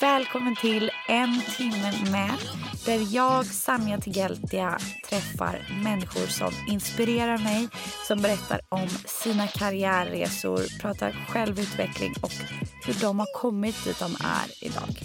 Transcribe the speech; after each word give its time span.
Välkommen 0.00 0.56
till 0.56 0.90
En 1.08 1.40
timme 1.56 1.92
med 2.10 2.38
där 2.86 3.14
jag, 3.14 3.46
Sanja 3.46 3.98
Tigeltia, 3.98 4.78
träffar 5.08 5.68
människor 5.84 6.26
som 6.26 6.52
inspirerar 6.68 7.38
mig, 7.38 7.68
som 8.06 8.22
berättar 8.22 8.60
om 8.68 8.88
sina 9.06 9.46
karriärresor, 9.46 10.80
pratar 10.80 11.12
självutveckling 11.28 12.14
och 12.22 12.32
hur 12.86 13.00
de 13.00 13.18
har 13.18 13.40
kommit 13.40 13.84
dit 13.84 13.98
de 13.98 14.16
är 14.24 14.64
idag. 14.64 15.02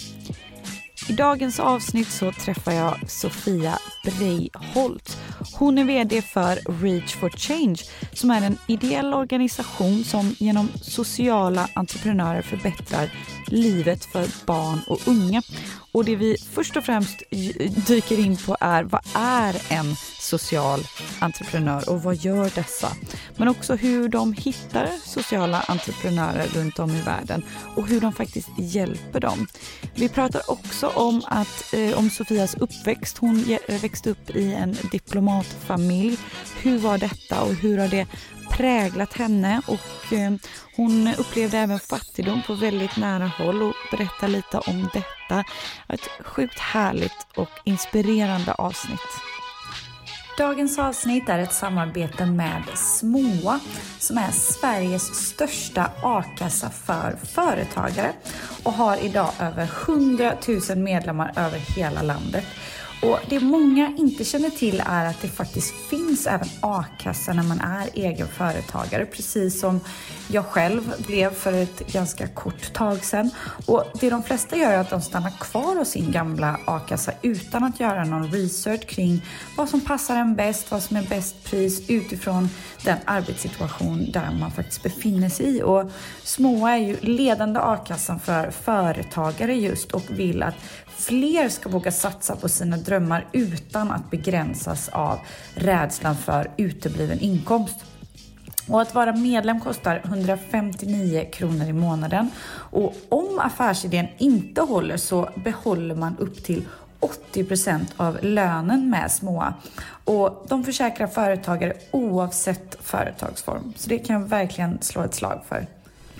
I 1.09 1.13
dagens 1.13 1.59
avsnitt 1.59 2.07
så 2.11 2.31
träffar 2.31 2.71
jag 2.71 3.09
Sofia 3.09 3.77
Breiholt. 4.03 5.17
Hon 5.53 5.77
är 5.77 5.83
VD 5.83 6.21
för 6.21 6.81
Reach 6.83 7.15
for 7.15 7.29
Change 7.29 7.75
som 8.13 8.31
är 8.31 8.41
en 8.41 8.57
ideell 8.67 9.13
organisation 9.13 10.03
som 10.03 10.35
genom 10.39 10.69
sociala 10.81 11.69
entreprenörer 11.75 12.41
förbättrar 12.41 13.11
livet 13.47 14.05
för 14.05 14.45
barn 14.45 14.79
och 14.87 15.07
unga. 15.07 15.41
Och 15.91 16.05
det 16.05 16.15
vi 16.15 16.37
först 16.51 16.77
och 16.77 16.83
främst 16.83 17.23
dyker 17.87 18.19
in 18.19 18.37
på 18.37 18.57
är 18.59 18.83
vad 18.83 19.01
är 19.15 19.61
en 19.69 19.95
social 20.19 20.79
entreprenör 21.19 21.89
och 21.89 22.03
vad 22.03 22.15
gör 22.15 22.51
dessa? 22.55 22.87
Men 23.37 23.47
också 23.47 23.75
hur 23.75 24.09
de 24.09 24.33
hittar 24.33 24.87
sociala 25.05 25.61
entreprenörer 25.61 26.47
runt 26.47 26.79
om 26.79 26.89
i 26.91 27.01
världen 27.01 27.43
och 27.75 27.87
hur 27.87 28.01
de 28.01 28.13
faktiskt 28.13 28.49
hjälper 28.57 29.19
dem. 29.19 29.47
Vi 29.95 30.09
pratar 30.09 30.51
också 30.51 30.87
om, 30.87 31.21
att, 31.27 31.73
eh, 31.73 31.97
om 31.97 32.09
Sofias 32.09 32.55
uppväxt. 32.55 33.17
Hon 33.17 33.57
växte 33.81 34.09
upp 34.09 34.29
i 34.29 34.53
en 34.53 34.77
diplomatfamilj. 34.91 36.17
Hur 36.61 36.77
var 36.77 36.97
detta 36.97 37.41
och 37.41 37.53
hur 37.53 37.77
har 37.77 37.87
det 37.87 38.07
präglat 38.57 39.13
henne 39.13 39.61
och 39.67 40.13
eh, 40.13 40.31
hon 40.75 41.13
upplevde 41.17 41.57
även 41.57 41.79
fattigdom 41.79 42.41
på 42.47 42.53
väldigt 42.53 42.97
nära 42.97 43.27
håll 43.27 43.61
och 43.61 43.73
berättar 43.91 44.27
lite 44.27 44.57
om 44.57 44.89
detta. 44.93 45.43
Ett 45.89 46.09
sjukt 46.25 46.59
härligt 46.59 47.27
och 47.35 47.49
inspirerande 47.65 48.53
avsnitt. 48.53 49.21
Dagens 50.37 50.79
avsnitt 50.79 51.29
är 51.29 51.39
ett 51.39 51.53
samarbete 51.53 52.25
med 52.25 52.63
Smoa 52.75 53.59
som 53.99 54.17
är 54.17 54.31
Sveriges 54.31 55.15
största 55.15 55.91
a-kassa 56.03 56.69
för 56.69 57.15
företagare 57.23 58.13
och 58.63 58.73
har 58.73 58.97
idag 58.97 59.31
över 59.39 59.69
100 59.87 60.33
000 60.69 60.77
medlemmar 60.77 61.33
över 61.35 61.57
hela 61.57 62.01
landet. 62.01 62.45
Och 63.01 63.19
Det 63.29 63.39
många 63.39 63.93
inte 63.97 64.23
känner 64.23 64.49
till 64.49 64.83
är 64.85 65.05
att 65.05 65.21
det 65.21 65.27
faktiskt 65.27 65.73
finns 65.89 66.27
även 66.27 66.47
a-kassa 66.59 67.33
när 67.33 67.43
man 67.43 67.61
är 67.61 67.89
egen 67.93 68.27
företagare, 68.27 69.05
precis 69.05 69.59
som 69.59 69.79
jag 70.27 70.45
själv 70.45 70.93
blev 71.07 71.33
för 71.33 71.53
ett 71.53 71.87
ganska 71.87 72.27
kort 72.27 72.73
tag 72.73 73.05
sedan. 73.05 73.31
Och 73.65 73.83
Det 73.99 74.09
de 74.09 74.23
flesta 74.23 74.57
gör 74.57 74.71
är 74.71 74.77
att 74.77 74.89
de 74.89 75.01
stannar 75.01 75.31
kvar 75.39 75.75
hos 75.75 75.89
sin 75.89 76.11
gamla 76.11 76.59
a-kassa 76.65 77.11
utan 77.21 77.63
att 77.63 77.79
göra 77.79 78.03
någon 78.05 78.31
research 78.31 78.87
kring 78.87 79.25
vad 79.57 79.69
som 79.69 79.81
passar 79.81 80.15
en 80.15 80.35
bäst, 80.35 80.71
vad 80.71 80.83
som 80.83 80.97
är 80.97 81.03
bäst 81.03 81.43
pris 81.43 81.89
utifrån 81.89 82.49
den 82.83 82.97
arbetssituation 83.05 84.11
där 84.11 84.31
man 84.39 84.51
faktiskt 84.51 84.83
befinner 84.83 85.29
sig 85.29 85.57
i. 85.57 85.61
Och 85.61 85.91
Småa 86.23 86.71
är 86.71 86.77
ju 86.77 86.97
ledande 87.01 87.59
a-kassan 87.59 88.19
för 88.19 88.51
företagare 88.51 89.55
just 89.55 89.91
och 89.91 90.03
vill 90.09 90.43
att 90.43 90.55
fler 91.01 91.49
ska 91.49 91.69
våga 91.69 91.91
satsa 91.91 92.35
på 92.35 92.49
sina 92.49 92.77
drömmar 92.77 93.27
utan 93.31 93.91
att 93.91 94.11
begränsas 94.11 94.89
av 94.89 95.19
rädslan 95.55 96.15
för 96.15 96.51
utebliven 96.57 97.19
inkomst. 97.19 97.75
Och 98.67 98.81
att 98.81 98.95
vara 98.95 99.15
medlem 99.15 99.59
kostar 99.59 100.01
159 100.05 101.29
kronor 101.33 101.67
i 101.67 101.73
månaden. 101.73 102.29
Och 102.51 102.95
om 103.09 103.39
affärsidén 103.39 104.07
inte 104.17 104.61
håller 104.61 104.97
så 104.97 105.29
behåller 105.35 105.95
man 105.95 106.17
upp 106.17 106.43
till 106.43 106.65
80% 107.33 107.85
av 107.97 108.17
lönen 108.21 108.89
med 108.89 109.11
Småa. 109.11 109.53
Och 110.05 110.45
de 110.49 110.63
försäkrar 110.63 111.07
företagare 111.07 111.73
oavsett 111.91 112.77
företagsform. 112.81 113.73
Så 113.75 113.89
det 113.89 113.99
kan 113.99 114.21
jag 114.21 114.27
verkligen 114.27 114.81
slå 114.81 115.01
ett 115.01 115.13
slag 115.13 115.41
för. 115.49 115.67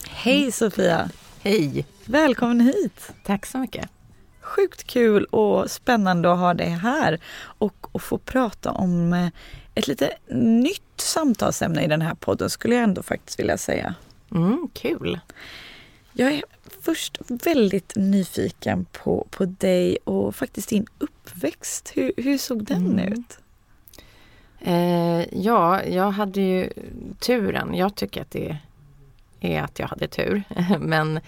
Hej 0.10 0.52
Sofia! 0.52 1.10
Hej! 1.44 1.86
Välkommen 2.06 2.60
hit! 2.60 3.12
Tack 3.24 3.46
så 3.46 3.58
mycket! 3.58 4.01
Sjukt 4.56 4.84
kul 4.84 5.24
och 5.26 5.72
spännande 5.72 6.34
att 6.34 6.40
ha 6.40 6.54
dig 6.54 6.70
här 6.70 7.20
och, 7.42 7.88
och 7.92 8.02
få 8.02 8.18
prata 8.18 8.72
om 8.72 9.14
eh, 9.14 9.28
ett 9.76 9.88
lite 9.88 10.14
nytt 10.36 10.82
samtalsämne 10.96 11.84
i 11.84 11.88
den 11.88 12.02
här 12.02 12.16
podden 12.16 12.50
skulle 12.50 12.76
jag 12.76 12.84
ändå 12.84 13.04
faktiskt 13.04 13.40
vilja 13.40 13.58
säga. 13.58 13.96
Mm, 14.32 14.70
kul! 14.74 15.20
Jag 16.14 16.34
är 16.34 16.44
först 16.82 17.18
väldigt 17.28 17.94
nyfiken 17.96 18.86
på, 18.92 19.28
på 19.30 19.46
dig 19.46 19.98
och 20.04 20.36
faktiskt 20.36 20.70
din 20.70 20.88
uppväxt. 20.98 21.92
Hur, 21.96 22.14
hur 22.18 22.38
såg 22.38 22.64
den 22.64 22.86
mm. 22.86 23.14
ut? 23.14 23.40
Eh, 24.60 25.38
ja, 25.44 25.84
jag 25.84 26.12
hade 26.12 26.42
ju 26.42 26.70
turen. 27.20 27.76
Jag 27.76 27.96
tycker 27.96 28.22
att 28.22 28.32
det 28.32 28.58
är 29.40 29.62
att 29.62 29.80
jag 29.80 29.88
hade 29.88 30.08
tur. 30.08 30.44
Men 30.80 31.20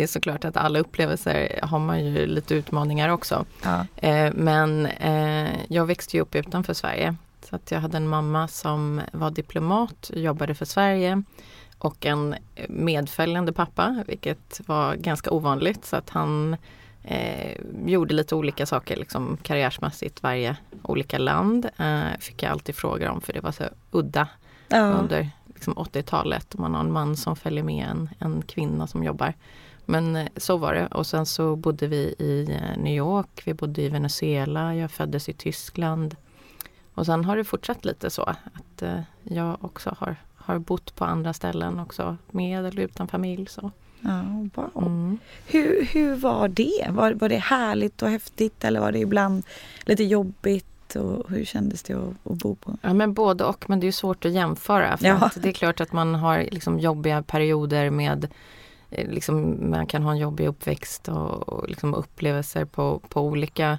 det 0.00 0.04
är 0.04 0.08
såklart 0.08 0.44
att 0.44 0.56
alla 0.56 0.78
upplevelser 0.78 1.60
har 1.62 1.78
man 1.78 2.04
ju 2.04 2.26
lite 2.26 2.54
utmaningar 2.54 3.08
också. 3.08 3.44
Ja. 3.62 3.86
Eh, 3.96 4.32
men 4.34 4.86
eh, 4.86 5.50
jag 5.68 5.86
växte 5.86 6.16
ju 6.16 6.22
upp 6.22 6.34
utanför 6.34 6.74
Sverige. 6.74 7.16
Så 7.40 7.56
att 7.56 7.70
jag 7.70 7.80
hade 7.80 7.96
en 7.96 8.08
mamma 8.08 8.48
som 8.48 9.00
var 9.12 9.30
diplomat, 9.30 10.10
jobbade 10.14 10.54
för 10.54 10.64
Sverige 10.64 11.22
och 11.78 12.06
en 12.06 12.34
medföljande 12.68 13.52
pappa, 13.52 14.04
vilket 14.06 14.60
var 14.66 14.94
ganska 14.94 15.30
ovanligt. 15.30 15.84
Så 15.84 15.96
att 15.96 16.10
han 16.10 16.56
eh, 17.02 17.56
gjorde 17.86 18.14
lite 18.14 18.34
olika 18.34 18.66
saker 18.66 18.96
liksom 18.96 19.38
karriärsmässigt 19.42 20.22
varje 20.22 20.56
olika 20.82 21.18
land. 21.18 21.68
Eh, 21.76 22.18
fick 22.20 22.42
jag 22.42 22.52
alltid 22.52 22.74
frågor 22.74 23.08
om 23.08 23.20
för 23.20 23.32
det 23.32 23.40
var 23.40 23.52
så 23.52 23.64
udda 23.90 24.28
ja. 24.68 24.82
under 24.82 25.30
liksom 25.46 25.74
80-talet. 25.74 26.58
Man 26.58 26.74
har 26.74 26.80
en 26.80 26.92
man 26.92 27.16
som 27.16 27.36
följer 27.36 27.64
med 27.64 27.88
en, 27.88 28.08
en 28.18 28.42
kvinna 28.42 28.86
som 28.86 29.04
jobbar. 29.04 29.34
Men 29.90 30.16
eh, 30.16 30.26
så 30.36 30.56
var 30.56 30.74
det 30.74 30.86
och 30.86 31.06
sen 31.06 31.26
så 31.26 31.56
bodde 31.56 31.86
vi 31.86 32.14
i 32.18 32.46
eh, 32.50 32.82
New 32.82 32.96
York, 32.96 33.42
vi 33.44 33.54
bodde 33.54 33.82
i 33.82 33.88
Venezuela, 33.88 34.74
jag 34.74 34.90
föddes 34.90 35.28
i 35.28 35.32
Tyskland. 35.32 36.16
Och 36.94 37.06
sen 37.06 37.24
har 37.24 37.36
det 37.36 37.44
fortsatt 37.44 37.84
lite 37.84 38.10
så 38.10 38.22
att 38.22 38.82
eh, 38.82 39.00
jag 39.22 39.64
också 39.64 39.96
har, 39.98 40.16
har 40.34 40.58
bott 40.58 40.94
på 40.94 41.04
andra 41.04 41.32
ställen 41.32 41.80
också 41.80 42.16
med 42.30 42.66
eller 42.66 42.82
utan 42.82 43.08
familj. 43.08 43.46
Så. 43.46 43.70
Ja, 44.00 44.22
wow. 44.54 44.86
Mm. 44.86 45.18
Hur, 45.46 45.84
hur 45.84 46.14
var 46.14 46.48
det? 46.48 46.86
Var, 46.90 47.12
var 47.12 47.28
det 47.28 47.36
härligt 47.36 48.02
och 48.02 48.08
häftigt 48.08 48.64
eller 48.64 48.80
var 48.80 48.92
det 48.92 48.98
ibland 48.98 49.42
lite 49.84 50.04
jobbigt? 50.04 50.96
Och 50.96 51.30
hur 51.30 51.44
kändes 51.44 51.82
det 51.82 51.94
att, 51.94 52.32
att 52.32 52.38
bo 52.38 52.54
på? 52.54 52.76
Ja 52.82 52.94
men 52.94 53.14
både 53.14 53.44
och 53.44 53.64
men 53.68 53.80
det 53.80 53.86
är 53.86 53.92
svårt 53.92 54.24
att 54.24 54.32
jämföra. 54.32 54.96
För 54.96 55.06
ja. 55.06 55.14
att 55.14 55.42
det 55.42 55.48
är 55.48 55.52
klart 55.52 55.80
att 55.80 55.92
man 55.92 56.14
har 56.14 56.48
liksom 56.50 56.78
jobbiga 56.78 57.22
perioder 57.22 57.90
med 57.90 58.28
liksom, 58.90 59.70
man 59.70 59.86
kan 59.86 60.02
ha 60.02 60.10
en 60.10 60.18
jobbig 60.18 60.46
uppväxt 60.46 61.08
och, 61.08 61.48
och 61.48 61.68
liksom 61.68 61.94
upplevelser 61.94 62.64
på, 62.64 62.98
på 63.08 63.20
olika 63.20 63.78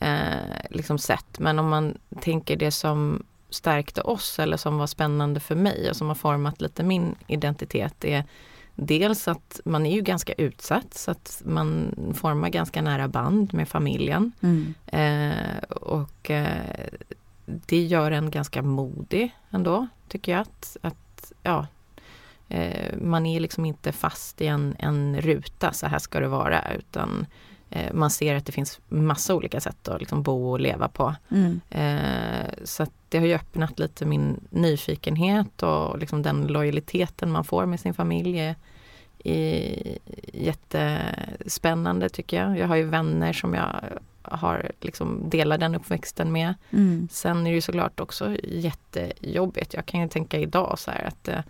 eh, 0.00 0.70
liksom 0.70 0.98
sätt. 0.98 1.38
Men 1.38 1.58
om 1.58 1.68
man 1.68 1.98
tänker 2.20 2.56
det 2.56 2.70
som 2.70 3.22
stärkte 3.50 4.00
oss 4.00 4.38
eller 4.38 4.56
som 4.56 4.78
var 4.78 4.86
spännande 4.86 5.40
för 5.40 5.54
mig 5.54 5.90
och 5.90 5.96
som 5.96 6.08
har 6.08 6.14
format 6.14 6.60
lite 6.60 6.82
min 6.82 7.14
identitet 7.26 8.04
är 8.04 8.24
dels 8.74 9.28
att 9.28 9.60
man 9.64 9.86
är 9.86 9.94
ju 9.94 10.00
ganska 10.00 10.32
utsatt 10.32 10.94
så 10.94 11.10
att 11.10 11.42
man 11.44 11.94
formar 12.14 12.48
ganska 12.48 12.82
nära 12.82 13.08
band 13.08 13.54
med 13.54 13.68
familjen. 13.68 14.32
Mm. 14.40 14.74
Eh, 14.86 15.62
och 15.70 16.30
eh, 16.30 16.88
det 17.46 17.82
gör 17.82 18.10
en 18.10 18.30
ganska 18.30 18.62
modig 18.62 19.36
ändå, 19.50 19.86
tycker 20.08 20.32
jag. 20.32 20.40
Att, 20.40 20.76
att 20.82 21.32
ja, 21.42 21.66
Eh, 21.70 21.79
man 23.00 23.26
är 23.26 23.40
liksom 23.40 23.64
inte 23.64 23.92
fast 23.92 24.40
i 24.40 24.46
en, 24.46 24.76
en 24.78 25.20
ruta, 25.20 25.72
så 25.72 25.86
här 25.86 25.98
ska 25.98 26.20
det 26.20 26.28
vara, 26.28 26.72
utan 26.78 27.26
eh, 27.70 27.92
man 27.92 28.10
ser 28.10 28.34
att 28.34 28.46
det 28.46 28.52
finns 28.52 28.80
massa 28.88 29.34
olika 29.34 29.60
sätt 29.60 29.88
att 29.88 30.00
liksom 30.00 30.22
bo 30.22 30.50
och 30.50 30.60
leva 30.60 30.88
på. 30.88 31.14
Mm. 31.30 31.60
Eh, 31.70 32.50
så 32.64 32.86
det 33.08 33.18
har 33.18 33.26
ju 33.26 33.34
öppnat 33.34 33.78
lite 33.78 34.06
min 34.06 34.40
nyfikenhet 34.50 35.62
och 35.62 35.98
liksom 35.98 36.22
den 36.22 36.46
lojaliteten 36.46 37.32
man 37.32 37.44
får 37.44 37.66
med 37.66 37.80
sin 37.80 37.94
familj 37.94 38.38
är, 38.38 38.54
är 39.24 39.98
jättespännande 40.32 42.08
tycker 42.08 42.36
jag. 42.36 42.58
Jag 42.58 42.68
har 42.68 42.76
ju 42.76 42.84
vänner 42.84 43.32
som 43.32 43.54
jag 43.54 43.80
har 44.22 44.72
liksom 44.80 45.30
delar 45.30 45.58
den 45.58 45.74
uppväxten 45.74 46.32
med. 46.32 46.54
Mm. 46.70 47.08
Sen 47.10 47.46
är 47.46 47.50
det 47.50 47.54
ju 47.54 47.60
såklart 47.60 48.00
också 48.00 48.36
jättejobbigt. 48.42 49.74
Jag 49.74 49.86
kan 49.86 50.00
ju 50.00 50.08
tänka 50.08 50.38
idag 50.38 50.78
så 50.78 50.90
här 50.90 51.04
att 51.04 51.28
eh, 51.28 51.40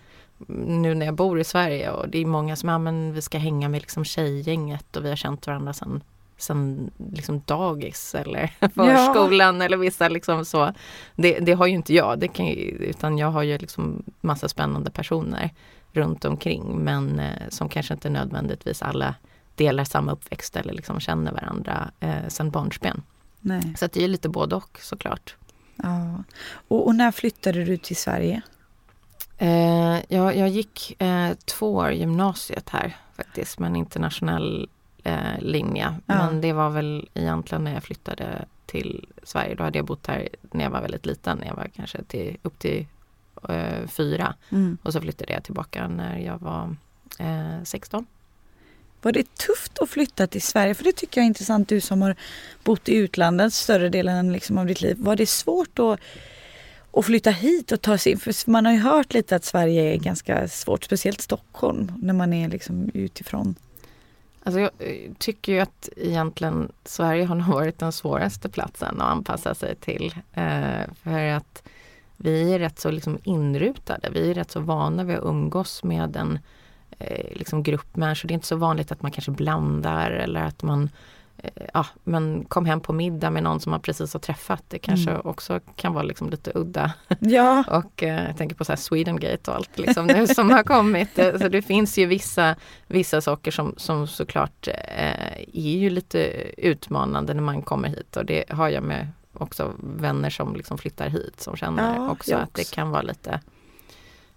nu 0.48 0.94
när 0.94 1.06
jag 1.06 1.14
bor 1.14 1.40
i 1.40 1.44
Sverige 1.44 1.90
och 1.90 2.08
det 2.08 2.18
är 2.18 2.26
många 2.26 2.56
som, 2.56 2.68
ja 2.68 2.78
men 2.78 3.12
vi 3.12 3.22
ska 3.22 3.38
hänga 3.38 3.68
med 3.68 3.80
liksom 3.80 4.04
tjejgänget 4.04 4.96
och 4.96 5.04
vi 5.04 5.08
har 5.08 5.16
känt 5.16 5.46
varandra 5.46 5.72
sedan 5.72 6.02
sen 6.36 6.90
liksom 7.12 7.42
dagis 7.46 8.14
eller 8.14 8.46
förskolan 8.74 9.58
ja. 9.58 9.64
eller 9.64 9.76
vissa 9.76 10.08
liksom 10.08 10.44
så. 10.44 10.74
Det, 11.16 11.38
det, 11.38 11.52
har 11.52 11.66
ju 11.66 11.74
inte 11.74 11.94
jag, 11.94 12.18
det 12.18 12.28
kan 12.28 12.46
ju, 12.46 12.54
utan 12.70 13.18
jag 13.18 13.30
har 13.30 13.42
ju 13.42 13.58
liksom 13.58 14.02
massa 14.20 14.48
spännande 14.48 14.90
personer 14.90 15.50
runt 15.92 16.24
omkring 16.24 16.84
men 16.84 17.18
eh, 17.18 17.48
som 17.48 17.68
kanske 17.68 17.94
inte 17.94 18.10
nödvändigtvis 18.10 18.82
alla 18.82 19.14
delar 19.54 19.84
samma 19.84 20.12
uppväxt 20.12 20.56
eller 20.56 20.72
liksom 20.72 21.00
känner 21.00 21.32
varandra 21.32 21.90
eh, 22.00 22.28
sedan 22.28 22.50
barnsben. 22.50 23.02
Nej. 23.40 23.74
Så 23.78 23.86
det 23.86 24.04
är 24.04 24.08
lite 24.08 24.28
både 24.28 24.56
och 24.56 24.78
såklart. 24.80 25.36
Ja. 25.76 26.24
Och, 26.68 26.86
och 26.86 26.94
när 26.94 27.10
flyttade 27.10 27.64
du 27.64 27.76
till 27.76 27.96
Sverige? 27.96 28.42
Eh, 29.40 29.98
jag, 30.08 30.36
jag 30.36 30.48
gick 30.48 31.02
eh, 31.02 31.34
två 31.44 31.74
år 31.74 31.92
gymnasiet 31.92 32.68
här 32.68 32.96
faktiskt 33.16 33.58
med 33.58 33.66
en 33.66 33.76
internationell 33.76 34.68
eh, 35.04 35.40
linje. 35.40 35.94
Ja. 36.06 36.14
Men 36.14 36.40
det 36.40 36.52
var 36.52 36.70
väl 36.70 37.08
egentligen 37.14 37.64
när 37.64 37.74
jag 37.74 37.82
flyttade 37.82 38.44
till 38.66 39.08
Sverige. 39.22 39.54
Då 39.54 39.62
hade 39.62 39.78
jag 39.78 39.86
bott 39.86 40.06
här 40.06 40.28
när 40.50 40.64
jag 40.64 40.70
var 40.70 40.80
väldigt 40.80 41.06
liten, 41.06 41.38
när 41.38 41.46
jag 41.46 41.56
var 41.56 41.70
kanske 41.76 42.02
till, 42.02 42.36
upp 42.42 42.58
till 42.58 42.86
eh, 43.48 43.86
fyra. 43.86 44.34
Mm. 44.50 44.78
Och 44.82 44.92
så 44.92 45.00
flyttade 45.00 45.32
jag 45.32 45.44
tillbaka 45.44 45.88
när 45.88 46.18
jag 46.18 46.38
var 46.38 46.76
16. 47.64 48.00
Eh, 48.00 48.06
var 49.02 49.12
det 49.12 49.34
tufft 49.34 49.78
att 49.78 49.90
flytta 49.90 50.26
till 50.26 50.42
Sverige? 50.42 50.74
För 50.74 50.84
det 50.84 50.92
tycker 50.92 51.20
jag 51.20 51.24
är 51.24 51.28
intressant, 51.28 51.68
du 51.68 51.80
som 51.80 52.02
har 52.02 52.16
bott 52.64 52.88
i 52.88 52.94
utlandet 52.94 53.54
större 53.54 53.88
delen 53.88 54.32
liksom 54.32 54.58
av 54.58 54.66
ditt 54.66 54.80
liv. 54.80 54.96
Var 54.98 55.16
det 55.16 55.26
svårt 55.26 55.78
att, 55.78 56.00
och 56.90 57.04
flytta 57.04 57.30
hit 57.30 57.72
och 57.72 57.80
ta 57.80 57.98
sig 57.98 58.12
in? 58.12 58.18
För 58.18 58.50
man 58.50 58.66
har 58.66 58.72
ju 58.72 58.78
hört 58.78 59.14
lite 59.14 59.36
att 59.36 59.44
Sverige 59.44 59.94
är 59.94 59.96
ganska 59.96 60.48
svårt, 60.48 60.84
speciellt 60.84 61.20
Stockholm, 61.20 61.92
när 62.02 62.14
man 62.14 62.32
är 62.32 62.48
liksom 62.48 62.90
utifrån. 62.94 63.54
Alltså 64.42 64.60
jag 64.60 64.70
eh, 64.78 65.12
tycker 65.18 65.52
ju 65.52 65.60
att 65.60 65.88
egentligen 65.96 66.72
Sverige 66.84 67.24
har 67.24 67.34
nog 67.34 67.46
varit 67.54 67.78
den 67.78 67.92
svåraste 67.92 68.48
platsen 68.48 69.00
att 69.00 69.10
anpassa 69.10 69.54
sig 69.54 69.74
till. 69.76 70.14
Eh, 70.32 70.82
för 71.02 71.28
att 71.28 71.62
vi 72.16 72.54
är 72.54 72.58
rätt 72.58 72.78
så 72.78 72.90
liksom 72.90 73.18
inrutade. 73.24 74.08
Vi 74.12 74.30
är 74.30 74.34
rätt 74.34 74.50
så 74.50 74.60
vana 74.60 75.04
vid 75.04 75.16
att 75.16 75.24
umgås 75.24 75.84
med 75.84 76.16
en 76.16 76.38
eh, 76.98 77.38
liksom 77.38 77.62
grupp 77.62 77.96
människor. 77.96 78.28
Det 78.28 78.32
är 78.32 78.36
inte 78.36 78.46
så 78.46 78.56
vanligt 78.56 78.92
att 78.92 79.02
man 79.02 79.10
kanske 79.10 79.30
blandar 79.30 80.10
eller 80.10 80.40
att 80.40 80.62
man 80.62 80.82
eh, 80.82 80.90
ja, 81.74 81.86
men 82.04 82.44
kom 82.44 82.66
hem 82.66 82.80
på 82.80 82.92
middag 82.92 83.30
med 83.30 83.42
någon 83.42 83.60
som 83.60 83.70
man 83.70 83.80
precis 83.80 84.12
har 84.12 84.20
träffat. 84.20 84.64
Det 84.68 84.78
kanske 84.78 85.10
mm. 85.10 85.22
också 85.24 85.60
kan 85.76 85.94
vara 85.94 86.02
liksom 86.02 86.30
lite 86.30 86.52
udda. 86.54 86.92
Ja. 87.20 87.64
och 87.68 88.02
eh, 88.02 88.26
jag 88.26 88.36
tänker 88.36 88.56
på 88.56 88.64
så 88.64 88.72
här 88.72 88.76
Swedengate 88.76 89.50
och 89.50 89.56
allt 89.56 89.78
liksom 89.78 90.06
nu 90.06 90.26
som 90.26 90.50
har 90.50 90.62
kommit. 90.62 91.18
Eh, 91.18 91.38
så 91.38 91.48
det 91.48 91.62
finns 91.62 91.98
ju 91.98 92.06
vissa, 92.06 92.56
vissa 92.86 93.20
saker 93.20 93.50
som, 93.50 93.74
som 93.76 94.06
såklart 94.06 94.68
eh, 94.68 95.40
är 95.52 95.78
ju 95.78 95.90
lite 95.90 96.18
utmanande 96.56 97.34
när 97.34 97.42
man 97.42 97.62
kommer 97.62 97.88
hit 97.88 98.16
och 98.16 98.24
det 98.24 98.44
har 98.48 98.68
jag 98.68 98.82
med 98.82 99.08
också 99.32 99.74
vänner 99.78 100.30
som 100.30 100.56
liksom 100.56 100.78
flyttar 100.78 101.08
hit 101.08 101.40
som 101.40 101.56
känner 101.56 101.94
ja, 101.96 102.10
också 102.10 102.36
att 102.36 102.54
det 102.54 102.70
kan 102.70 102.90
vara 102.90 103.02
lite 103.02 103.40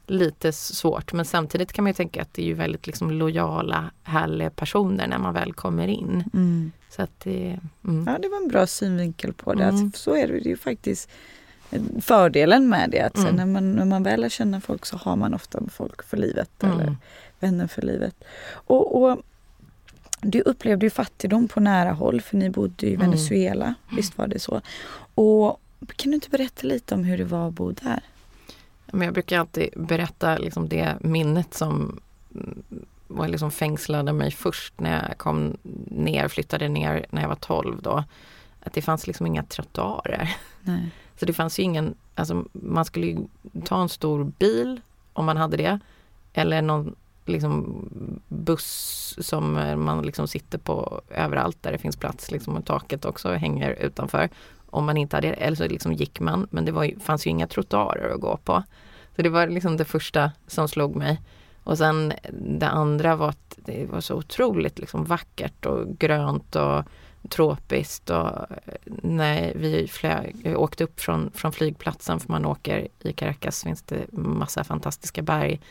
lite 0.07 0.51
svårt. 0.51 1.13
Men 1.13 1.25
samtidigt 1.25 1.73
kan 1.73 1.83
man 1.83 1.89
ju 1.89 1.93
tänka 1.93 2.21
att 2.21 2.33
det 2.33 2.41
är 2.41 2.45
ju 2.45 2.53
väldigt 2.53 2.87
liksom 2.87 3.11
lojala, 3.11 3.91
härliga 4.03 4.49
personer 4.49 5.07
när 5.07 5.17
man 5.17 5.33
väl 5.33 5.53
kommer 5.53 5.87
in. 5.87 6.23
Mm. 6.33 6.71
Så 6.89 7.01
att 7.01 7.19
det, 7.19 7.59
mm. 7.83 8.05
Ja, 8.07 8.17
det 8.19 8.29
var 8.29 8.37
en 8.37 8.47
bra 8.47 8.67
synvinkel 8.67 9.33
på 9.33 9.53
det. 9.53 9.63
Mm. 9.63 9.75
Alltså, 9.75 9.99
så 9.99 10.15
är 10.15 10.27
det 10.27 10.49
ju 10.49 10.57
faktiskt 10.57 11.09
fördelen 12.01 12.69
med 12.69 12.89
det. 12.89 13.01
Att 13.01 13.17
mm. 13.17 13.35
när, 13.35 13.45
man, 13.45 13.73
när 13.73 13.85
man 13.85 14.03
väl 14.03 14.21
lär 14.21 14.29
känna 14.29 14.61
folk 14.61 14.85
så 14.85 14.97
har 14.97 15.15
man 15.15 15.33
ofta 15.33 15.59
folk 15.69 16.03
för 16.03 16.17
livet 16.17 16.63
mm. 16.63 16.79
eller 16.79 16.95
vänner 17.39 17.67
för 17.67 17.81
livet. 17.81 18.15
Och, 18.51 19.03
och, 19.03 19.21
du 20.21 20.41
upplevde 20.41 20.85
ju 20.85 20.89
fattigdom 20.89 21.47
på 21.47 21.59
nära 21.59 21.91
håll 21.91 22.21
för 22.21 22.37
ni 22.37 22.49
bodde 22.49 22.87
i 22.87 22.93
mm. 22.93 23.09
Venezuela, 23.09 23.75
visst 23.95 24.17
var 24.17 24.27
det 24.27 24.39
så? 24.39 24.61
Och 25.15 25.59
kan 25.95 26.11
du 26.11 26.15
inte 26.15 26.29
berätta 26.29 26.67
lite 26.67 26.95
om 26.95 27.03
hur 27.03 27.17
det 27.17 27.23
var 27.23 27.47
att 27.47 27.53
bo 27.53 27.71
där? 27.71 28.03
Men 28.95 29.05
jag 29.05 29.13
brukar 29.13 29.39
alltid 29.39 29.69
berätta 29.75 30.37
liksom 30.37 30.69
det 30.69 30.97
minnet 31.01 31.53
som 31.53 31.99
var 33.07 33.27
liksom 33.27 33.51
fängslade 33.51 34.13
mig 34.13 34.31
först 34.31 34.79
när 34.79 35.07
jag 35.07 35.17
kom 35.17 35.57
ner, 35.85 36.27
flyttade 36.27 36.69
ner 36.69 37.05
när 37.09 37.21
jag 37.21 37.29
var 37.29 37.35
12 37.35 37.81
då. 37.81 38.03
Att 38.59 38.73
det 38.73 38.81
fanns 38.81 39.07
liksom 39.07 39.27
inga 39.27 39.43
trottoarer. 39.43 40.35
Nej. 40.61 40.89
Så 41.19 41.25
det 41.25 41.33
fanns 41.33 41.59
ju 41.59 41.63
ingen, 41.63 41.95
alltså 42.15 42.45
man 42.51 42.85
skulle 42.85 43.17
ta 43.65 43.81
en 43.81 43.89
stor 43.89 44.23
bil 44.23 44.81
om 45.13 45.25
man 45.25 45.37
hade 45.37 45.57
det. 45.57 45.79
Eller 46.33 46.61
någon 46.61 46.95
liksom 47.25 47.79
buss 48.27 49.15
som 49.21 49.53
man 49.77 50.01
liksom 50.05 50.27
sitter 50.27 50.57
på 50.57 51.01
överallt 51.09 51.57
där 51.63 51.71
det 51.71 51.77
finns 51.77 51.97
plats 51.97 52.31
liksom 52.31 52.55
och 52.55 52.65
taket 52.65 53.05
också 53.05 53.33
hänger 53.33 53.71
utanför. 53.71 54.29
Om 54.73 54.85
man 54.85 54.97
inte 54.97 55.17
hade 55.17 55.27
det, 55.27 55.33
eller 55.33 55.57
så 55.57 55.67
liksom 55.67 55.93
gick 55.93 56.19
man 56.19 56.47
men 56.49 56.65
det 56.65 56.71
var 56.71 56.83
ju, 56.83 56.99
fanns 56.99 57.27
ju 57.27 57.29
inga 57.29 57.47
trottoarer 57.47 58.13
att 58.13 58.21
gå 58.21 58.37
på. 58.37 58.63
Så 59.15 59.21
det 59.21 59.29
var 59.29 59.47
liksom 59.47 59.77
det 59.77 59.85
första 59.85 60.31
som 60.47 60.67
slog 60.67 60.95
mig. 60.95 61.21
Och 61.63 61.77
sen 61.77 62.13
det 62.31 62.67
andra 62.67 63.15
var 63.15 63.29
att 63.29 63.57
det 63.65 63.85
var 63.85 64.01
så 64.01 64.15
otroligt 64.15 64.79
liksom 64.79 65.05
vackert 65.05 65.65
och 65.65 65.97
grönt 65.97 66.55
och 66.55 66.83
tropiskt. 67.29 68.09
Och 68.09 68.17
eh, 68.17 68.47
när 68.85 69.53
vi 69.55 69.87
flög, 69.87 70.35
eh, 70.43 70.59
åkte 70.59 70.83
upp 70.83 70.99
från, 70.99 71.31
från 71.33 71.51
flygplatsen, 71.51 72.19
för 72.19 72.31
man 72.31 72.45
åker 72.45 72.87
i 72.99 73.13
Caracas 73.13 73.63
finns 73.63 73.81
det 73.81 74.11
massa 74.11 74.63
fantastiska 74.63 75.21
berg. 75.21 75.61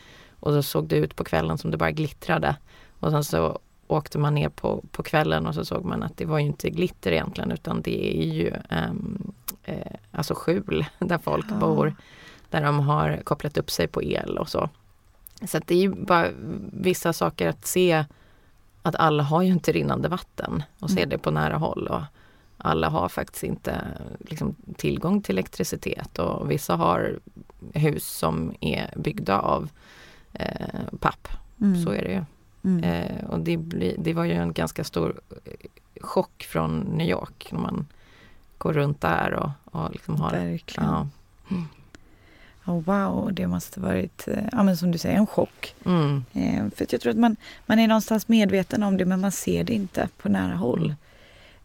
Och 0.41 0.53
då 0.53 0.63
såg 0.63 0.89
det 0.89 0.97
ut 0.97 1.17
på 1.17 1.25
kvällen 1.25 1.59
som 1.59 1.71
det 1.71 1.77
bara 1.77 1.91
glittrade. 1.91 2.57
Och 3.01 3.11
sen 3.11 3.25
så 3.25 3.59
åkte 3.93 4.19
man 4.19 4.35
ner 4.35 4.49
på, 4.49 4.85
på 4.91 5.03
kvällen 5.03 5.47
och 5.47 5.55
så 5.55 5.65
såg 5.65 5.85
man 5.85 6.03
att 6.03 6.17
det 6.17 6.25
var 6.25 6.39
ju 6.39 6.47
inte 6.47 6.71
glitter 6.71 7.13
egentligen 7.13 7.51
utan 7.51 7.83
det 7.83 8.23
är 8.23 8.33
ju 8.33 8.53
um, 8.91 9.33
eh, 9.65 9.93
alltså 10.11 10.35
skjul 10.35 10.87
där 10.99 11.19
folk 11.19 11.47
ja. 11.51 11.55
bor 11.55 11.95
där 12.51 12.63
de 12.63 12.81
har 12.81 13.21
kopplat 13.25 13.57
upp 13.57 13.71
sig 13.71 13.89
på 13.89 14.03
el 14.03 14.39
och 14.39 14.49
så. 14.49 14.71
Så 15.47 15.59
det 15.67 15.75
är 15.75 15.79
ju 15.79 15.89
bara 15.89 16.29
vissa 16.73 17.13
saker 17.13 17.49
att 17.49 17.67
se 17.67 18.05
att 18.83 18.95
alla 18.97 19.23
har 19.23 19.43
ju 19.43 19.53
inte 19.53 19.73
rinnande 19.73 20.09
vatten 20.09 20.63
och 20.79 20.91
se 20.91 21.01
mm. 21.01 21.09
det 21.09 21.19
på 21.19 21.31
nära 21.31 21.57
håll. 21.57 21.87
Och 21.87 22.03
alla 22.59 22.89
har 22.89 23.09
faktiskt 23.09 23.45
inte 23.45 23.81
liksom, 24.19 24.57
tillgång 24.77 25.23
till 25.23 25.35
elektricitet 25.35 26.19
och 26.19 26.51
vissa 26.51 26.77
har 26.77 27.19
hus 27.75 28.07
som 28.07 28.55
är 28.61 28.95
byggda 28.97 29.39
av 29.39 29.69
eh, 30.33 30.99
papp. 31.01 31.29
Mm. 31.61 31.85
Så 31.85 31.91
är 31.91 32.03
det 32.03 32.13
ju. 32.13 32.25
Mm. 32.65 32.85
Eh, 32.85 33.25
och 33.25 33.41
det, 33.41 33.57
bli, 33.57 33.97
det 33.99 34.15
var 34.15 34.25
ju 34.25 34.33
en 34.33 34.53
ganska 34.53 34.85
stor 34.85 35.21
chock 36.01 36.47
från 36.51 36.79
New 36.81 37.09
York 37.09 37.49
när 37.53 37.61
man 37.61 37.87
går 38.59 38.73
runt 38.73 39.01
där 39.01 39.33
och, 39.33 39.51
och 39.65 39.91
liksom 39.93 40.17
har... 40.17 40.31
Verkligen. 40.31 40.89
Ja. 40.91 41.09
Mm. 41.51 41.65
Oh, 42.65 42.83
wow, 42.83 43.33
det 43.33 43.47
måste 43.47 43.81
varit, 43.81 44.29
eh, 44.29 44.45
ja, 44.53 44.63
men 44.63 44.77
som 44.77 44.91
du 44.91 44.99
säger, 44.99 45.17
en 45.17 45.27
chock. 45.27 45.75
Mm. 45.85 46.25
Eh, 46.33 46.71
för 46.77 46.87
jag 46.91 47.01
tror 47.01 47.11
att 47.11 47.19
man, 47.19 47.37
man 47.67 47.79
är 47.79 47.89
någonstans 47.89 48.29
medveten 48.29 48.83
om 48.83 48.97
det 48.97 49.05
men 49.05 49.21
man 49.21 49.33
ser 49.33 49.65
det 49.65 49.73
inte 49.73 50.09
på 50.17 50.29
nära 50.29 50.57
håll. 50.57 50.95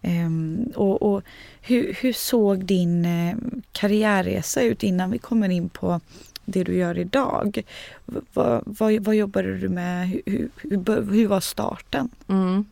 Um, 0.01 0.72
och, 0.75 1.01
och 1.01 1.24
hur, 1.62 1.94
hur, 2.01 2.13
såg 2.13 2.66
din 2.66 3.06
eh, 3.06 3.36
karriärresa 3.72 4.62
ut 4.62 4.84
innan 4.84 5.12
vi 5.12 5.18
kommer 5.18 5.50
in 5.50 5.70
på 5.70 6.01
det 6.48 6.63
du 6.63 6.75
gör 6.75 6.98
idag? 6.98 7.63
V 8.06 8.20
vad, 8.34 8.63
vad, 8.66 9.04
vad 9.04 9.16
jobbade 9.16 9.58
du 9.58 9.70
med? 9.70 10.08
Hur, 10.08 10.50
hur, 10.56 11.12
hur 11.12 11.27
var 11.27 11.39
starten? 11.39 12.10
Mm. 12.27 12.66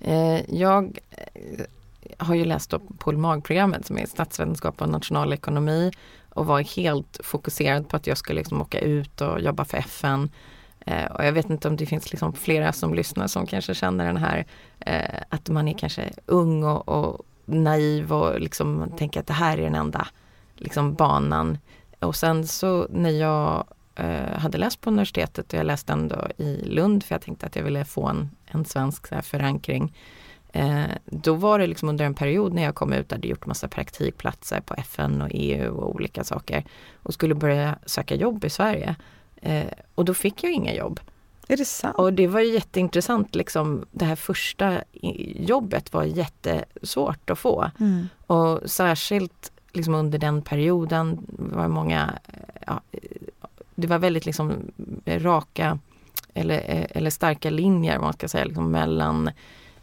Eh, 0.00 0.54
jag 0.54 0.98
eh, 1.10 1.64
har 2.18 2.34
ju 2.34 2.44
läst 2.44 2.74
på 2.98 3.12
magprogrammet 3.12 3.86
som 3.86 3.98
är 3.98 4.06
statsvetenskap 4.06 4.82
och 4.82 4.88
nationalekonomi 4.88 5.92
och 6.28 6.46
var 6.46 6.60
helt 6.60 7.20
fokuserad 7.24 7.88
på 7.88 7.96
att 7.96 8.06
jag 8.06 8.18
skulle 8.18 8.38
liksom 8.38 8.60
åka 8.60 8.78
ut 8.78 9.20
och 9.20 9.40
jobba 9.40 9.64
för 9.64 9.78
FN. 9.78 10.30
Eh, 10.86 11.04
och 11.04 11.24
jag 11.24 11.32
vet 11.32 11.50
inte 11.50 11.68
om 11.68 11.76
det 11.76 11.86
finns 11.86 12.10
liksom 12.10 12.32
flera 12.32 12.72
som 12.72 12.94
lyssnar 12.94 13.26
som 13.26 13.46
kanske 13.46 13.74
känner 13.74 14.06
den 14.06 14.16
här 14.16 14.46
eh, 14.80 15.22
att 15.28 15.48
man 15.48 15.68
är 15.68 15.78
kanske 15.78 16.12
ung 16.26 16.64
och, 16.64 16.88
och 16.88 17.26
naiv 17.44 18.12
och 18.12 18.40
liksom 18.40 18.92
tänker 18.98 19.20
att 19.20 19.26
det 19.26 19.32
här 19.32 19.58
är 19.58 19.62
den 19.62 19.74
enda 19.74 20.08
liksom, 20.56 20.94
banan. 20.94 21.58
Och 22.00 22.16
sen 22.16 22.46
så 22.46 22.86
när 22.90 23.10
jag 23.10 23.64
eh, 23.94 24.38
hade 24.38 24.58
läst 24.58 24.80
på 24.80 24.90
universitetet 24.90 25.52
och 25.52 25.58
jag 25.58 25.66
läste 25.66 25.92
ändå 25.92 26.28
i 26.36 26.56
Lund 26.64 27.04
för 27.04 27.14
jag 27.14 27.22
tänkte 27.22 27.46
att 27.46 27.56
jag 27.56 27.62
ville 27.62 27.84
få 27.84 28.06
en, 28.06 28.30
en 28.46 28.64
svensk 28.64 29.10
här, 29.10 29.22
förankring 29.22 29.92
Eh, 30.52 30.90
då 31.04 31.34
var 31.34 31.58
det 31.58 31.66
liksom 31.66 31.88
under 31.88 32.04
en 32.04 32.14
period 32.14 32.54
när 32.54 32.62
jag 32.62 32.74
kom 32.74 32.92
ut, 32.92 33.10
hade 33.10 33.28
gjort 33.28 33.46
massa 33.46 33.68
praktikplatser 33.68 34.60
på 34.60 34.74
FN 34.74 35.22
och 35.22 35.28
EU 35.30 35.74
och 35.74 35.94
olika 35.94 36.24
saker 36.24 36.64
och 37.02 37.14
skulle 37.14 37.34
börja 37.34 37.78
söka 37.86 38.14
jobb 38.14 38.44
i 38.44 38.50
Sverige. 38.50 38.96
Eh, 39.36 39.66
och 39.94 40.04
då 40.04 40.14
fick 40.14 40.44
jag 40.44 40.52
inga 40.52 40.74
jobb. 40.74 41.00
Är 41.48 41.56
det 41.56 41.64
sant? 41.64 41.96
Och 41.96 42.12
det 42.12 42.26
var 42.26 42.40
jätteintressant, 42.40 43.34
liksom, 43.34 43.86
det 43.90 44.04
här 44.04 44.16
första 44.16 44.82
jobbet 45.36 45.92
var 45.92 46.04
jättesvårt 46.04 47.30
att 47.30 47.38
få. 47.38 47.70
Mm. 47.80 48.08
Och 48.26 48.70
särskilt 48.70 49.52
liksom 49.72 49.94
under 49.94 50.18
den 50.18 50.42
perioden 50.42 51.26
var 51.28 51.68
många, 51.68 52.18
ja, 52.66 52.80
det 53.74 53.86
var 53.86 53.98
väldigt 53.98 54.26
liksom 54.26 54.52
raka 55.06 55.78
eller, 56.34 56.86
eller 56.90 57.10
starka 57.10 57.50
linjer 57.50 57.98
man 57.98 58.12
ska 58.12 58.28
säga 58.28 58.44
liksom 58.44 58.70
mellan 58.70 59.30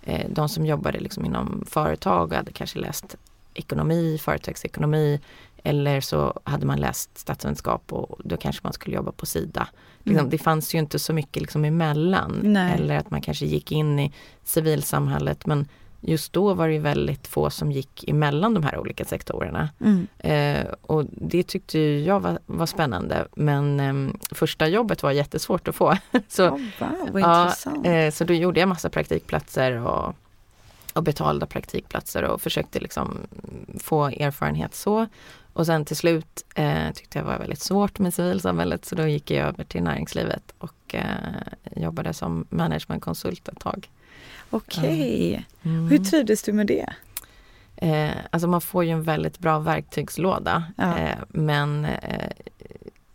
eh, 0.04 0.30
de 0.30 0.50
som 0.50 0.66
jobbade 0.66 1.00
liksom 1.00 1.26
inom 1.26 1.64
företag 1.68 2.30
och 2.30 2.38
hade 2.38 2.52
kanske 2.52 2.80
läst 2.80 3.16
ekonomi, 3.54 4.18
företagsekonomi 4.22 5.20
eller 5.64 6.02
så 6.02 6.40
hade 6.44 6.66
man 6.66 6.80
läst 6.80 7.18
statsvetenskap 7.18 7.94
och 7.94 8.20
då 8.24 8.38
kanske 8.38 8.62
man 8.64 8.74
skulle 8.74 8.96
jobba 8.96 9.12
på 9.12 9.26
Sida. 9.26 9.68
Liksom, 10.04 10.20
Mm. 10.20 10.30
Det 10.30 10.38
fanns 10.38 10.76
ju 10.76 10.80
inte 10.80 11.00
så 11.00 11.14
mycket 11.14 11.42
liksom 11.42 11.66
emellan. 11.66 12.40
Nej. 12.44 12.74
Eller 12.74 12.98
att 12.98 13.12
man 13.12 13.22
kanske 13.22 13.46
gick 13.46 13.72
in 13.72 14.00
i 14.00 14.14
civilsamhället 14.44 15.46
men 15.46 15.68
just 16.08 16.34
då 16.34 16.54
var 16.54 16.70
det 16.70 16.80
väldigt 16.80 17.28
få 17.28 17.50
som 17.50 17.72
gick 17.72 18.10
emellan 18.10 18.54
de 18.54 18.64
här 18.64 18.78
olika 18.78 19.06
sektorerna. 19.06 19.70
Mm. 19.80 20.08
Eh, 20.20 20.66
och 20.82 21.06
det 21.12 21.44
tyckte 21.44 21.80
jag 21.80 22.20
var, 22.20 22.40
var 22.46 22.66
spännande 22.66 23.28
men 23.36 23.80
eh, 23.80 24.16
första 24.32 24.68
jobbet 24.68 25.04
var 25.04 25.12
jättesvårt 25.12 25.68
att 25.68 25.76
få. 25.76 25.98
så, 26.28 26.50
Oh, 26.50 26.60
wow, 26.80 27.20
ja, 27.20 27.44
intressant. 27.44 27.86
eh, 27.86 28.10
så 28.10 28.24
då 28.24 28.34
gjorde 28.34 28.60
jag 28.60 28.70
massa 28.70 28.90
praktikplatser 28.90 29.72
och, 29.72 30.16
och 30.94 31.04
betalda 31.04 31.46
praktikplatser 31.46 32.24
och 32.24 32.42
försökte 32.42 32.80
liksom 32.80 33.18
få 33.80 34.06
erfarenhet 34.06 34.76
så. 34.76 35.08
Och 35.54 35.66
sen 35.66 35.86
till 35.86 35.96
slut 35.96 36.46
eh, 36.56 36.92
tyckte 36.94 37.20
jag 37.20 37.26
var 37.26 37.38
väldigt 37.38 37.62
svårt 37.62 38.00
med 38.00 38.14
civilsamhället 38.14 38.86
så 38.86 38.96
då 38.96 39.08
gick 39.08 39.32
jag 39.32 39.48
över 39.48 39.64
till 39.64 39.84
näringslivet 39.84 40.54
och 40.58 40.96
eh, 40.96 41.35
jobbade 41.86 42.14
som 42.14 42.46
managementkonsult 42.50 43.48
ett 43.48 43.60
tag. 43.60 43.90
Okej. 44.50 45.46
Mm. 45.64 45.88
Hur 45.88 45.98
trivdes 45.98 46.44
du 46.44 46.54
med 46.54 46.68
det? 46.68 46.94
Eh, 47.76 48.12
alltså 48.32 48.48
man 48.48 48.62
får 48.62 48.84
ju 48.84 48.92
en 48.92 49.04
väldigt 49.04 49.40
bra 49.40 49.60
verktygslåda. 49.60 50.64
Ja. 50.78 50.98
Eh, 50.98 51.18
men 51.30 51.86
eh, 51.86 52.32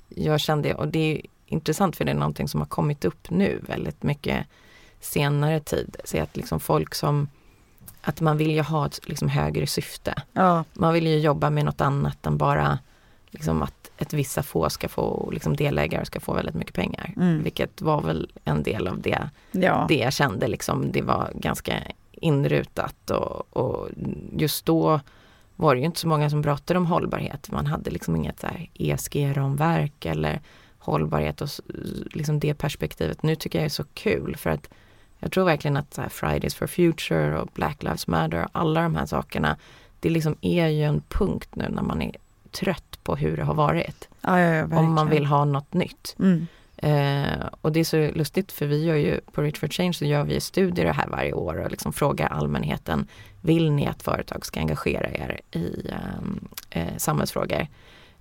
jag 0.09 0.41
kände, 0.41 0.75
och 0.75 0.89
det 0.89 0.99
är 0.99 1.21
intressant 1.47 1.97
för 1.97 2.05
det 2.05 2.11
är 2.11 2.15
någonting 2.15 2.49
som 2.49 2.61
har 2.61 2.67
kommit 2.67 3.05
upp 3.05 3.31
nu 3.31 3.61
väldigt 3.69 4.03
mycket 4.03 4.47
senare 5.01 5.61
tid. 5.61 5.97
Så 6.05 6.23
att 6.23 6.37
liksom 6.37 6.61
folk 6.61 6.95
som, 6.95 7.29
att 8.03 8.21
man 8.21 8.37
vill 8.37 8.51
ju 8.51 8.63
ha 8.63 8.87
ett 8.87 9.09
liksom 9.09 9.29
högre 9.29 9.67
syfte. 9.67 10.23
Ja. 10.33 10.65
Man 10.73 10.95
vill 10.95 11.07
ju 11.07 11.19
jobba 11.19 11.51
med 11.51 11.65
något 11.65 11.81
annat 11.81 12.27
än 12.27 12.37
bara 12.39 12.79
liksom 13.31 13.63
att 13.63 13.91
ett 13.99 14.13
vissa 14.13 14.43
få 14.43 14.71
ska 14.71 14.89
få, 14.89 15.31
liksom 15.33 15.57
delägare 15.57 16.05
ska 16.05 16.21
få 16.21 16.33
väldigt 16.33 16.55
mycket 16.55 16.75
pengar. 16.75 17.15
Mm. 17.17 17.43
Vilket 17.43 17.81
var 17.83 18.03
väl 18.03 18.33
en 18.45 18.63
del 18.63 18.89
av 18.89 19.01
det 19.01 19.29
Ja. 19.53 19.87
det 19.89 19.99
jag 19.99 20.13
kände 20.13 20.49
liksom, 20.49 20.93
det 20.93 21.03
var 21.03 21.31
ganska 21.35 21.75
inrutat 22.13 23.11
och, 23.11 23.57
och 23.57 23.89
just 24.37 24.67
då 24.67 25.01
var 25.57 25.75
det 25.75 25.79
ju 25.81 25.87
inte 25.87 26.01
så 26.01 26.09
många 26.09 26.31
som 26.31 26.43
pratade 26.43 26.79
om 26.79 26.87
hållbarhet. 26.87 27.51
Man 27.51 27.67
hade 27.67 27.91
liksom 27.91 28.17
inget 28.17 28.45
ESG-ramverk 28.75 30.07
eller 30.07 30.41
hållbarhet 30.79 31.41
och 31.41 31.49
liksom 32.13 32.41
det 32.41 32.55
perspektivet. 32.55 33.23
Nu 33.23 33.35
tycker 33.35 33.59
jag 33.59 33.63
det 33.63 33.67
är 33.67 33.71
så 33.71 33.85
kul 33.95 34.37
för 34.37 34.51
att 34.51 34.69
jag 35.19 35.33
tror 35.33 35.45
verkligen 35.45 35.77
att 35.77 35.99
Fridays 36.09 36.55
for 36.55 36.67
Future 36.67 37.39
och 37.39 37.49
Black 37.55 37.83
Lives 37.83 38.07
Matter, 38.07 38.49
alla 38.53 38.83
de 38.83 38.95
här 38.95 39.07
sakerna, 39.07 39.57
det 40.01 40.11
liksom 40.11 40.37
är 40.41 40.67
ju 40.67 40.83
en 40.85 41.03
punkt 41.09 41.49
nu 41.55 41.69
när 41.69 41.83
man 41.83 42.03
är 42.03 42.17
trött 42.53 42.99
på 43.03 43.17
hur 43.17 43.37
det 43.37 43.45
har 43.45 43.55
varit. 43.55 44.09
Ja, 44.21 44.41
ja, 44.41 44.55
ja, 44.55 44.79
Om 44.79 44.95
man 44.95 45.11
vill 45.11 45.27
ha 45.27 45.45
något 45.45 45.73
nytt. 45.73 46.17
Mm. 46.19 46.47
Eh, 46.77 47.47
och 47.61 47.73
det 47.73 47.81
är 47.81 47.85
så 47.85 48.11
lustigt 48.11 48.53
för 48.53 48.67
vi 48.67 48.85
gör 48.85 48.95
ju 48.95 49.21
på 49.33 49.43
Rich 49.43 49.59
for 49.59 49.69
Change 49.69 49.93
så 49.93 50.05
gör 50.05 50.25
vi 50.25 50.41
studier 50.41 50.93
här 50.93 51.09
varje 51.09 51.33
år 51.33 51.65
och 51.65 51.71
liksom 51.71 51.93
frågar 51.93 52.27
allmänheten 52.29 53.07
Vill 53.41 53.73
ni 53.73 53.87
att 53.87 54.03
företag 54.03 54.47
ska 54.47 54.61
engagera 54.61 55.11
er 55.11 55.41
i 55.53 55.89
ehm, 55.89 56.49
eh, 56.71 56.97
samhällsfrågor? 56.97 57.67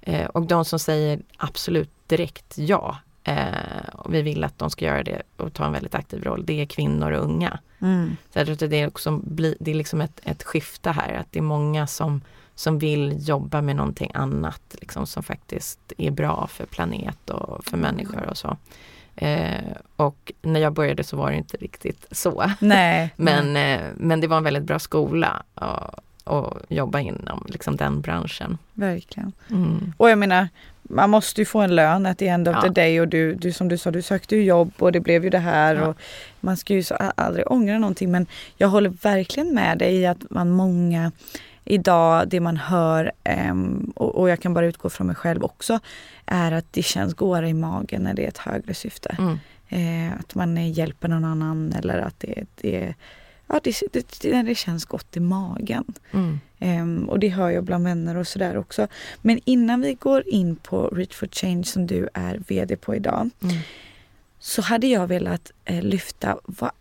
Eh, 0.02 0.26
och 0.26 0.42
de 0.42 0.66
som 0.66 0.80
säger 0.80 1.22
absolut 1.38 1.92
direkt 2.08 2.58
ja 2.58 2.98
eh, 3.24 3.90
och 3.94 4.14
vi 4.14 4.22
vill 4.22 4.44
att 4.44 4.58
de 4.58 4.70
ska 4.70 4.86
göra 4.86 5.04
det 5.04 5.22
och 5.38 5.54
ta 5.54 5.66
en 5.66 5.74
väldigt 5.74 5.96
aktiv 5.96 6.24
roll, 6.24 6.46
det 6.46 6.62
är 6.62 6.66
kvinnor 6.66 7.12
och 7.12 7.24
unga. 7.24 7.60
Mm. 7.80 8.18
Så 8.34 8.40
jag 8.40 8.46
tror 8.46 8.54
att 8.54 8.70
det 8.70 8.82
är 8.82 8.88
också 8.88 9.22
det 9.60 9.72
är 9.72 9.76
liksom 9.76 10.02
ett, 10.02 10.20
ett 10.24 10.44
skifte 10.44 10.92
här, 10.92 11.14
att 11.14 11.32
det 11.32 11.40
är 11.40 11.44
många 11.44 11.88
som, 11.88 12.22
som 12.60 12.80
vill 12.80 13.28
jobba 13.30 13.62
med 13.62 13.76
någonting 13.76 14.12
annat 14.14 14.62
liksom, 14.82 15.08
som 15.08 15.24
faktiskt 15.24 15.80
är 15.98 16.12
bra 16.12 16.48
för 16.48 16.66
planet 16.66 17.30
och 17.30 17.66
för 17.66 17.78
människor 17.78 18.24
och 18.30 18.38
så. 18.38 18.58
Eh, 19.16 19.64
och 19.96 20.32
när 20.42 20.60
jag 20.60 20.74
började 20.74 21.04
så 21.04 21.18
var 21.18 21.32
det 21.32 21.38
inte 21.38 21.58
riktigt 21.58 22.06
så. 22.12 22.52
Nej. 22.60 23.14
Men, 23.16 23.56
eh, 23.56 23.88
men 23.98 24.22
det 24.22 24.28
var 24.28 24.38
en 24.38 24.44
väldigt 24.44 24.64
bra 24.64 24.80
skola 24.80 25.44
att 25.56 26.00
att 26.24 26.54
jobba 26.70 27.00
inom 27.00 27.46
liksom, 27.48 27.76
den 27.76 28.02
branschen. 28.02 28.58
Verkligen. 28.74 29.32
Mm. 29.50 29.94
Och 29.98 30.10
jag 30.10 30.18
menar, 30.18 30.48
man 30.84 31.10
måste 31.10 31.42
ju 31.42 31.46
få 31.46 31.60
en 31.60 31.76
lön 31.76 32.06
at 32.06 32.18
the 32.18 32.28
end 32.28 32.48
of 32.48 32.56
Ja. 32.56 32.62
the 32.62 32.70
day 32.70 33.02
och 33.02 33.08
du, 33.08 33.36
du 33.36 33.52
som 33.52 33.68
du 33.68 33.78
sa, 33.78 33.92
du 33.92 34.02
sökte 34.02 34.36
ju 34.36 34.44
jobb 34.44 34.72
och 34.80 34.92
det 34.92 35.00
blev 35.00 35.24
ju 35.24 35.30
det 35.30 35.40
här 35.40 35.76
Ja. 35.76 35.88
och 35.88 35.98
man 36.40 36.58
ska 36.58 36.74
ju 36.74 36.84
så 36.84 36.96
aldrig 36.96 37.52
ångra 37.52 37.80
någonting 37.80 38.12
men 38.12 38.28
jag 38.58 38.68
håller 38.68 38.90
verkligen 38.90 39.54
med 39.54 39.78
dig 39.78 39.96
i 39.96 40.06
att 40.06 40.30
man 40.30 40.50
många 40.50 41.12
idag, 41.66 42.28
det 42.28 42.40
man 42.40 42.58
hör 42.58 43.12
ehm, 43.24 43.92
och, 43.96 44.30
jag 44.30 44.40
kan 44.40 44.54
bara 44.54 44.66
utgå 44.66 44.90
från 44.90 45.08
mig 45.08 45.16
själv 45.16 45.44
också, 45.44 45.80
är 46.26 46.52
att 46.52 46.74
det 46.74 46.84
känns 46.84 47.14
godare 47.14 47.50
i 47.50 47.54
magen 47.54 48.02
när 48.04 48.14
det 48.14 48.24
är 48.24 48.28
ett 48.28 48.38
högre 48.38 48.74
syfte. 48.74 49.16
Mm. 49.20 49.38
Eh, 49.70 50.20
att 50.20 50.36
man 50.36 50.58
eh, 50.58 50.72
hjälper 50.72 51.08
någon 51.08 51.24
annan 51.24 51.74
eller 51.74 51.98
att 51.98 52.20
det, 52.20 52.46
det, 52.56 52.94
ja, 53.48 53.60
det, 53.64 53.82
det, 53.92 54.42
det, 54.42 54.56
känns 54.56 54.86
gott 54.86 55.18
i 55.18 55.20
magen. 55.20 55.86
Mm. 56.12 56.40
Ehm, 56.60 57.10
och 57.10 57.20
det 57.20 57.30
hör 57.30 57.50
jag 57.50 57.64
bland 57.64 57.84
vänner 57.84 58.18
och 58.18 58.28
sådär 58.28 58.58
också. 58.58 58.88
Men 59.22 59.40
innan 59.46 59.82
vi 59.82 59.94
går 59.94 60.24
in 60.28 60.56
på 60.56 60.88
Reach 60.88 61.16
for 61.16 61.28
Change 61.28 61.64
som 61.64 61.88
du 61.88 62.10
är 62.14 62.42
VD 62.48 62.76
på 62.76 62.96
idag. 62.96 63.30
Mm. 63.44 63.56
Så 64.40 64.62
hade 64.62 64.88
jag 64.88 65.08
velat 65.08 65.52
eh, 65.66 65.82
lyfta 65.82 66.38
vad 66.46 66.72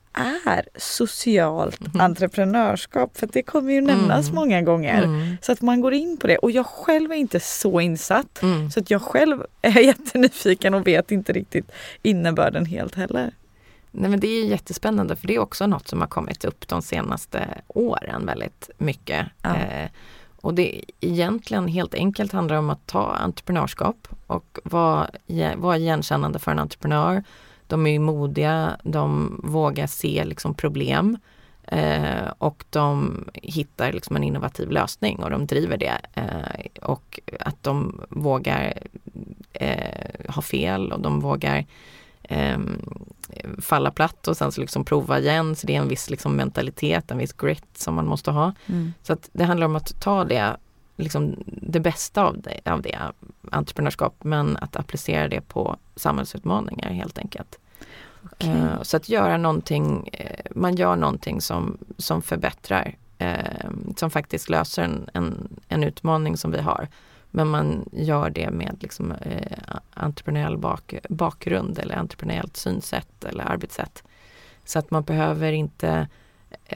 är 0.46 0.68
socialt 0.76 1.80
entreprenörskap? 1.98 3.18
För 3.18 3.28
det 3.32 3.42
kommer 3.42 3.72
ju 3.72 3.80
nämnas 3.80 4.26
Mm. 4.28 4.34
många 4.34 4.62
gånger. 4.62 5.02
Mm. 5.02 5.36
Så 5.42 5.52
att 5.52 5.62
man 5.62 5.80
går 5.80 5.94
in 5.94 6.16
på 6.16 6.26
det. 6.26 6.38
Och 6.38 6.50
jag 6.50 6.66
själv 6.66 7.12
är 7.12 7.16
inte 7.16 7.40
så 7.40 7.80
insatt. 7.80 8.42
Mm. 8.42 8.70
Så 8.70 8.80
att 8.80 8.90
jag 8.90 9.02
själv 9.02 9.42
är 9.62 9.80
jättenyfiken 9.80 10.74
och 10.74 10.86
vet 10.86 11.10
inte 11.10 11.32
riktigt 11.32 11.72
innebörden 12.02 12.66
helt 12.66 12.94
heller. 12.94 13.30
Nej 13.90 14.10
men 14.10 14.20
det 14.20 14.28
är 14.28 14.44
jättespännande 14.44 15.16
för 15.16 15.26
det 15.26 15.34
är 15.34 15.38
också 15.38 15.66
något 15.66 15.88
som 15.88 16.00
har 16.00 16.08
kommit 16.08 16.44
upp 16.44 16.68
de 16.68 16.82
senaste 16.82 17.44
åren 17.68 18.26
väldigt 18.26 18.70
mycket. 18.78 19.26
Ja. 19.42 19.56
Eh, 19.56 19.88
och 20.40 20.54
det 20.54 20.84
egentligen 21.00 21.68
helt 21.68 21.94
enkelt 21.94 22.32
handlar 22.32 22.56
om 22.56 22.70
att 22.70 22.86
ta 22.86 23.14
entreprenörskap 23.14 24.08
och 24.26 24.58
vara, 24.64 25.10
vara 25.56 25.76
igenkännande 25.78 26.38
för 26.38 26.50
en 26.50 26.58
entreprenör. 26.58 27.24
De 27.68 27.86
är 27.86 27.98
modiga, 27.98 28.76
de 28.82 29.40
vågar 29.44 29.86
se 29.86 30.24
liksom 30.24 30.54
problem 30.54 31.18
eh, 31.62 32.28
och 32.38 32.64
de 32.70 33.24
hittar 33.34 33.92
liksom 33.92 34.16
en 34.16 34.24
innovativ 34.24 34.70
lösning 34.70 35.18
och 35.18 35.30
de 35.30 35.46
driver 35.46 35.76
det. 35.76 35.98
Eh, 36.14 36.82
och 36.82 37.20
att 37.40 37.62
de 37.62 38.00
vågar 38.08 38.78
eh, 39.52 40.32
ha 40.34 40.42
fel 40.42 40.92
och 40.92 41.00
de 41.00 41.20
vågar 41.20 41.66
ehm, 42.22 42.82
falla 43.58 43.90
platt 43.90 44.28
och 44.28 44.36
sen 44.36 44.52
så 44.52 44.60
liksom 44.60 44.84
prova 44.84 45.18
igen. 45.18 45.56
Så 45.56 45.66
det 45.66 45.74
är 45.74 45.80
en 45.80 45.88
viss 45.88 46.10
liksom 46.10 46.36
mentalitet, 46.36 47.10
en 47.10 47.18
viss 47.18 47.32
grit 47.32 47.78
som 47.78 47.94
man 47.94 48.06
måste 48.06 48.30
ha. 48.30 48.52
Så 49.02 49.12
att 49.12 49.28
det 49.32 49.44
handlar 49.44 49.66
om 49.66 49.76
att 49.76 50.00
ta 50.00 50.24
det, 50.24 50.56
liksom 50.98 51.36
det 51.46 51.80
bästa 51.80 52.24
av 52.24 52.40
det, 52.40 52.70
av 52.70 52.82
det 52.82 52.98
entreprenörskap 53.50 54.14
men 54.24 54.56
att 54.56 54.76
applicera 54.76 55.28
det 55.28 55.40
på 55.40 55.76
samhällsutmaningar 55.96 56.90
helt 56.90 57.18
enkelt. 57.18 57.58
Okej. 58.24 58.50
Eh, 58.50 58.82
Så 58.82 58.96
att 58.96 59.08
göra 59.08 59.36
någonting, 59.36 60.08
eh, 60.12 60.44
man 60.54 60.74
gör 60.74 60.96
någonting 60.96 61.40
som, 61.40 61.78
som 61.96 62.22
förbättrar, 62.22 62.96
eh, 63.18 63.70
som 63.96 64.10
faktiskt 64.10 64.48
löser 64.48 64.82
en, 64.82 65.08
en, 65.14 65.48
en 65.68 65.84
utmaning 65.84 66.36
som 66.36 66.50
vi 66.50 66.60
har. 66.60 66.88
Men 67.30 67.48
man 67.48 67.88
gör 67.92 68.30
det 68.30 68.50
med 68.50 68.76
liksom, 68.80 69.14
entreprenöriell 69.94 70.58
bak, 70.58 70.94
bakgrund 71.08 71.78
eller 71.78 71.96
entreprenöriellt 71.96 72.56
synsätt 72.56 73.24
eller 73.24 73.44
arbetssätt. 73.44 74.02
Så 74.64 74.78
att 74.78 74.90
man 74.90 75.02
behöver 75.02 75.52
inte, 75.52 76.08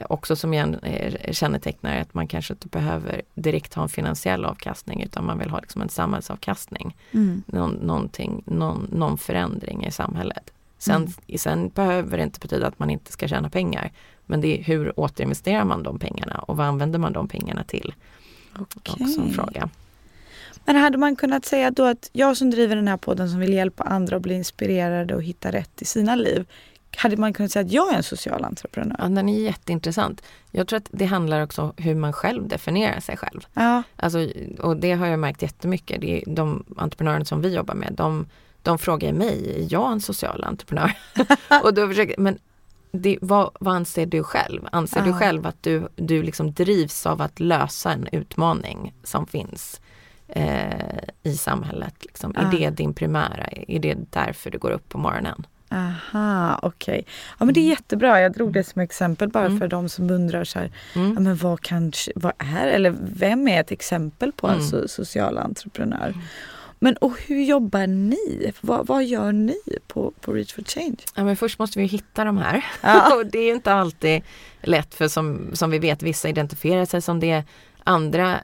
också 0.09 0.35
som 0.35 0.53
igen 0.53 0.75
eh, 0.83 1.31
kännetecknar 1.31 1.97
att 1.97 2.13
man 2.13 2.27
kanske 2.27 2.53
inte 2.53 2.67
behöver 2.67 3.21
direkt 3.35 3.73
ha 3.73 3.83
en 3.83 3.89
finansiell 3.89 4.45
avkastning 4.45 5.03
utan 5.03 5.25
man 5.25 5.39
vill 5.39 5.49
ha 5.49 5.59
liksom 5.59 5.81
en 5.81 5.89
samhällsavkastning. 5.89 6.95
Mm. 7.11 7.43
Någon, 7.45 7.71
någonting, 7.73 8.43
någon, 8.45 8.87
någon 8.91 9.17
förändring 9.17 9.85
i 9.85 9.91
samhället. 9.91 10.53
Sen, 10.77 10.95
Mm. 10.95 11.37
sen 11.37 11.69
behöver 11.69 12.17
det 12.17 12.23
inte 12.23 12.39
betyda 12.39 12.67
att 12.67 12.79
man 12.79 12.89
inte 12.89 13.11
ska 13.11 13.27
tjäna 13.27 13.49
pengar. 13.49 13.91
Men 14.25 14.41
det 14.41 14.59
är 14.59 14.63
hur 14.63 14.99
återinvesterar 14.99 15.65
man 15.65 15.83
de 15.83 15.99
pengarna 15.99 16.37
och 16.37 16.57
vad 16.57 16.65
använder 16.65 16.99
man 16.99 17.13
de 17.13 17.27
pengarna 17.27 17.63
till? 17.63 17.93
Också 18.59 19.21
en 19.21 19.33
fråga. 19.33 19.69
Men 20.65 20.75
hade 20.75 20.97
man 20.97 21.15
kunnat 21.15 21.45
säga 21.45 21.71
då 21.71 21.85
att 21.85 22.09
jag 22.13 22.37
som 22.37 22.49
driver 22.49 22.75
den 22.75 22.87
här 22.87 22.97
podden 22.97 23.29
som 23.29 23.39
vill 23.39 23.53
hjälpa 23.53 23.83
andra 23.83 24.15
att 24.15 24.21
bli 24.21 24.33
inspirerade 24.35 25.15
och 25.15 25.23
hitta 25.23 25.51
rätt 25.51 25.81
i 25.81 25.85
sina 25.85 26.15
liv. 26.15 26.45
Hade 26.97 27.17
man 27.17 27.33
kunnat 27.33 27.51
säga 27.51 27.65
att 27.65 27.71
jag 27.71 27.93
är 27.93 27.97
en 27.97 28.03
social 28.03 28.43
entreprenör? 28.43 28.95
Ja, 28.99 29.03
den 29.09 29.29
är 29.29 29.39
jätteintressant. 29.39 30.21
Jag 30.51 30.67
tror 30.67 30.77
att 30.77 30.87
det 30.91 31.05
handlar 31.05 31.43
också 31.43 31.61
om 31.61 31.73
hur 31.77 31.95
man 31.95 32.13
själv 32.13 32.47
definierar 32.47 32.99
sig 32.99 33.17
själv. 33.17 33.41
Ja. 33.53 33.83
Alltså, 33.95 34.27
och 34.59 34.77
det 34.77 34.91
har 34.91 35.07
jag 35.07 35.19
märkt 35.19 35.41
jättemycket. 35.41 36.01
Det 36.01 36.21
är 36.21 36.23
de 36.35 36.65
entreprenörer 36.77 37.23
som 37.23 37.41
vi 37.41 37.55
jobbar 37.55 37.75
med, 37.75 37.93
de, 37.93 38.27
de 38.61 38.77
frågar 38.77 39.13
mig, 39.13 39.55
är 39.63 39.73
jag 39.73 39.91
en 39.91 40.01
social 40.01 40.43
entreprenör? 40.43 40.91
och 41.63 41.73
då 41.73 41.87
försöker, 41.87 42.15
men 42.17 42.37
det, 42.91 43.17
vad, 43.21 43.49
vad 43.59 43.75
anser 43.75 44.05
du 44.05 44.23
själv? 44.23 44.67
Anser 44.71 45.01
du 45.01 45.09
Ja. 45.09 45.19
själv 45.19 45.47
att 45.47 45.63
du, 45.63 45.87
du 45.95 46.23
liksom 46.23 46.53
drivs 46.53 47.05
av 47.05 47.21
att 47.21 47.39
lösa 47.39 47.91
en 47.91 48.07
utmaning 48.11 48.93
som 49.03 49.27
finns 49.27 49.81
eh, 50.27 50.99
i 51.23 51.37
samhället? 51.37 51.95
Liksom? 51.99 52.33
Ja. 52.35 52.41
Är 52.41 52.51
det 52.59 52.69
din 52.69 52.93
primära? 52.93 53.47
Är 53.67 53.79
det 53.79 53.97
därför 54.09 54.51
du 54.51 54.57
går 54.57 54.71
upp 54.71 54.89
på 54.89 54.97
morgonen? 54.97 55.45
Aha, 55.73 56.59
okej. 56.61 57.05
Ja 57.39 57.45
men 57.45 57.53
det 57.53 57.59
är 57.59 57.69
jättebra. 57.69 58.21
Jag 58.21 58.33
drog 58.33 58.53
det 58.53 58.63
som 58.63 58.81
exempel 58.81 59.29
bara 59.29 59.45
Mm. 59.45 59.59
för 59.59 59.67
de 59.67 59.89
som 59.89 60.09
undrar 60.09 60.43
så 60.43 60.59
här, 60.59 60.71
Mm. 60.95 61.13
ja, 61.13 61.19
men 61.19 61.35
vad, 61.35 61.61
kan, 61.61 61.91
vad 62.15 62.33
är, 62.37 62.67
eller 62.67 62.95
vem 63.15 63.47
är 63.47 63.59
ett 63.61 63.71
exempel 63.71 64.31
på 64.31 64.47
en 64.47 64.53
Mm. 64.53 64.65
so, 64.67 64.87
social 64.87 65.37
entreprenör? 65.37 66.13
Men 66.79 66.95
och 66.97 67.13
hur 67.27 67.43
jobbar 67.43 67.87
ni? 67.87 68.51
Vad, 68.61 68.87
vad 68.87 69.03
gör 69.05 69.31
ni 69.31 69.55
på, 69.87 70.11
på 70.21 70.33
Reach 70.33 70.53
for 70.53 70.63
Change? 70.63 70.95
Ja, 71.15 71.23
men 71.23 71.35
först 71.37 71.59
måste 71.59 71.79
vi 71.79 71.85
hitta 71.85 72.23
de 72.23 72.37
här. 72.37 72.65
Ja. 72.81 73.15
och 73.17 73.25
det 73.25 73.39
är 73.39 73.53
inte 73.55 73.73
alltid 73.73 74.21
lätt 74.61 74.95
för 74.95 75.07
som, 75.07 75.49
som 75.53 75.71
vi 75.71 75.79
vet, 75.79 76.03
vissa 76.03 76.29
identifierar 76.29 76.85
sig 76.85 77.01
som 77.01 77.19
det, 77.19 77.43
andra 77.83 78.39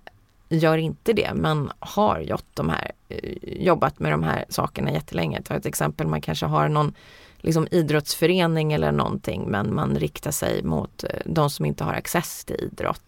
gör 0.50 0.78
inte 0.78 1.14
det 1.14 1.32
men 1.34 1.72
har 1.80 2.20
gjort 2.20 2.48
de 2.54 2.70
här, 2.70 2.92
eh, 3.10 3.34
jobbat 3.44 4.00
med 4.00 4.12
de 4.12 4.24
här 4.24 4.46
sakerna 4.50 4.92
jättelänge. 4.92 5.42
Ta 5.42 5.56
ett 5.56 5.66
exempel, 5.66 6.08
man 6.08 6.22
kanske 6.22 6.46
har 6.46 6.70
någon 6.70 6.94
liksom 7.42 7.68
idrottsförening 7.72 8.74
eller 8.74 8.92
någonting 8.92 9.50
men 9.50 9.76
man 9.76 10.00
riktar 10.00 10.32
sig 10.32 10.64
mot 10.64 11.04
eh, 11.04 11.10
de 11.26 11.50
som 11.50 11.66
inte 11.66 11.84
har 11.84 11.94
access 11.94 12.46
till 12.46 12.56
idrott 12.56 13.04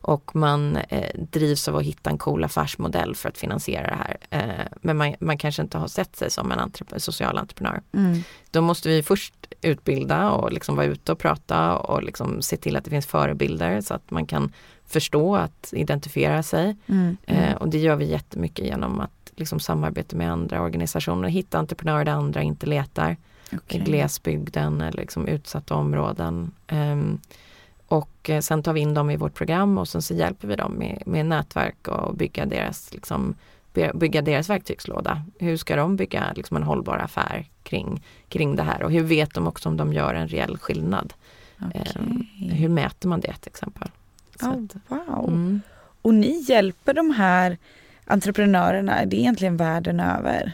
och 0.00 0.36
man 0.36 0.76
eh, 0.76 1.20
drivs 1.20 1.68
av 1.68 1.76
att 1.76 1.82
hitta 1.82 2.10
en 2.10 2.18
cool 2.18 2.44
affärsmodell 2.44 3.14
för 3.14 3.28
att 3.28 3.38
finansiera 3.38 3.86
det 3.86 3.96
här. 3.96 4.16
Eh, 4.30 4.78
men 4.80 4.96
man, 4.96 5.14
man 5.20 5.38
kanske 5.38 5.62
inte 5.62 5.78
har 5.78 5.88
sett 5.88 6.16
sig 6.16 6.30
som 6.30 6.52
en 6.52 6.58
entrep- 6.58 6.98
social 6.98 7.38
entreprenör. 7.38 7.82
Mm. 7.92 8.22
Då 8.50 8.60
måste 8.60 8.88
vi 8.88 9.02
först 9.02 9.34
utbilda 9.60 10.30
och 10.30 10.52
liksom 10.52 10.76
vara 10.76 10.86
ute 10.86 11.12
och 11.12 11.18
prata 11.18 11.76
och 11.76 12.02
liksom 12.02 12.42
se 12.42 12.56
till 12.56 12.76
att 12.76 12.84
det 12.84 12.90
finns 12.90 13.06
förebilder 13.06 13.80
så 13.80 13.94
att 13.94 14.10
man 14.10 14.26
kan 14.26 14.52
förstå 14.86 15.36
att 15.36 15.72
identifiera 15.72 16.42
sig. 16.42 16.76
Mm. 16.86 17.16
Eh, 17.26 17.54
och 17.54 17.68
det 17.68 17.78
gör 17.78 17.96
vi 17.96 18.04
jättemycket 18.10 18.64
genom 18.64 19.00
att 19.00 19.32
liksom 19.36 19.60
samarbeta 19.60 20.16
med 20.16 20.32
andra 20.32 20.62
organisationer, 20.62 21.28
hitta 21.28 21.58
entreprenörer 21.58 22.04
där 22.04 22.12
andra 22.12 22.42
inte 22.42 22.66
letar. 22.66 23.16
Okej. 23.52 23.80
I 23.80 23.84
glesbygden 23.84 24.80
eller 24.80 25.00
liksom 25.00 25.28
utsatta 25.28 25.74
områden. 25.74 26.50
Ehm, 26.66 27.18
och 27.88 28.30
eh, 28.30 28.40
sen 28.40 28.62
tar 28.62 28.72
vi 28.72 28.80
in 28.80 28.94
dem 28.94 29.10
i 29.10 29.16
vårt 29.16 29.34
program 29.34 29.78
och 29.78 29.88
sen 29.88 30.02
så 30.02 30.14
hjälper 30.14 30.48
vi 30.48 30.56
dem 30.56 30.72
med, 30.72 31.02
med 31.06 31.26
nätverk 31.26 31.88
och 31.88 32.14
bygga 32.16 32.46
deras, 32.46 32.92
liksom, 32.94 33.34
by- 33.74 33.90
bygga 33.94 34.22
deras 34.22 34.50
verktygslåda. 34.50 35.22
Hur 35.38 35.56
ska 35.56 35.76
de 35.76 35.96
bygga 35.96 36.32
liksom, 36.36 36.56
en 36.56 36.62
hållbar 36.62 36.96
affär 36.98 37.46
kring, 37.62 38.02
kring 38.28 38.56
det 38.56 38.62
här 38.62 38.82
och 38.82 38.90
hur 38.92 39.02
vet 39.02 39.34
de 39.34 39.46
också 39.46 39.68
om 39.68 39.76
de 39.76 39.92
gör 39.92 40.14
en 40.14 40.28
reell 40.28 40.58
skillnad? 40.58 41.12
Ehm, 41.58 41.68
Okej. 41.68 42.48
hur 42.50 42.68
mäter 42.68 43.08
man 43.08 43.20
det 43.20 43.32
till 43.32 43.50
exempel? 43.50 43.88
Oh, 44.42 44.66
wow. 44.88 45.28
mm. 45.28 45.60
Och 46.02 46.14
ni 46.14 46.44
hjälper 46.48 46.94
de 46.94 47.10
här 47.10 47.58
entreprenörerna, 48.04 49.04
det 49.06 49.16
är 49.16 49.20
egentligen 49.20 49.56
världen 49.56 50.00
över? 50.00 50.52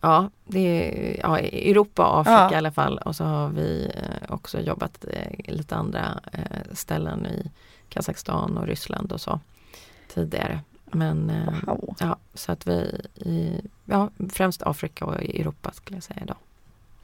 Ja, 0.00 0.30
det 0.46 0.60
är 0.60 1.20
ja, 1.20 1.40
i 1.40 1.70
Europa 1.70 2.06
och 2.08 2.20
Afrika 2.20 2.42
Ja. 2.42 2.52
i 2.52 2.56
alla 2.56 2.72
fall 2.72 2.98
och 2.98 3.16
så 3.16 3.24
har 3.24 3.48
vi 3.48 3.92
eh, 3.94 4.32
också 4.34 4.60
jobbat 4.60 5.04
eh, 5.12 5.54
lite 5.54 5.76
andra 5.76 6.20
eh, 6.32 6.74
ställen 6.74 7.26
i 7.26 7.50
Kazakstan 7.88 8.58
och 8.58 8.66
Ryssland 8.66 9.12
och 9.12 9.20
så 9.20 9.40
tidigare. 10.14 10.60
Men 10.92 11.32
Wow. 11.66 11.96
ja, 12.00 12.16
så 12.34 12.52
att 12.52 12.66
vi 12.66 13.00
i, 13.14 13.60
ja, 13.84 14.10
främst 14.32 14.62
Afrika 14.62 15.04
och 15.04 15.22
i 15.22 15.40
Europa 15.40 15.70
skulle 15.72 15.96
jag 15.96 16.02
säga 16.04 16.20
idag. 16.22 16.36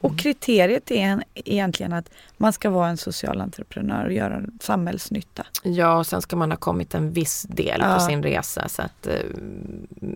Och 0.07 0.19
kriteriet 0.19 0.91
är 0.91 0.97
en, 1.01 1.23
egentligen 1.35 1.93
att 1.93 2.11
man 2.37 2.53
ska 2.53 2.71
vara 2.71 2.89
en 2.89 2.97
social 2.97 3.41
entreprenör 3.41 4.05
och 4.05 4.13
göra 4.13 4.43
samhällsnytta. 4.61 5.47
Ja, 5.63 5.99
och 5.99 6.07
sen 6.07 6.23
ska 6.23 6.37
man 6.37 6.51
ha 6.51 6.59
kommit 6.59 6.95
en 6.95 7.13
viss 7.13 7.43
del 7.43 7.81
Ja. 7.81 7.95
på 7.95 8.01
sin 8.01 8.23
resa 8.23 8.69
så 8.69 8.83
att 8.83 9.07
eh, 9.07 9.15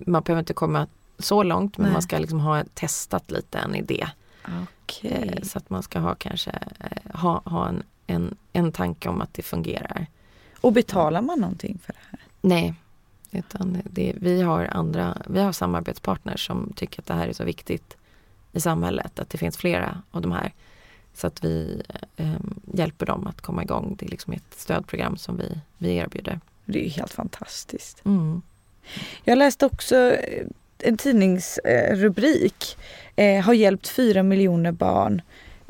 man 0.06 0.22
behöver 0.22 0.40
inte 0.40 0.52
komma 0.54 0.86
så 1.18 1.42
långt 1.42 1.78
men 1.78 1.84
Nej. 1.84 1.92
man 1.92 2.02
ska 2.02 2.18
liksom 2.18 2.40
ha 2.40 2.64
testat 2.74 3.30
lite 3.30 3.58
en 3.58 3.74
idé. 3.74 4.06
Okej. 4.62 5.34
Eh, 5.36 5.42
Så 5.42 5.58
att 5.58 5.70
man 5.70 5.82
ska 5.82 5.98
ha 5.98 6.14
kanske 6.14 6.50
eh, 6.50 7.20
ha, 7.20 7.42
ha 7.44 7.68
en, 7.68 7.82
en, 8.06 8.36
en 8.52 8.72
tanke 8.72 9.08
om 9.08 9.20
att 9.20 9.34
det 9.34 9.42
fungerar. 9.42 10.06
Och 10.60 10.72
betalar 10.72 11.22
man 11.22 11.40
någonting 11.40 11.78
för 11.84 11.92
det 11.92 11.98
här? 12.10 12.20
Nej, 12.40 12.74
utan 13.32 13.78
det, 13.84 14.12
vi 14.16 14.42
har 14.42 14.64
andra, 14.64 15.16
vi 15.26 15.40
har 15.40 15.52
samarbetspartners 15.52 16.46
som 16.46 16.72
tycker 16.76 17.00
att 17.00 17.06
det 17.06 17.14
här 17.14 17.28
är 17.28 17.32
så 17.32 17.44
viktigt 17.44 17.96
i 18.52 18.60
samhället, 18.60 19.18
att 19.18 19.30
det 19.30 19.38
finns 19.38 19.56
flera 19.56 20.02
av 20.10 20.22
de 20.22 20.32
här. 20.32 20.52
Så 21.14 21.26
att 21.26 21.44
vi 21.44 21.82
eh, 22.16 22.34
hjälper 22.72 23.06
dem 23.06 23.26
att 23.26 23.40
komma 23.40 23.62
igång. 23.62 23.96
Det 23.98 24.06
är 24.06 24.10
liksom 24.10 24.32
ett 24.32 24.54
stödprogram 24.56 25.16
som 25.16 25.36
vi, 25.36 25.60
vi 25.78 25.96
erbjuder. 25.96 26.40
Det 26.64 26.78
är 26.78 26.84
ju 26.84 26.88
helt 26.88 27.12
fantastiskt. 27.12 28.04
Mm. 28.04 28.42
Jag 29.24 29.38
läste 29.38 29.66
också 29.66 29.96
eh, 29.96 30.46
en 30.78 30.96
tidningsrubrik. 30.96 32.76
Eh, 33.16 33.44
har 33.44 33.54
hjälpt 33.54 33.88
fyra 33.88 34.22
miljoner 34.22 34.72
barn. 34.72 35.22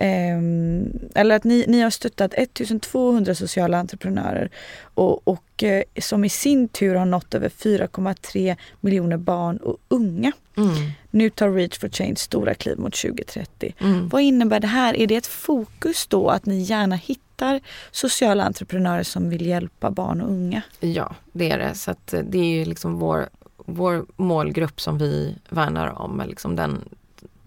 Ehm, 0.02 0.92
eller 1.14 1.36
att 1.36 1.44
ni, 1.44 1.64
ni 1.68 1.80
har 1.80 1.90
stöttat 1.90 2.34
1200 2.34 3.34
sociala 3.34 3.78
entreprenörer 3.78 4.50
och, 4.82 5.28
och 5.28 5.62
eh, 5.62 5.82
som 6.00 6.24
i 6.24 6.28
sin 6.28 6.68
tur 6.68 6.94
har 6.94 7.06
nått 7.06 7.34
över 7.34 7.48
4,3 7.48 8.56
miljoner 8.80 9.16
barn 9.16 9.56
och 9.56 9.76
unga. 9.88 10.32
Mm. 10.56 10.90
Nu 11.10 11.30
tar 11.30 11.50
Reach 11.50 11.78
for 11.78 11.88
Change 11.88 12.16
stora 12.16 12.54
kliv 12.54 12.78
mot 12.78 12.94
2030. 12.94 13.74
Mm. 13.78 14.08
Vad 14.08 14.22
innebär 14.22 14.60
det 14.60 14.66
här? 14.66 14.96
Är 14.96 15.06
det 15.06 15.16
ett 15.16 15.26
fokus 15.26 16.06
då 16.06 16.28
att 16.28 16.46
ni 16.46 16.60
gärna 16.60 16.96
hittar 16.96 17.60
sociala 17.90 18.44
entreprenörer 18.44 19.02
som 19.02 19.30
vill 19.30 19.46
hjälpa 19.46 19.90
barn 19.90 20.20
och 20.20 20.30
unga? 20.30 20.62
Ja, 20.80 21.14
det 21.32 21.50
är 21.50 21.58
det. 21.58 21.74
Så 21.74 21.90
eh, 21.90 22.20
det 22.28 22.38
är 22.38 22.64
liksom 22.66 22.98
vår, 22.98 23.28
vår 23.56 24.06
målgrupp 24.16 24.80
som 24.80 24.98
vi 24.98 25.36
värnar 25.48 26.02
om. 26.02 26.22
Liksom 26.26 26.56
den, 26.56 26.84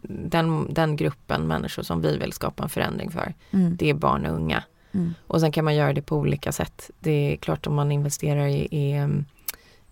den, 0.10 0.74
den 0.74 0.96
gruppen 0.96 1.48
människor 1.48 1.84
som 1.84 2.02
vi 2.02 2.18
vill 2.18 2.34
skapa 2.34 2.64
en 2.64 2.70
förändring 2.70 3.12
för. 3.12 3.34
Det 3.52 3.90
är 3.90 3.94
barn 3.94 4.26
och 4.26 4.36
unga. 4.36 4.64
Mm. 4.92 5.14
Och 5.28 5.40
sen 5.40 5.52
kan 5.52 5.66
man 5.66 5.76
göra 5.76 5.94
det 5.94 6.02
på 6.02 6.18
olika 6.18 6.52
sätt. 6.52 6.92
Det 7.00 7.34
är 7.34 7.36
klart 7.38 7.68
om 7.68 7.76
man 7.76 7.92
investerar 7.92 8.48
i, 8.48 8.68
i 8.72 9.08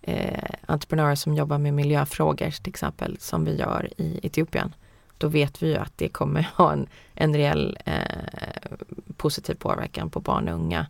eh, 0.02 0.50
entreprenörer 0.66 1.16
som 1.16 1.36
jobbar 1.36 1.58
med 1.58 1.74
miljöfrågor 1.74 2.50
till 2.50 2.70
exempel 2.70 3.18
som 3.20 3.46
vi 3.46 3.56
gör 3.56 3.90
i 3.98 4.20
Etiopien. 4.24 4.76
Då 5.18 5.28
vet 5.28 5.64
vi 5.64 5.68
ju 5.68 5.76
att 5.76 5.98
det 5.98 6.10
kommer 6.10 6.50
ha 6.56 6.74
en, 6.74 6.88
en 7.14 7.36
reell 7.36 7.78
eh, 7.86 8.76
positiv 9.18 9.56
påverkan 9.56 10.10
på 10.10 10.20
barn 10.20 10.48
och 10.48 10.56
unga. 10.56 10.88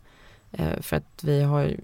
Eh, 0.51 0.81
för 0.81 0.97
att 0.97 1.23
vi 1.23 1.43
har, 1.43 1.75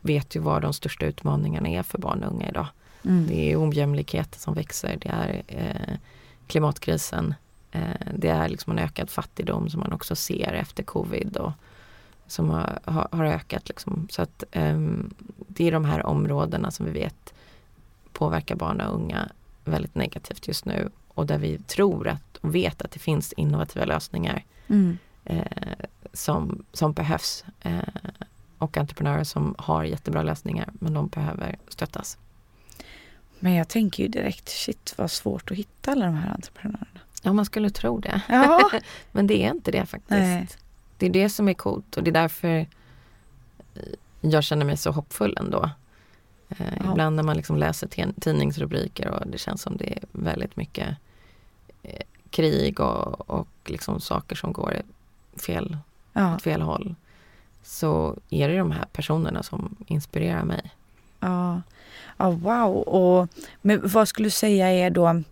vet 0.00 0.36
ju 0.36 0.40
vad 0.40 0.62
de 0.62 0.72
största 0.72 1.06
utmaningarna 1.06 1.68
är 1.68 1.82
för 1.82 1.98
barn 1.98 2.24
och 2.24 2.32
unga 2.32 2.48
idag. 2.48 2.66
Mm. 3.04 3.26
Det 3.26 3.52
är 3.52 3.68
ojämlikheten 3.68 4.40
som 4.40 4.54
växer, 4.54 4.98
det 5.00 5.08
är 5.08 5.42
eh, 5.46 5.96
klimatkrisen, 6.46 7.34
eh, 7.70 8.12
det 8.14 8.28
är 8.28 8.48
liksom 8.48 8.72
en 8.72 8.78
ökad 8.78 9.10
fattigdom 9.10 9.70
som 9.70 9.80
man 9.80 9.92
också 9.92 10.16
ser 10.16 10.52
efter 10.52 10.82
covid 10.82 11.36
och 11.36 11.52
som 12.26 12.50
har, 12.50 12.78
har, 13.10 13.24
ökat. 13.24 13.68
Liksom. 13.68 14.08
Så 14.10 14.22
att 14.22 14.44
ehm, 14.50 15.14
det 15.48 15.68
är 15.68 15.72
de 15.72 15.84
här 15.84 16.06
områdena 16.06 16.70
som 16.70 16.86
vi 16.86 16.92
vet 16.92 17.34
påverkar 18.12 18.54
barn 18.54 18.80
och 18.80 18.94
unga 18.94 19.28
väldigt 19.64 19.94
negativt 19.94 20.48
just 20.48 20.64
nu 20.64 20.90
och 21.08 21.26
där 21.26 21.38
vi 21.38 21.58
tror 21.58 22.08
att 22.08 22.36
och 22.36 22.54
vet 22.54 22.82
att 22.82 22.90
det 22.90 22.98
finns 22.98 23.32
innovativa 23.32 23.84
lösningar 23.84 24.44
Mm. 24.68 24.98
eh, 25.24 25.86
som, 26.12 26.64
som 26.72 26.92
behövs. 26.92 27.44
Eh, 27.60 27.80
och 28.58 28.76
entreprenörer 28.76 29.24
som 29.24 29.54
har 29.58 29.84
jättebra 29.84 30.22
lösningar 30.22 30.70
men 30.72 30.94
de 30.94 31.08
behöver 31.08 31.56
stöttas. 31.68 32.18
Men 33.40 33.54
jag 33.54 33.68
tänker 33.68 34.02
ju 34.02 34.08
direkt, 34.08 34.48
shit 34.48 34.94
vad 34.98 35.10
svårt 35.10 35.50
att 35.50 35.56
hitta 35.56 35.92
alla 35.92 36.04
de 36.06 36.14
här 36.14 36.34
entreprenörerna. 36.34 37.00
Ja, 37.22 37.32
man 37.32 37.44
skulle 37.44 37.70
tro 37.70 37.98
det. 38.00 38.20
Ja, 38.28 38.70
Men 39.12 39.26
det 39.26 39.42
är 39.44 39.50
inte 39.50 39.70
det 39.70 39.86
faktiskt. 39.86 40.10
Nej. 40.10 40.48
Det 40.98 41.06
är 41.06 41.10
det 41.10 41.28
som 41.30 41.48
är 41.48 41.54
coolt 41.54 41.96
och 41.96 42.02
det 42.04 42.10
är 42.10 42.12
därför 42.12 42.48
eh, 43.74 43.82
jag 44.20 44.44
känner 44.44 44.66
mig 44.66 44.76
så 44.76 44.90
hoppfull 44.90 45.36
ändå. 45.40 45.70
Eh, 46.48 46.66
Ja. 46.84 46.90
Ibland 46.90 47.16
när 47.16 47.22
man 47.22 47.36
liksom 47.36 47.56
läser 47.56 47.88
tidningsrubriker 48.20 49.08
och 49.10 49.26
det 49.26 49.38
känns 49.38 49.62
som 49.62 49.76
det 49.76 49.92
är 49.92 50.04
väldigt 50.12 50.56
mycket 50.56 50.88
eh, 51.82 52.02
krig 52.30 52.80
och, 52.80 53.30
och 53.30 53.48
liksom 53.64 54.00
saker 54.00 54.36
som 54.36 54.52
går 54.52 54.82
fel, 55.36 55.76
Ja. 56.12 56.34
åt 56.34 56.42
fel 56.42 56.62
håll 56.62 56.94
så 57.62 58.16
är 58.30 58.48
det 58.48 58.58
de 58.58 58.70
här 58.70 58.84
personerna 58.92 59.42
som 59.42 59.76
inspirerar 59.86 60.44
mig. 60.44 60.70
Ja, 61.20 61.62
ja 62.16 62.30
wow. 62.30 62.76
Och, 62.76 63.28
men 63.62 63.80
vad 63.88 64.08
skulle 64.08 64.26
du 64.26 64.30
säga 64.30 64.68
är 64.68 64.90
då 64.90 65.22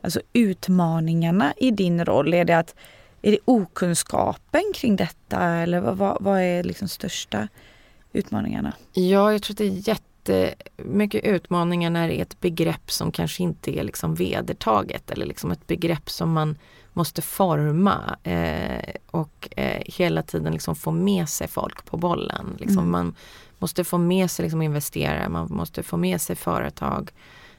alltså 0.00 0.20
utmaningarna 0.32 1.54
i 1.56 1.70
din 1.70 2.04
roll? 2.04 2.34
Är 2.34 2.44
det, 2.44 2.58
att, 2.58 2.74
är 3.22 3.30
det 3.30 3.38
okunskapen 3.44 4.62
kring 4.74 4.96
detta 4.96 5.40
eller 5.40 5.80
vad, 5.80 5.96
vad, 5.96 6.16
vad 6.20 6.40
är 6.40 6.62
liksom 6.62 6.88
största 6.88 7.48
utmaningarna? 8.12 8.72
Ja, 8.92 9.32
jag 9.32 9.42
tror 9.42 9.54
att 9.54 9.58
det 9.58 9.64
är 9.64 9.88
jättemycket 9.88 11.24
utmaningar 11.24 11.90
när 11.90 12.08
det 12.08 12.18
är 12.18 12.22
ett 12.22 12.40
begrepp 12.40 12.90
som 12.90 13.12
kanske 13.12 13.42
inte 13.42 13.78
är 13.78 13.84
liksom 13.84 14.14
vedertaget 14.14 15.10
eller 15.10 15.26
liksom 15.26 15.50
ett 15.50 15.66
begrepp 15.66 16.10
som 16.10 16.32
man 16.32 16.56
måste 16.92 17.22
forma 17.22 18.16
eh, 18.22 18.94
och 19.10 19.48
eh, 19.56 19.82
hela 19.86 20.22
tiden 20.22 20.52
liksom 20.52 20.76
få 20.76 20.90
med 20.90 21.28
sig 21.28 21.48
folk 21.48 21.84
på 21.84 21.96
bollen. 21.96 22.56
Liksom 22.58 22.78
Mm. 22.78 22.90
Man 22.90 23.14
måste 23.58 23.84
få 23.84 23.98
med 23.98 24.30
sig 24.30 24.42
liksom 24.42 24.62
investerare, 24.62 25.28
man 25.28 25.48
måste 25.50 25.82
få 25.82 25.96
med 25.96 26.20
sig 26.20 26.36
företag, 26.36 27.10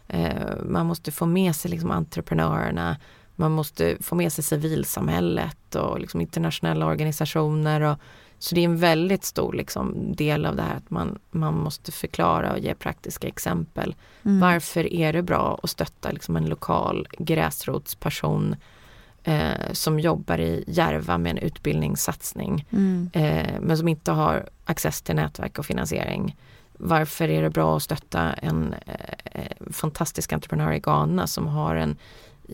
eh, 0.08 0.56
man 0.70 0.86
måste 0.86 1.12
få 1.12 1.26
med 1.26 1.56
sig 1.56 1.72
liksom 1.72 1.92
entreprenörerna, 1.92 2.98
man 3.36 3.52
måste 3.52 3.98
få 4.02 4.16
med 4.16 4.34
sig 4.34 4.44
civilsamhället 4.44 5.76
och 5.76 6.00
liksom 6.00 6.22
internationella 6.22 6.86
organisationer. 6.86 7.82
Och, 7.82 7.98
så 8.40 8.56
det 8.56 8.62
är 8.62 8.66
en 8.66 8.78
väldigt 8.78 9.24
stor 9.24 9.54
liksom, 9.54 10.16
del 10.16 10.46
av 10.46 10.56
det 10.56 10.62
här 10.62 10.76
att 10.76 10.90
man, 10.90 11.20
man 11.32 11.54
måste 11.54 11.92
förklara 11.92 12.54
och 12.54 12.60
ge 12.60 12.76
praktiska 12.76 13.28
exempel. 13.28 13.96
Mm. 14.24 14.40
Varför 14.40 14.94
är 14.94 15.14
det 15.14 15.22
bra 15.22 15.60
att 15.64 15.70
stötta 15.70 16.12
liksom, 16.12 16.36
en 16.36 16.46
lokal 16.46 17.08
gräsrotsperson 17.18 18.56
eh, 19.26 19.72
som 19.72 20.00
jobbar 20.00 20.40
i 20.40 20.64
Järva 20.68 21.18
med 21.18 21.30
en 21.30 21.38
utbildningssatsning 21.38 22.66
Mm. 22.70 23.10
eh, 23.14 23.60
men 23.62 23.78
som 23.78 23.88
inte 23.88 24.12
har 24.12 24.50
access 24.66 25.02
till 25.02 25.16
nätverk 25.16 25.60
och 25.60 25.66
finansiering. 25.66 26.36
Varför 26.78 27.30
är 27.30 27.42
det 27.42 27.50
bra 27.50 27.78
att 27.78 27.84
stötta 27.84 28.34
en 28.34 28.76
eh, 28.86 29.72
fantastisk 29.72 30.34
entreprenör 30.34 30.72
i 30.74 30.80
Ghana 30.80 31.28
som 31.28 31.48
har 31.48 31.76
en 31.76 31.98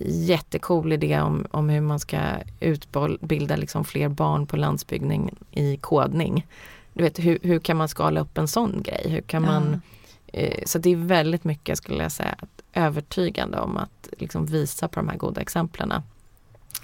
jättecool 0.06 0.94
idé 0.94 1.22
om, 1.22 1.46
om 1.52 1.70
hur 1.70 1.82
man 1.82 2.00
ska 2.00 2.20
utbilda 2.60 3.56
liksom 3.56 3.86
fler 3.86 4.10
barn 4.10 4.48
på 4.48 4.58
landsbygden 4.58 5.30
i 5.52 5.78
kodning. 5.78 6.48
Du 6.94 7.04
vet, 7.04 7.20
hur, 7.20 7.40
hur 7.42 7.60
kan 7.60 7.78
man 7.78 7.88
skala 7.90 8.22
upp 8.22 8.38
en 8.38 8.48
sån 8.48 8.82
grej? 8.84 9.06
Hur 9.10 9.22
kan 9.22 9.42
man, 9.42 9.82
eh, 10.28 10.64
så 10.66 10.80
det 10.80 10.90
är 10.90 10.96
väldigt 10.96 11.44
mycket 11.44 11.78
skulle 11.78 12.04
jag 12.04 12.12
säga 12.12 12.36
övertygande 12.74 13.60
om 13.60 13.78
att 13.78 14.10
liksom 14.18 14.46
visa 14.46 14.88
på 14.88 15.00
de 15.00 15.10
här 15.10 15.18
goda 15.18 15.42
exemplen. 15.42 15.94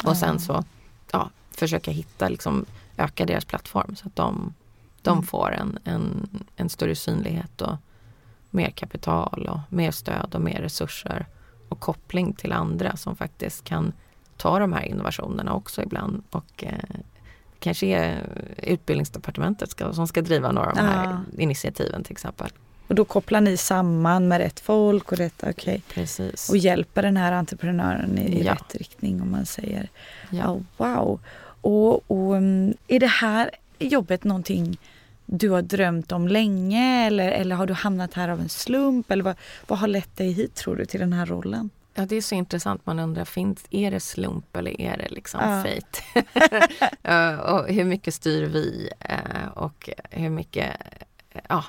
Och 0.05 0.17
sen 0.17 0.39
så 0.39 0.63
ja, 1.11 1.29
försöka 1.51 1.91
hitta, 1.91 2.29
liksom, 2.29 2.65
öka 2.97 3.25
deras 3.25 3.45
plattform 3.45 3.95
så 3.95 4.07
att 4.07 4.15
de, 4.15 4.53
de 5.01 5.11
Mm. 5.11 5.23
får 5.25 5.51
en, 5.53 5.79
en, 5.83 6.29
en 6.55 6.69
större 6.69 6.95
synlighet 6.95 7.61
och 7.61 7.75
mer 8.49 8.69
kapital 8.69 9.47
och 9.49 9.59
mer 9.73 9.91
stöd 9.91 10.35
och 10.35 10.41
mer 10.41 10.61
resurser 10.61 11.25
och 11.69 11.79
koppling 11.79 12.33
till 12.33 12.51
andra 12.51 12.95
som 12.97 13.15
faktiskt 13.15 13.63
kan 13.63 13.93
ta 14.37 14.59
de 14.59 14.73
här 14.73 14.81
innovationerna 14.83 15.53
också 15.53 15.81
ibland 15.83 16.23
och 16.31 16.63
eh, 16.63 16.73
kanske 17.59 17.87
är 17.87 18.23
utbildningsdepartementet 18.57 19.71
ska, 19.71 19.93
som 19.93 20.07
ska 20.07 20.21
driva 20.21 20.51
några 20.51 20.69
av 20.69 20.75
de 20.75 20.81
här 20.81 21.05
Ja. 21.33 21.41
initiativen 21.41 22.03
till 22.03 22.11
exempel. 22.11 22.49
Och 22.87 22.95
då 22.95 23.05
kopplar 23.05 23.41
ni 23.41 23.57
samman 23.57 24.27
med 24.27 24.37
rätt 24.37 24.59
folk 24.59 25.11
och 25.11 25.17
rätt, 25.17 25.43
okej. 25.47 25.81
Precis. 25.93 26.49
Och 26.49 26.57
hjälper 26.57 27.01
den 27.01 27.17
här 27.17 27.31
entreprenören 27.31 28.17
i, 28.17 28.43
Ja. 28.45 28.51
rätt 28.53 28.75
riktning 28.75 29.21
om 29.21 29.31
man 29.31 29.45
säger. 29.45 29.89
Ja. 30.29 30.37
Ja, 30.37 30.59
wow. 30.77 31.19
Och, 31.61 32.11
och 32.11 32.37
mm, 32.37 32.73
är 32.87 32.99
det 32.99 33.07
här 33.07 33.49
jobbet 33.79 34.23
någonting 34.23 34.77
du 35.25 35.49
har 35.49 35.61
drömt 35.61 36.11
om 36.11 36.27
länge 36.27 37.05
eller, 37.07 37.31
eller 37.31 37.55
har 37.55 37.65
du 37.65 37.73
hamnat 37.73 38.13
här 38.13 38.29
av 38.29 38.39
en 38.39 38.49
slump? 38.49 39.11
Eller 39.11 39.23
vad, 39.23 39.35
vad 39.67 39.79
har 39.79 39.87
lett 39.87 40.17
dig 40.17 40.31
hit 40.31 40.55
tror 40.55 40.75
du 40.75 40.85
till 40.85 40.99
den 40.99 41.13
här 41.13 41.25
rollen? 41.25 41.69
Ja, 41.93 42.05
det 42.05 42.15
är 42.15 42.21
så 42.21 42.35
intressant. 42.35 42.85
Man 42.85 42.99
undrar, 42.99 43.25
finns, 43.25 43.65
är 43.69 43.91
det 43.91 43.99
slump 43.99 44.55
eller 44.55 44.81
är 44.81 44.97
det 44.97 45.09
liksom 45.09 45.39
Ja. 45.43 45.63
fate? 45.63 46.01
Och 47.51 47.67
hur 47.73 47.83
mycket 47.83 48.13
styr 48.13 48.43
vi? 48.45 48.89
eh, 48.99 49.47
och 49.55 49.89
hur 50.11 50.29
mycket 50.29 50.75
ja, 51.49 51.63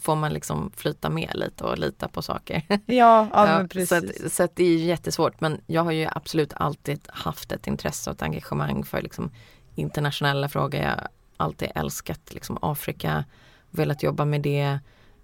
får 0.00 0.16
man 0.16 0.32
liksom 0.32 0.70
flyta 0.76 1.10
med 1.10 1.30
lite 1.34 1.64
och 1.64 1.78
lita 1.78 2.08
på 2.08 2.22
saker? 2.22 2.62
Ja, 2.86 3.28
ja, 3.32 3.60
Ja, 3.60 3.66
precis. 3.68 3.88
så, 3.88 3.94
att, 4.26 4.32
så 4.32 4.42
att 4.42 4.56
det 4.56 4.64
är 4.64 4.68
ju 4.78 4.84
jättesvårt. 4.84 5.40
Men 5.40 5.60
jag 5.66 5.84
har 5.84 5.92
ju 5.92 6.08
absolut 6.12 6.52
alltid 6.56 7.00
haft 7.12 7.52
ett 7.52 7.66
intresse 7.66 8.10
och 8.10 8.16
ett 8.16 8.22
engagemang 8.22 8.84
för 8.84 9.02
liksom 9.02 9.30
internationella 9.74 10.48
frågor. 10.48 10.80
Jag 10.80 10.88
har 10.90 11.08
alltid 11.36 11.68
älskat 11.74 12.34
liksom 12.34 12.58
Afrika, 12.62 13.24
velat 13.70 14.02
jobba 14.02 14.24
med 14.24 14.40
det. 14.42 14.78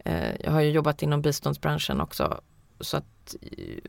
Eh, 0.05 0.41
Jag 0.45 0.53
har 0.53 0.61
ju 0.61 0.71
jobbat 0.71 1.03
inom 1.03 1.23
biståndsbranschen 1.23 2.01
också 2.01 2.41
så 2.81 2.97
att, 2.97 3.35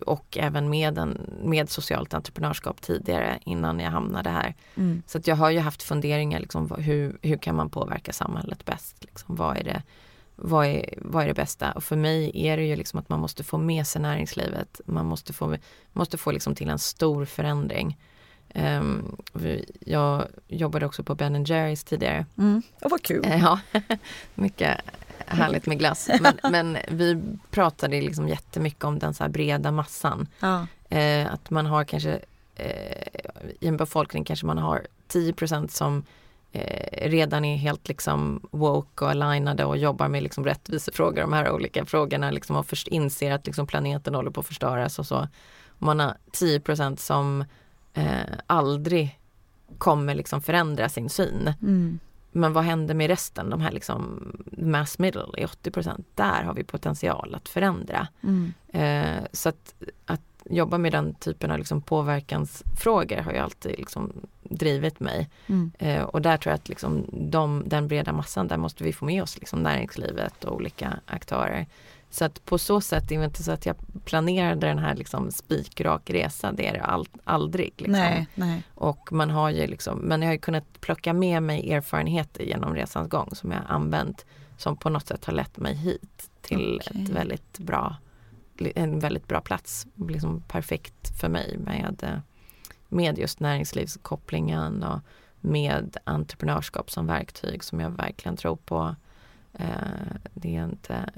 och 0.02 0.38
även 0.38 0.70
med, 0.70 0.98
en, 0.98 1.22
med 1.44 1.70
socialt 1.70 2.13
entreprenörskap 2.13 2.82
tidigare 2.82 3.39
innan 3.46 3.80
jag 3.80 3.92
hamnade 3.92 4.30
här. 4.30 4.56
Mm. 4.76 5.04
Så 5.08 5.18
att 5.18 5.28
jag 5.28 5.36
har 5.36 5.50
ju 5.50 5.60
haft 5.60 5.84
funderingar, 5.84 6.39
liksom, 6.39 6.72
hur, 6.78 7.18
hur 7.22 7.38
kan 7.38 7.56
man 7.56 7.70
påverka 7.70 8.13
samhället 8.13 8.66
bäst? 8.66 8.98
Liksom, 9.04 9.36
vad, 9.36 9.58
är 9.58 9.63
det, 9.63 9.84
vad, 10.36 10.65
är, 10.65 10.93
vad 11.02 11.24
är 11.24 11.28
det 11.28 11.34
bästa? 11.34 11.72
Och 11.72 11.84
för 11.84 11.96
mig 11.96 12.32
är 12.34 12.58
det 12.58 12.63
ju 12.63 12.76
liksom 12.76 13.00
att 13.00 13.10
man 13.10 13.19
måste 13.19 13.43
få 13.43 13.58
med 13.58 13.88
sig 13.88 14.02
näringslivet. 14.02 14.82
Man 14.86 15.06
måste 15.06 15.34
få, 15.34 15.56
måste 15.93 16.17
få 16.17 16.32
liksom 16.32 16.56
till 16.56 16.69
en 16.69 16.80
stor 16.80 17.26
förändring. 17.26 17.98
Vi- 19.34 19.72
jag 19.80 20.28
jobbade 20.48 20.86
också 20.86 21.04
på 21.04 21.15
Ben 21.15 21.43
Jerrys 21.43 21.84
tidigare. 21.84 22.26
Mm. 22.38 22.62
Oh, 22.82 22.89
vad 22.89 23.02
kul. 23.04 23.26
Eh, 23.26 23.39
Ja, 23.41 23.60
mycket 24.36 24.78
härligt 25.26 25.65
med 25.65 25.80
glass. 25.80 26.10
Men, 26.22 26.52
men 26.52 26.78
vi 26.89 27.22
pratade 27.52 28.02
liksom 28.02 28.28
jättemycket 28.30 28.84
om 28.84 29.00
den 29.00 29.13
så 29.13 29.24
här 29.24 29.30
breda 29.30 29.72
massan. 29.72 30.28
Ja. 30.39 30.67
Eh, 30.89 31.34
att 31.34 31.50
man 31.50 31.65
har 31.65 31.84
kanske 31.84 32.19
eh, 32.56 33.08
i 33.60 33.67
en 33.67 33.78
befolkning 33.78 34.24
kanske 34.24 34.46
man 34.46 34.58
har 34.58 34.88
10% 35.12 35.67
som 35.67 36.04
eh, 36.54 37.10
redan 37.10 37.46
är 37.46 37.58
helt 37.58 37.88
liksom 37.88 38.48
woke 38.52 39.06
och 39.06 39.12
alignade 39.12 39.66
och 39.66 39.78
jobbar 39.78 40.08
med 40.08 40.24
liksom 40.24 40.46
rättvisefrågor, 40.46 41.22
de 41.22 41.34
här 41.34 41.52
olika 41.52 41.86
frågorna 41.86 42.32
liksom 42.32 42.56
och 42.56 42.66
först 42.66 42.88
inser 42.88 43.32
att 43.32 43.46
liksom 43.46 43.68
planeten 43.68 44.16
håller 44.16 44.32
på 44.32 44.39
att 44.39 44.48
förstöras 44.48 45.00
och 45.00 45.06
så. 45.06 45.28
Man 45.78 46.00
har 46.00 46.18
10 46.32 46.62
som 46.98 47.46
eh, 47.94 48.22
aldrig 48.48 49.20
kommer 49.78 50.16
liksom 50.16 50.42
förändra 50.42 50.89
sin 50.89 51.10
syn. 51.10 51.54
Mm. 51.62 52.00
Men 52.32 52.54
vad 52.54 52.63
händer 52.63 52.96
med 52.96 53.08
resten? 53.08 53.50
De 53.50 53.62
här 53.62 53.72
liksom 53.72 54.32
mass 54.58 55.00
middle 55.00 55.22
är 55.38 55.48
80% 55.48 56.04
Där 56.16 56.44
har 56.44 56.54
vi 56.54 56.63
potential 56.63 57.36
att 57.36 57.50
förändra. 57.50 58.08
Mm. 58.24 58.54
Eh, 58.68 59.24
så 59.32 59.50
att, 59.50 59.76
att 60.06 60.22
jobba 60.49 60.77
med 60.77 60.91
den 60.91 61.13
typen 61.13 61.51
av 61.51 61.58
liksom 61.58 61.82
påverkansfrågor 61.82 63.17
har 63.17 63.32
ju 63.32 63.38
alltid 63.38 63.79
liksom 63.79 64.13
drivit 64.43 64.99
mig. 64.99 65.29
Mm. 65.47 65.71
Eh, 65.79 66.03
och 66.03 66.21
där 66.21 66.38
tror 66.38 66.51
jag 66.51 66.56
att 66.56 66.69
liksom 66.69 67.06
de, 67.12 67.63
den 67.65 67.88
breda 67.88 68.13
massan, 68.13 68.47
där 68.47 68.58
måste 68.58 68.84
vi 68.84 68.93
få 68.93 69.06
med 69.06 69.23
oss 69.23 69.39
liksom 69.39 69.63
näringslivet 69.63 70.43
och 70.43 70.56
olika 70.56 70.99
aktörer. 71.06 71.67
Så 72.10 72.25
att 72.25 72.45
på 72.45 72.58
så 72.58 72.82
sätt, 72.82 73.10
det 73.10 73.15
är 73.15 73.23
inte 73.23 73.43
så 73.43 73.51
att 73.51 73.65
jag 73.65 73.75
planerade 74.06 74.67
den 74.67 74.79
här 74.79 74.95
liksom 74.95 75.32
spikrak 75.32 76.10
resa, 76.10 76.51
det 76.51 76.67
är 76.67 76.73
det 76.73 76.82
all, 76.82 77.08
aldrig. 77.23 77.73
Liksom. 77.77 77.91
Nej, 77.91 78.27
nej. 78.36 78.63
Och 78.75 79.12
man 79.12 79.29
har 79.29 79.49
ju 79.49 79.67
liksom, 79.67 79.99
men 79.99 80.21
jag 80.21 80.27
har 80.27 80.34
ju 80.34 80.39
kunnat 80.39 80.82
plocka 80.82 81.13
med 81.13 81.43
mig 81.43 81.73
erfarenheter 81.73 82.43
genom 82.43 82.75
resans 82.75 83.10
gång 83.10 83.29
som 83.36 83.51
jag 83.51 83.62
använt 83.67 84.25
som 84.58 84.77
på 84.77 84.89
något 84.89 85.08
sätt 85.08 85.25
har 85.25 85.34
lett 85.34 85.58
mig 85.58 85.75
hit 85.75 86.29
till 86.41 86.82
Okej. 86.86 87.03
ett 87.03 87.10
väldigt 87.10 87.60
bra, 87.60 87.95
en 88.76 88.99
väldigt 88.99 89.28
bra 89.28 89.41
plats. 89.41 89.88
Liksom 90.10 90.41
perfekt 90.47 91.19
för 91.19 91.30
mig 91.30 91.58
med, 91.58 92.04
eh, 92.04 92.19
med 92.89 93.17
just 93.17 93.39
näringslivskopplingen 93.39 94.84
och 94.84 94.99
med 95.41 95.97
entreprenörskap 96.04 96.91
som 96.91 97.08
verktyg 97.08 97.63
som 97.63 97.80
jag 97.80 97.89
verkligen 97.89 98.38
tror 98.38 98.56
på. 98.56 98.95
Eh, 99.54 100.15
det 100.34 100.56
är 100.56 100.63
inte, 100.63 101.10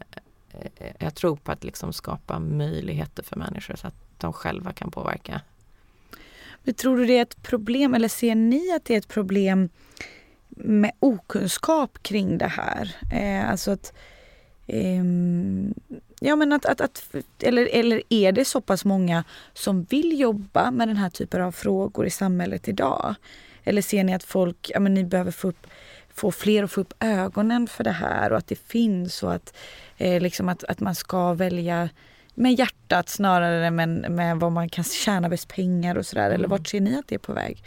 eh, 0.51 0.91
jag 0.99 1.15
tror 1.15 1.35
på 1.35 1.51
att 1.51 1.63
liksom 1.63 1.93
skapa 1.93 2.39
möjligheter 2.39 3.23
för 3.23 3.35
människor 3.35 3.75
så 3.75 3.87
att 3.87 3.95
de 4.17 4.33
själva 4.33 4.73
kan 4.73 4.91
påverka. 4.91 5.41
Men 6.63 6.73
tror 6.73 6.97
du 6.97 7.05
det 7.05 7.17
är 7.17 7.21
ett 7.21 7.43
problem 7.43 7.93
eller 7.93 8.07
ser 8.07 8.35
ni 8.35 8.71
att 8.75 8.85
det 8.85 8.93
är 8.93 8.97
ett 8.97 9.07
problem 9.07 9.69
med 10.49 10.91
okunskap 10.99 12.03
kring 12.03 12.37
det 12.37 12.47
här? 12.47 12.95
Eh, 13.13 13.49
alltså 13.49 13.71
att 13.71 13.93
ehm, 14.67 15.73
Ja 16.25 16.35
men 16.35 16.53
att, 16.53 16.65
att, 16.65 16.81
att 16.81 17.03
eller, 17.39 17.69
eller 17.71 18.01
är 18.09 18.31
det 18.31 18.45
så 18.45 18.61
pass 18.61 18.85
många 18.85 19.23
som 19.53 19.83
vill 19.83 20.19
jobba 20.19 20.71
med 20.71 20.87
den 20.87 20.97
här 20.97 21.09
typen 21.09 21.41
av 21.41 21.51
frågor 21.51 22.05
i 22.05 22.09
samhället 22.09 22.67
idag? 22.67 23.15
Eller 23.63 23.81
ser 23.81 24.03
ni 24.03 24.13
att 24.13 24.23
folk, 24.23 24.71
ja 24.73 24.79
men 24.79 24.93
ni 24.93 25.03
behöver 25.03 25.31
få, 25.31 25.47
upp, 25.47 25.67
få 26.13 26.31
fler 26.31 26.63
att 26.63 26.71
få 26.71 26.81
upp 26.81 26.93
ögonen 26.99 27.67
för 27.67 27.83
det 27.83 27.91
här 27.91 28.31
och 28.31 28.37
att 28.37 28.47
det 28.47 28.59
finns 28.59 29.23
och 29.23 29.33
att, 29.33 29.57
eh, 29.97 30.21
liksom 30.21 30.49
att, 30.49 30.63
att 30.63 30.79
man 30.79 30.95
ska 30.95 31.33
välja 31.33 31.89
med 32.33 32.53
hjärtat 32.59 33.09
snarare 33.09 33.65
än 33.67 33.75
med, 33.75 34.11
med 34.11 34.39
vad 34.39 34.51
man 34.51 34.69
kan 34.69 34.83
tjäna 34.83 35.29
bäst 35.29 35.47
pengar 35.47 35.95
och 35.95 36.05
sådär? 36.05 36.25
Eller 36.25 36.35
Mm. 36.35 36.49
vart 36.49 36.67
ser 36.67 36.79
ni 36.81 36.99
att 36.99 37.07
det 37.07 37.15
är 37.15 37.19
på 37.19 37.33
väg? 37.33 37.63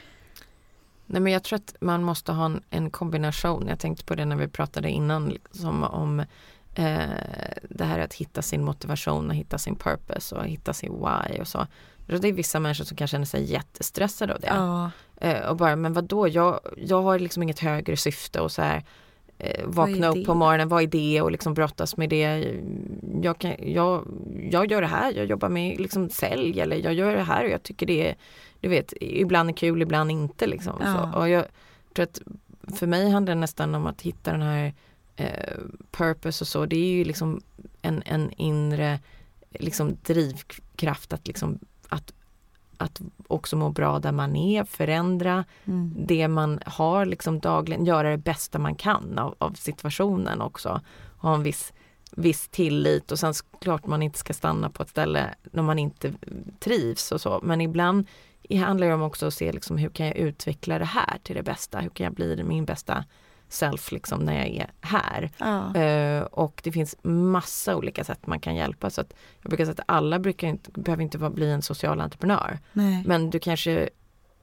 Nej 1.06 1.20
men 1.22 1.32
jag 1.32 1.42
tror 1.42 1.56
att 1.56 1.74
man 1.80 2.02
måste 2.02 2.32
ha 2.32 2.46
en, 2.46 2.62
en 2.70 2.90
kombination. 2.90 3.66
Jag 3.68 3.78
tänkte 3.78 4.04
på 4.04 4.14
det 4.14 4.24
när 4.24 4.36
vi 4.36 4.48
pratade 4.48 4.90
innan 4.90 5.28
liksom, 5.28 5.84
om 5.84 6.24
det 7.68 7.84
här 7.84 7.98
att 7.98 8.14
hitta 8.14 8.42
sin 8.42 8.64
motivation 8.64 9.30
och 9.30 9.34
hitta 9.34 9.58
sin 9.58 9.76
purpose 9.76 10.34
och 10.34 10.44
hitta 10.44 10.72
sin 10.72 10.92
why 10.92 11.40
och 11.40 11.48
så. 11.48 11.66
Det 12.06 12.28
är 12.28 12.32
vissa 12.32 12.60
människor 12.60 12.84
som 12.84 12.96
kan 12.96 13.08
känna 13.08 13.26
sig 13.26 13.52
jättestressade 13.52 14.34
av 14.34 14.40
det. 14.40 14.46
Ja, 14.46 14.90
Eh, 15.20 15.48
och 15.48 15.56
bara, 15.56 15.76
men 15.76 15.92
vad 15.92 16.04
då? 16.04 16.28
Jag, 16.28 16.60
jag 16.76 17.02
har 17.02 17.18
liksom 17.18 17.42
inget 17.42 17.58
högre 17.58 17.96
syfte 17.96 18.40
och 18.40 18.52
så 18.52 18.62
här 18.62 18.84
eh, 19.38 19.64
vakna 19.66 20.08
upp 20.08 20.26
på 20.26 20.34
morgonen, 20.34 20.68
vad 20.68 20.82
är 20.82 20.86
det 20.86 21.22
och 21.22 21.32
liksom 21.32 21.54
brottas 21.54 21.96
med 21.96 22.10
det. 22.10 22.54
Jag, 23.22 23.38
kan, 23.38 23.54
jag, 23.58 24.06
jag 24.50 24.70
gör 24.70 24.80
det 24.80 24.86
här, 24.86 25.12
jag 25.12 25.26
jobbar 25.26 25.48
med 25.48 25.80
liksom 25.80 26.10
sälj 26.10 26.60
eller 26.60 26.76
jag 26.76 26.94
gör 26.94 27.16
det 27.16 27.22
här 27.22 27.44
och 27.44 27.50
jag 27.50 27.62
tycker 27.62 27.86
det 27.86 28.08
är, 28.08 28.16
du 28.60 28.68
vet, 28.68 28.92
ibland 29.00 29.50
är 29.50 29.54
kul, 29.54 29.82
ibland 29.82 30.10
inte 30.10 30.46
liksom. 30.46 30.74
Ja. 30.80 31.10
Så, 31.12 31.18
och 31.18 31.28
jag 31.28 31.44
tror 31.94 32.02
att 32.02 32.20
för 32.78 32.86
mig 32.86 33.10
handlar 33.10 33.34
det 33.34 33.40
nästan 33.40 33.74
om 33.74 33.86
att 33.86 34.02
hitta 34.02 34.32
den 34.32 34.42
här 34.42 34.74
eh, 35.18 35.58
purpose 35.90 36.44
och 36.44 36.48
så, 36.48 36.66
det 36.66 36.76
är 36.76 36.90
ju 36.90 37.04
liksom 37.04 37.40
en, 37.82 38.02
en 38.06 38.32
inre 38.32 38.98
liksom 39.50 39.96
drivkraft 40.02 41.12
att 41.12 41.26
liksom 41.26 41.58
att, 41.88 42.12
att 42.76 43.00
också 43.26 43.56
må 43.56 43.70
bra 43.70 43.98
där 43.98 44.12
man 44.12 44.36
är, 44.36 44.64
förändra 44.64 45.44
mm. 45.64 45.94
det 46.06 46.28
man 46.28 46.60
har 46.66 47.06
liksom 47.06 47.40
dagligen, 47.40 47.84
göra 47.84 48.10
det 48.10 48.18
bästa 48.18 48.58
man 48.58 48.74
kan 48.74 49.18
av, 49.18 49.34
av 49.38 49.52
situationen 49.52 50.40
också. 50.40 50.80
Ha 51.18 51.34
en 51.34 51.42
viss, 51.42 51.72
viss 52.12 52.48
tillit 52.48 53.12
och 53.12 53.18
sen 53.18 53.34
klart 53.60 53.86
man 53.86 54.02
inte 54.02 54.18
ska 54.18 54.34
stanna 54.34 54.70
på 54.70 54.82
ett 54.82 54.88
ställe 54.88 55.34
när 55.42 55.62
man 55.62 55.78
inte 55.78 56.12
trivs 56.60 57.12
och 57.12 57.20
så. 57.20 57.40
Men 57.42 57.60
ibland 57.60 58.06
handlar 58.50 58.86
det 58.86 58.94
om 58.94 59.02
också 59.02 59.26
att 59.26 59.34
se 59.34 59.52
liksom, 59.52 59.76
hur 59.76 59.90
kan 59.90 60.06
jag 60.06 60.16
utveckla 60.16 60.78
det 60.78 60.84
här 60.84 61.18
till 61.22 61.36
det 61.36 61.42
bästa? 61.42 61.80
Hur 61.80 61.90
kan 61.90 62.04
jag 62.04 62.14
bli 62.14 62.44
min 62.44 62.64
bästa 62.64 63.04
self 63.48 63.92
liksom, 63.92 64.20
när 64.20 64.34
jag 64.38 64.48
är 64.48 64.70
här? 64.80 65.30
ja. 65.38 65.74
Eh, 65.74 66.22
och 66.22 66.60
det 66.64 66.72
finns 66.72 66.96
massa 67.02 67.76
olika 67.76 68.04
sätt 68.04 68.26
man 68.26 68.40
kan 68.40 68.54
hjälpa. 68.54 68.90
Så 68.90 69.00
att 69.00 69.14
jag 69.42 69.50
brukar 69.50 69.64
säga 69.64 69.72
att 69.72 69.84
alla 69.86 70.18
brukar 70.18 70.48
inte, 70.48 70.70
behöver 70.70 71.02
inte 71.02 71.18
vara, 71.18 71.30
bli 71.30 71.50
en 71.50 71.62
social 71.62 72.00
entreprenör. 72.00 72.58
Nej. 72.72 73.02
Men 73.06 73.30
du 73.30 73.38
kanske 73.38 73.88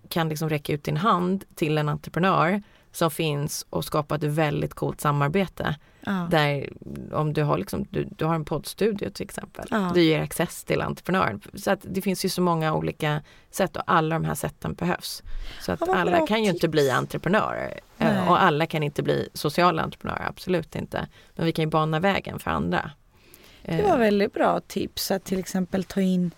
kan 0.09 0.29
liksom 0.29 0.49
räcka 0.49 0.73
ut 0.73 0.83
din 0.83 0.97
hand 0.97 1.45
till 1.55 1.77
en 1.77 1.89
entreprenör 1.89 2.61
som 2.91 3.11
finns 3.11 3.65
och 3.69 3.85
skapa 3.85 4.15
ett 4.15 4.23
väldigt 4.23 4.73
coolt 4.73 5.01
samarbete. 5.01 5.75
ja. 5.99 6.27
Där 6.31 6.69
om 7.11 7.33
du 7.33 7.43
har, 7.43 7.57
liksom, 7.57 7.85
du, 7.89 8.07
du 8.17 8.25
har 8.25 8.35
en 8.35 8.45
poddstudio 8.45 9.09
till 9.09 9.23
exempel. 9.23 9.67
Ja. 9.71 9.91
Du 9.93 10.01
ger 10.01 10.21
access 10.21 10.63
till 10.63 10.81
entreprenören. 10.81 11.41
Så 11.53 11.71
att 11.71 11.79
det 11.83 12.01
finns 12.01 12.25
ju 12.25 12.29
så 12.29 12.41
många 12.41 12.73
olika 12.73 13.21
sätt 13.51 13.77
och 13.77 13.83
alla 13.85 14.15
de 14.15 14.25
här 14.25 14.35
sätten 14.35 14.73
behövs. 14.73 15.23
Så 15.61 15.71
att 15.71 15.89
alla 15.89 16.27
kan 16.27 16.43
ju 16.43 16.49
inte 16.49 16.59
tips. 16.59 16.71
bli 16.71 16.89
entreprenörer. 16.89 17.79
Eh, 18.09 18.13
Nej. 18.19 18.29
Och 18.29 18.43
alla 18.43 18.65
kan 18.65 18.83
inte 18.83 19.03
bli 19.03 19.29
sociala 19.33 19.81
entreprenörer, 19.81 20.25
absolut 20.29 20.75
inte. 20.75 21.07
Men 21.35 21.45
vi 21.45 21.51
kan 21.51 21.65
ju 21.65 21.69
bana 21.69 21.99
vägen 21.99 22.39
för 22.39 22.51
andra. 22.51 22.91
Det 23.63 23.81
var 23.81 23.89
Eh, 23.93 23.97
väldigt 23.97 24.33
bra 24.33 24.59
tips 24.67 25.11
att 25.11 25.23
till 25.25 25.39
exempel 25.39 25.83
ta 25.83 26.01
in 26.01 26.31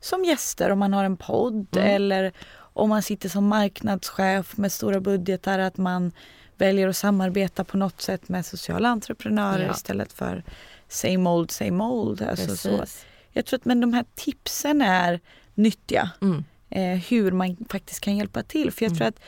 som 0.00 0.24
gäster 0.24 0.70
om 0.70 0.78
man 0.78 0.92
har 0.94 1.04
en 1.04 1.16
podd 1.16 1.76
Mm. 1.76 1.94
eller 1.94 2.32
om 2.58 2.88
man 2.88 3.02
sitter 3.02 3.28
som 3.28 3.46
marknadschef 3.46 4.56
med 4.56 4.72
stora 4.72 5.00
budgetar 5.00 5.58
att 5.58 5.76
man 5.76 6.12
väljer 6.56 6.88
att 6.88 6.96
samarbeta 6.96 7.64
på 7.64 7.76
något 7.76 8.00
sätt 8.00 8.28
med 8.28 8.46
sociala 8.46 8.88
entreprenörer 8.88 9.64
Ja. 9.64 9.70
istället 9.72 10.12
för 10.12 10.44
same 10.88 11.30
old, 11.30 11.50
same 11.50 11.84
old. 11.84 12.22
Alltså 12.22 12.56
så. 12.56 12.84
Jag 13.32 13.46
tror 13.46 13.58
att 13.58 13.64
men 13.64 13.80
de 13.80 13.92
här 13.94 14.04
tipsen 14.14 14.82
är 14.82 15.20
nyttiga. 15.54 16.10
Mm. 16.22 16.44
Eh, 16.70 16.98
hur 17.08 17.32
man 17.32 17.56
faktiskt 17.70 18.00
kan 18.00 18.16
hjälpa 18.16 18.42
till. 18.42 18.72
För 18.72 18.84
jag 18.84 18.88
Mm. 18.90 18.98
tror 18.98 19.08
att 19.08 19.20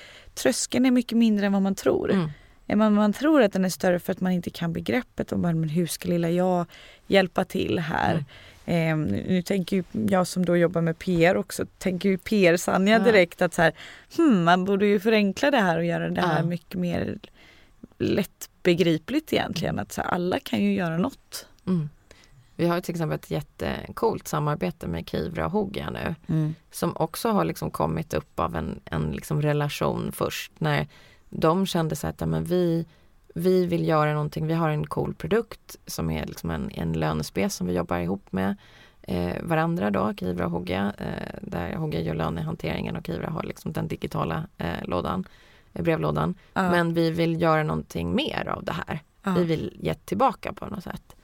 tröskeln 0.43 0.87
är 0.87 0.91
mycket 0.91 1.19
mindre 1.19 1.47
än 1.47 1.53
vad 1.53 1.63
man 1.63 1.75
tror. 1.75 2.11
Mm. 2.13 2.31
Man, 2.79 2.95
man 2.95 3.13
tror 3.13 3.43
att 3.43 3.53
den 3.53 3.65
är 3.65 3.69
större 3.69 3.99
för 3.99 4.13
att 4.13 4.21
man 4.21 4.33
inte 4.33 4.51
kan 4.51 4.73
begreppet 4.73 5.33
om 5.33 5.41
men 5.41 5.69
hur 5.69 5.87
ska 5.87 6.09
lilla 6.09 6.31
jag 6.31 6.67
hjälpa 7.07 7.45
till 7.45 7.79
här. 7.79 8.25
Mm. 8.67 9.05
Eh, 9.05 9.23
nu 9.29 9.43
tänker 9.43 9.77
ju 9.77 9.85
jag 9.93 10.27
som 10.27 10.45
då 10.45 10.57
jobbar 10.57 10.81
med 10.81 10.99
PR 10.99 11.37
också, 11.37 11.67
tänker 11.79 12.09
ju 12.09 12.19
PR-Sanja 12.19 12.99
Ja. 12.99 13.05
direkt 13.05 13.43
att 13.43 13.55
så 13.55 13.63
här, 13.63 13.73
hmm, 14.17 14.45
man 14.45 14.65
borde 14.65 14.87
ju 14.87 15.01
förenkla 15.01 15.51
det 15.51 15.59
här 15.59 15.79
och 15.79 15.85
göra 15.85 16.11
det 16.11 16.21
här 16.21 16.43
mycket 16.43 16.81
mer 16.81 17.19
lättbegripligt 17.99 19.33
egentligen. 19.33 19.79
Att 19.79 19.93
så 19.93 20.01
här, 20.01 20.09
alla 20.09 20.39
kan 20.41 20.59
ju 20.59 20.75
göra 20.75 20.99
något. 20.99 21.47
Mm. 22.61 22.69
Vi 22.69 22.75
har 22.75 22.81
till 22.81 22.95
exempel 22.95 23.17
ett 23.17 23.31
jättecoolt 23.31 24.29
samarbete 24.29 24.87
med 24.87 25.09
Kivra 25.09 25.47
och 25.47 25.53
Hoogia 25.53 25.91
nu. 25.91 26.15
som 26.71 26.93
också 26.97 27.29
har 27.29 27.45
liksom 27.45 27.71
kommit 27.71 28.15
upp 28.15 28.41
av 28.41 28.57
en, 28.57 28.81
en 28.85 29.11
liksom 29.11 29.43
relation 29.43 30.13
först 30.13 30.53
när 30.59 30.89
de 31.31 31.67
kände 31.67 31.97
så 31.97 32.07
att 32.07 32.21
men 32.21 32.45
vi, 32.45 32.87
vi 33.35 33.67
vill 33.67 33.89
göra 33.89 34.13
någonting, 34.13 34.47
vi 34.47 34.55
har 34.55 34.69
en 34.69 34.87
cool 34.87 35.15
produkt 35.15 35.77
som 35.87 36.11
är 36.11 36.27
liksom 36.27 36.51
en, 36.51 36.71
en 36.71 36.93
lönespec 36.93 37.55
som 37.55 37.67
vi 37.67 37.75
jobbar 37.75 37.99
ihop 37.99 38.33
med 38.33 38.57
eh, 39.03 39.43
varandra 39.43 39.91
då, 39.91 40.15
Kivra 40.15 40.45
och 40.45 40.51
Hoogia, 40.51 40.93
eh, 40.99 41.39
där 41.43 41.75
Hoogia 41.75 42.01
gör 42.01 42.15
lönehanteringen 42.15 42.97
och 42.97 43.07
Kivra 43.07 43.31
har 43.31 43.43
liksom 43.43 43.73
den 43.73 43.89
digitala 43.89 44.47
eh, 44.59 44.85
lådan, 44.85 45.25
eh, 45.73 45.83
brevlådan. 45.83 46.35
Ja. 46.53 46.71
Men 46.71 46.95
vi 46.95 47.11
vill 47.11 47.43
göra 47.43 47.63
någonting 47.63 48.15
mer 48.15 48.49
av 48.49 48.65
det 48.65 48.73
här. 48.73 49.01
Ja. 49.23 49.35
Vi 49.35 49.45
vill 49.45 49.77
ge 49.81 49.95
tillbaka 49.95 50.53
på 50.53 50.67
något 50.67 50.85
sätt. 50.85 51.17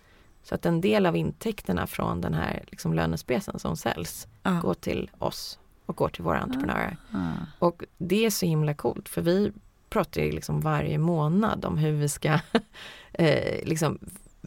Så 0.48 0.54
att 0.54 0.66
en 0.66 0.80
del 0.80 1.06
av 1.06 1.16
intäkterna 1.16 1.86
från 1.86 2.20
den 2.20 2.34
här 2.34 2.64
liksom 2.66 2.94
lönespecen 2.94 3.58
som 3.58 3.76
säljs 3.76 4.26
Ja. 4.42 4.50
går 4.62 4.74
till 4.74 5.10
oss 5.18 5.58
och 5.86 5.96
går 5.96 6.08
till 6.08 6.24
våra 6.24 6.38
entreprenörer. 6.38 6.96
Ja. 7.10 7.32
Och 7.58 7.84
det 7.98 8.26
är 8.26 8.30
så 8.30 8.46
himla 8.46 8.74
coolt 8.74 9.08
för 9.08 9.22
vi 9.22 9.52
pratar 9.88 10.20
ju 10.20 10.32
liksom 10.32 10.60
varje 10.60 10.98
månad 10.98 11.64
om 11.64 11.78
hur 11.78 11.92
vi 11.92 12.08
ska 12.08 12.28
eh, 13.12 13.64
liksom, 13.64 13.98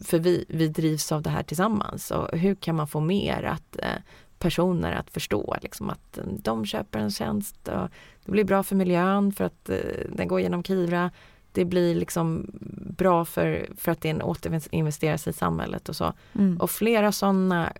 för 0.04 0.18
vi, 0.18 0.44
vi 0.48 0.68
drivs 0.68 1.12
av 1.12 1.22
det 1.22 1.30
här 1.30 1.42
tillsammans 1.42 2.10
och 2.10 2.38
hur 2.38 2.54
kan 2.54 2.76
man 2.76 2.88
få 2.88 3.00
mer 3.00 3.42
att 3.42 3.76
eh, 3.78 4.02
personer 4.38 4.92
att 4.92 5.10
förstå 5.10 5.56
liksom 5.62 5.90
att 5.90 6.18
eh, 6.18 6.24
de 6.26 6.66
köper 6.66 6.98
en 6.98 7.10
tjänst 7.10 7.68
och 7.68 7.88
det 8.24 8.32
blir 8.32 8.44
bra 8.44 8.62
för 8.62 8.76
miljön 8.76 9.32
för 9.32 9.44
att 9.44 9.68
eh, 9.68 9.76
den 10.12 10.28
går 10.28 10.40
genom 10.40 10.62
Kivra. 10.62 11.10
Det 11.52 11.64
blir 11.64 11.94
liksom 11.94 12.50
bra 12.96 13.24
för, 13.24 13.68
för 13.76 13.92
att 13.92 14.00
det 14.00 14.22
återinvesteras 14.22 15.26
i 15.28 15.32
samhället 15.32 15.88
och 15.88 15.96
så. 15.96 16.12
Mm. 16.34 16.56
Och 16.60 16.70
flera 16.70 17.12
sådana 17.12 17.72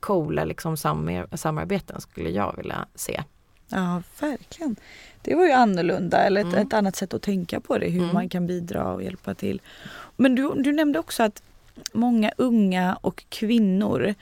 coola 0.00 0.44
liksom 0.44 0.76
sam- 0.76 1.26
samarbeten 1.34 2.00
skulle 2.00 2.30
jag 2.30 2.56
vilja 2.56 2.86
se. 2.94 3.22
Ja, 3.68 4.02
verkligen. 4.20 4.76
Det 5.22 5.34
var 5.34 5.44
ju 5.46 5.52
annorlunda, 5.52 6.18
eller 6.24 6.40
ett, 6.40 6.46
Mm. 6.54 6.66
ett 6.66 6.72
annat 6.74 6.96
sätt 6.96 7.14
att 7.14 7.22
tänka 7.22 7.60
på 7.60 7.78
det, 7.78 7.88
hur 7.90 8.02
Mm. 8.02 8.14
man 8.14 8.28
kan 8.28 8.46
bidra 8.46 8.92
och 8.92 9.02
hjälpa 9.02 9.34
till. 9.34 9.60
Men 10.16 10.34
du, 10.34 10.52
du 10.56 10.72
nämnde 10.72 10.98
också 10.98 11.22
att 11.22 11.42
många 11.92 12.32
unga 12.36 12.98
och 13.00 13.24
kvinnor 13.28 14.14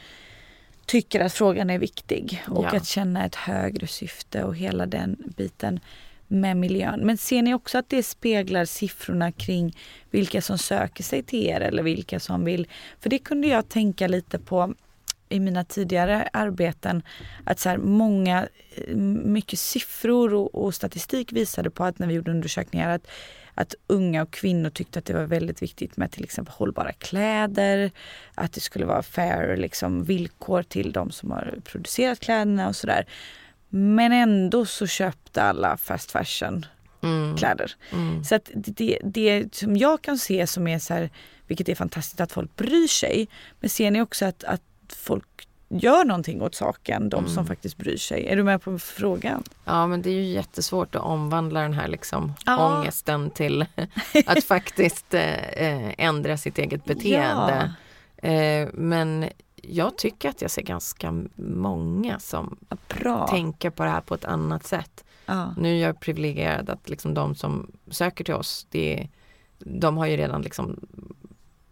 tycker 0.86 1.20
att 1.20 1.32
frågan 1.32 1.70
är 1.70 1.78
viktig 1.78 2.42
och 2.48 2.64
Ja. 2.64 2.76
att 2.76 2.86
känna 2.86 3.24
ett 3.24 3.34
högre 3.34 3.86
syfte 3.86 4.44
och 4.44 4.56
hela 4.56 4.86
den 4.86 5.16
biten 5.36 5.80
med 6.28 6.56
miljön. 6.56 7.00
Men 7.00 7.18
ser 7.18 7.42
ni 7.42 7.54
också 7.54 7.78
att 7.78 7.88
det 7.88 8.02
speglar 8.02 8.64
siffrorna 8.64 9.32
kring 9.32 9.76
vilka 10.10 10.42
som 10.42 10.58
söker 10.58 11.04
sig 11.04 11.22
till 11.22 11.46
er 11.46 11.60
eller 11.60 11.82
vilka 11.82 12.20
som 12.20 12.44
vill? 12.44 12.68
För 13.00 13.10
det 13.10 13.18
kunde 13.18 13.48
jag 13.48 13.68
tänka 13.68 14.06
lite 14.06 14.38
på 14.38 14.74
i 15.28 15.40
mina 15.40 15.64
tidigare 15.64 16.28
arbeten 16.32 17.02
att 17.44 17.58
så 17.58 17.68
här 17.68 17.76
många, 17.76 18.48
eh, 18.74 18.96
mycket 18.96 19.58
siffror 19.58 20.34
och, 20.34 20.54
och 20.54 20.74
statistik 20.74 21.32
visade 21.32 21.70
på 21.70 21.84
att 21.84 21.98
när 21.98 22.06
vi 22.06 22.14
gjorde 22.14 22.30
undersökningar 22.30 22.90
att, 22.90 23.06
att 23.54 23.74
unga 23.86 24.22
och 24.22 24.30
kvinnor 24.30 24.70
tyckte 24.70 24.98
att 24.98 25.04
det 25.04 25.14
var 25.14 25.24
väldigt 25.24 25.62
viktigt 25.62 25.96
med 25.96 26.10
till 26.10 26.24
exempel 26.24 26.54
hållbara 26.56 26.92
kläder, 26.92 27.90
att 28.34 28.52
det 28.52 28.60
skulle 28.60 28.86
vara 28.86 29.02
fair 29.02 29.56
liksom, 29.56 30.04
villkor 30.04 30.62
till 30.62 30.92
de 30.92 31.10
som 31.10 31.30
har 31.30 31.54
producerat 31.64 32.20
kläderna 32.20 32.68
och 32.68 32.76
sådär. 32.76 33.06
Men 33.68 34.12
ändå 34.12 34.66
så 34.66 34.87
köpte 34.87 35.42
alla 35.42 35.76
fast 35.76 36.11
fashion 36.11 36.66
Mm. 37.02 37.37
kläder. 37.37 37.72
Mm. 37.92 38.24
Så 38.24 38.35
att 38.35 38.50
det, 38.54 38.98
det 39.04 39.54
som 39.54 39.76
jag 39.76 40.02
kan 40.02 40.18
se 40.18 40.46
som 40.46 40.66
är 40.68 40.78
så 40.78 40.94
här, 40.94 41.11
vilket 41.46 41.68
är 41.68 41.74
fantastiskt 41.74 42.20
att 42.20 42.33
folk 42.33 42.57
bryr 42.57 42.87
sig. 42.88 43.28
Men 43.61 43.70
ser 43.70 43.90
ni 43.90 44.02
också 44.02 44.24
att, 44.26 44.44
att 44.44 44.62
folk 44.96 45.48
gör 45.68 46.04
någonting 46.04 46.42
åt 46.42 46.54
saken, 46.54 47.09
de 47.09 47.24
som 47.26 47.33
Mm. 47.33 47.46
faktiskt 47.46 47.76
bryr 47.76 47.96
sig? 47.96 48.26
Är 48.28 48.37
du 48.37 48.42
med 48.42 48.62
på 48.62 48.78
frågan? 48.78 49.42
Ja 49.64 49.87
men 49.87 50.02
det 50.02 50.11
är 50.11 50.14
ju 50.14 50.24
jättesvårt 50.24 50.94
att 50.94 51.02
omvandla 51.02 51.61
den 51.61 51.72
här 51.72 51.88
liksom 51.88 52.33
Ja. 52.46 52.78
ångesten 52.78 53.31
till 53.31 53.66
att 54.26 54.44
faktiskt 54.44 55.14
eh, 55.14 55.48
eh, 55.48 55.94
ändra 55.98 56.37
sitt 56.37 56.59
eget 56.59 56.85
beteende. 56.85 57.74
Eh, 58.16 58.68
men 58.72 59.26
jag 59.70 59.98
tycker 59.98 60.28
att 60.28 60.42
jag 60.42 60.50
ser 60.50 60.62
ganska 60.62 61.24
många 61.37 62.18
som 62.18 62.57
bra. 62.88 63.26
tänker 63.28 63.70
på 63.70 63.83
det 63.85 63.90
här 63.90 64.00
på 64.00 64.14
ett 64.14 64.24
annat 64.24 64.66
sätt. 64.66 65.04
Ja. 65.26 65.54
Nu 65.57 65.76
är 65.78 65.83
jag 65.83 66.00
privilegierad 66.00 66.70
att 66.70 66.88
liksom 66.88 67.14
de 67.14 67.35
som 67.35 67.70
söker 67.90 68.24
till 68.24 68.35
oss, 68.35 68.66
det, 68.70 69.09
de 69.59 69.96
har 69.96 70.07
ju 70.07 70.16
redan 70.16 70.42
liksom 70.42 70.81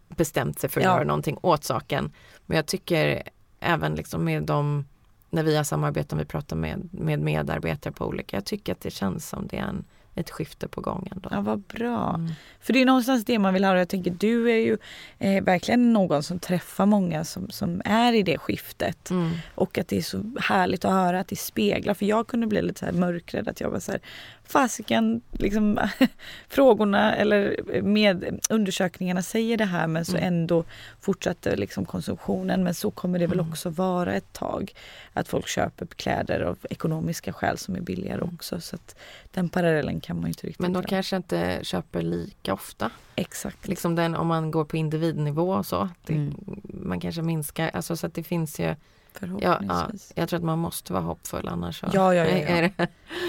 bestämt 0.07 0.59
sig 0.59 0.69
för 0.69 0.81
att 0.81 0.85
Ja. 0.85 0.93
göra 0.95 1.03
någonting 1.03 1.37
åt 1.41 1.63
saken. 1.63 2.11
Men 2.45 2.55
jag 2.55 2.65
tycker 2.65 3.23
även 3.59 3.95
liksom 3.95 4.23
med 4.23 4.43
de 4.43 4.85
när 5.29 5.43
vi 5.43 5.55
har 5.55 5.63
samarbetat, 5.63 6.19
vi 6.19 6.25
pratar 6.25 6.55
med, 6.55 6.89
med 6.91 7.19
medarbetare 7.19 7.93
på 7.93 8.05
olika, 8.05 8.37
jag 8.37 8.45
tycker 8.45 8.71
att 8.71 8.81
det 8.81 8.91
känns 8.91 9.29
som 9.29 9.47
det 9.47 9.57
är 9.57 9.61
en, 9.63 9.83
ett 10.17 10.29
skifte 10.29 10.67
på 10.67 10.81
gång 10.81 11.07
ändå. 11.11 11.29
Ja, 11.31 11.41
vad 11.41 11.59
bra. 11.59 12.13
Mm. 12.15 12.31
För 12.59 12.73
det 12.73 12.81
är 12.81 12.85
någonstans 12.85 13.25
det 13.25 13.39
man 13.39 13.53
vill 13.53 13.63
höra. 13.63 13.79
Jag 13.79 13.89
tänker 13.89 14.11
du 14.11 14.51
är 14.51 14.57
ju 14.57 14.77
eh, 15.19 15.43
verkligen 15.43 15.93
någon 15.93 16.23
som 16.23 16.39
träffar 16.39 16.85
många 16.85 17.23
som, 17.23 17.49
som 17.49 17.81
är 17.85 18.13
i 18.13 18.23
det 18.23 18.37
skiftet. 18.37 19.09
Mm. 19.09 19.31
Och 19.55 19.77
att 19.77 19.87
det 19.87 19.97
är 19.97 20.01
så 20.01 20.31
härligt 20.39 20.85
att 20.85 20.91
höra 20.91 21.19
att 21.19 21.27
det 21.27 21.35
speglar. 21.35 21.93
För 21.93 22.05
jag 22.05 22.27
kunde 22.27 22.47
bli 22.47 22.61
lite 22.61 22.79
så 22.79 22.85
här 22.85 22.93
mörkrädd 22.93 23.47
att 23.47 23.61
jag 23.61 23.69
var 23.69 23.79
så 23.79 23.91
här, 23.91 24.01
fasiken, 24.47 25.21
liksom, 25.31 25.79
frågorna 26.47 27.15
eller 27.15 27.59
med 27.81 28.39
undersökningarna 28.49 29.21
säger 29.21 29.57
det 29.57 29.65
här 29.65 29.87
men 29.87 30.05
så 30.05 30.17
mm. 30.17 30.27
ändå 30.27 30.63
fortsätter 31.01 31.57
liksom 31.57 31.85
konsumtionen. 31.85 32.63
Men 32.63 32.73
så 32.73 32.91
kommer 32.91 33.19
det 33.19 33.27
väl 33.27 33.39
mm. 33.39 33.51
också 33.51 33.69
vara 33.69 34.13
ett 34.13 34.33
tag. 34.33 34.73
Att 35.13 35.27
folk 35.27 35.47
köper 35.47 35.85
kläder 35.85 36.41
av 36.41 36.57
ekonomiska 36.69 37.33
skäl 37.33 37.57
som 37.57 37.75
är 37.75 37.81
billigare 37.81 38.21
mm. 38.21 38.35
också. 38.35 38.61
Så 38.61 38.75
att 38.75 38.95
den 39.31 39.49
parallellen 39.49 39.99
kan 39.99 40.15
man 40.15 40.25
ju 40.25 40.29
inte 40.29 40.47
riktigt 40.47 40.59
Men 40.59 40.73
de 40.73 40.81
dra. 40.81 40.87
kanske 40.87 41.15
inte 41.15 41.59
köper 41.63 42.01
lika 42.01 42.53
ofta. 42.53 42.91
Exakt. 43.15 43.67
Liksom 43.67 43.95
den, 43.95 44.15
om 44.15 44.27
man 44.27 44.51
går 44.51 44.65
på 44.65 44.77
individnivå 44.77 45.53
och 45.53 45.65
så. 45.65 45.89
Det, 46.05 46.13
mm. 46.13 46.35
Man 46.63 46.99
kanske 46.99 47.21
minskar, 47.21 47.69
alltså 47.73 47.97
så 47.97 48.07
att 48.07 48.13
det 48.13 48.23
finns 48.23 48.59
ju 48.59 48.75
Ja, 49.41 49.59
ja, 49.67 49.89
jag 50.15 50.29
tror 50.29 50.37
att 50.37 50.43
man 50.43 50.59
måste 50.59 50.93
vara 50.93 51.03
hoppfull 51.03 51.47
annars 51.47 51.79
så 51.79 51.85
ja, 51.93 52.13
ja, 52.13 52.25
ja, 52.25 52.37
ja. 52.37 52.61
det... 52.61 52.87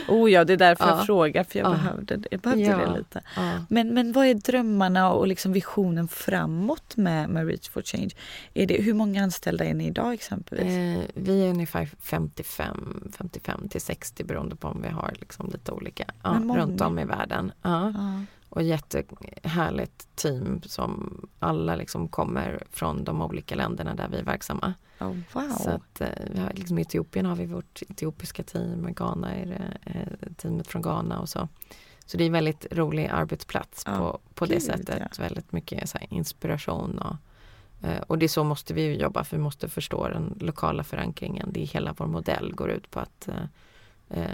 Oh 0.08 0.30
ja, 0.30 0.44
det 0.44 0.52
är 0.52 0.56
därför 0.56 0.84
ja. 0.84 0.96
jag 0.96 1.06
frågar 1.06 1.44
för 1.44 1.58
jag 1.58 1.66
ja. 1.66 1.74
behövde, 1.74 2.20
jag 2.30 2.40
behövde 2.40 2.64
ja. 2.64 2.76
det 2.76 2.98
lite. 2.98 3.22
Men, 3.68 3.94
men 3.94 4.12
vad 4.12 4.26
är 4.26 4.34
drömmarna 4.34 5.12
och 5.12 5.26
liksom 5.26 5.52
visionen 5.52 6.08
framåt 6.08 6.96
med, 6.96 7.28
med 7.28 7.46
Reach 7.46 7.68
for 7.68 7.82
Change? 7.82 8.10
Är 8.54 8.66
det, 8.66 8.82
hur 8.82 8.94
många 8.94 9.22
anställda 9.22 9.64
är 9.64 9.74
ni 9.74 9.86
idag 9.86 10.12
exempelvis? 10.12 10.66
Eh, 10.66 11.04
vi 11.14 11.44
är 11.44 11.50
ungefär 11.50 11.88
55, 12.00 13.10
55 13.16 13.68
till 13.68 13.80
60 13.80 14.24
beroende 14.24 14.56
på 14.56 14.68
om 14.68 14.82
vi 14.82 14.88
har 14.88 15.12
liksom 15.20 15.50
lite 15.52 15.72
olika 15.72 16.04
runt 16.54 16.80
om 16.80 16.98
i 16.98 17.04
världen. 17.04 17.52
Ja 17.62 17.92
och 18.48 18.62
jättehärligt 18.62 20.08
team 20.14 20.62
som 20.62 21.20
alla 21.38 21.76
liksom 21.76 22.08
kommer 22.08 22.62
från 22.70 23.04
de 23.04 23.22
olika 23.22 23.54
länderna 23.54 23.94
där 23.94 24.08
vi 24.08 24.18
är 24.18 24.24
verksamma. 24.24 24.74
Oh, 25.00 25.16
wow. 25.32 25.48
Så 25.50 25.70
att, 25.70 26.00
eh, 26.00 26.08
vi 26.30 26.40
har, 26.40 26.52
liksom 26.54 26.78
I 26.78 26.82
Etiopien 26.82 27.26
har 27.26 27.36
vi 27.36 27.46
vårt 27.46 27.82
etiopiska 27.88 28.42
team, 28.42 28.92
Ghana 28.92 29.34
är 29.34 29.46
det 29.46 29.78
eh, 29.90 30.32
teamet 30.36 30.66
från 30.66 30.82
Ghana 30.82 31.20
och 31.20 31.28
så. 31.28 31.48
Så 32.06 32.16
det 32.16 32.24
är 32.24 32.26
en 32.26 32.32
väldigt 32.32 32.66
rolig 32.70 33.06
arbetsplats 33.06 33.86
oh, 33.86 33.98
på, 33.98 34.20
på 34.34 34.46
det 34.46 34.60
sättet. 34.60 34.98
Ja. 35.18 35.22
Väldigt 35.22 35.52
mycket 35.52 35.92
här, 35.92 36.06
inspiration 36.10 36.98
och, 36.98 37.16
eh, 37.88 38.00
och 38.06 38.18
det 38.18 38.26
är 38.26 38.28
så 38.28 38.44
måste 38.44 38.74
vi 38.74 39.00
jobba 39.00 39.24
för 39.24 39.36
vi 39.36 39.42
måste 39.42 39.68
förstå 39.68 40.08
den 40.08 40.38
lokala 40.40 40.84
förankringen. 40.84 41.48
Det 41.52 41.62
är 41.62 41.66
hela 41.66 41.94
vår 41.98 42.06
modell 42.06 42.52
går 42.54 42.70
ut 42.70 42.90
på 42.90 43.00
att 43.00 43.28
eh, 44.08 44.24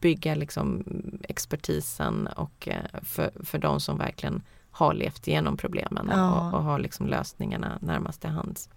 bygga 0.00 0.34
liksom 0.34 0.84
expertisen 1.22 2.26
och 2.26 2.68
eh, 2.68 3.00
för, 3.02 3.30
för 3.44 3.58
de 3.58 3.80
som 3.80 3.98
verkligen 3.98 4.42
har 4.70 4.94
levt 4.94 5.28
igenom 5.28 5.56
problemen 5.56 6.08
ja. 6.10 6.48
och, 6.48 6.54
och, 6.54 6.64
har 6.64 6.78
liksom 6.78 7.06
lösningarna 7.06 7.78
närmast 7.80 8.20
till 8.20 8.30
hands. 8.30 8.68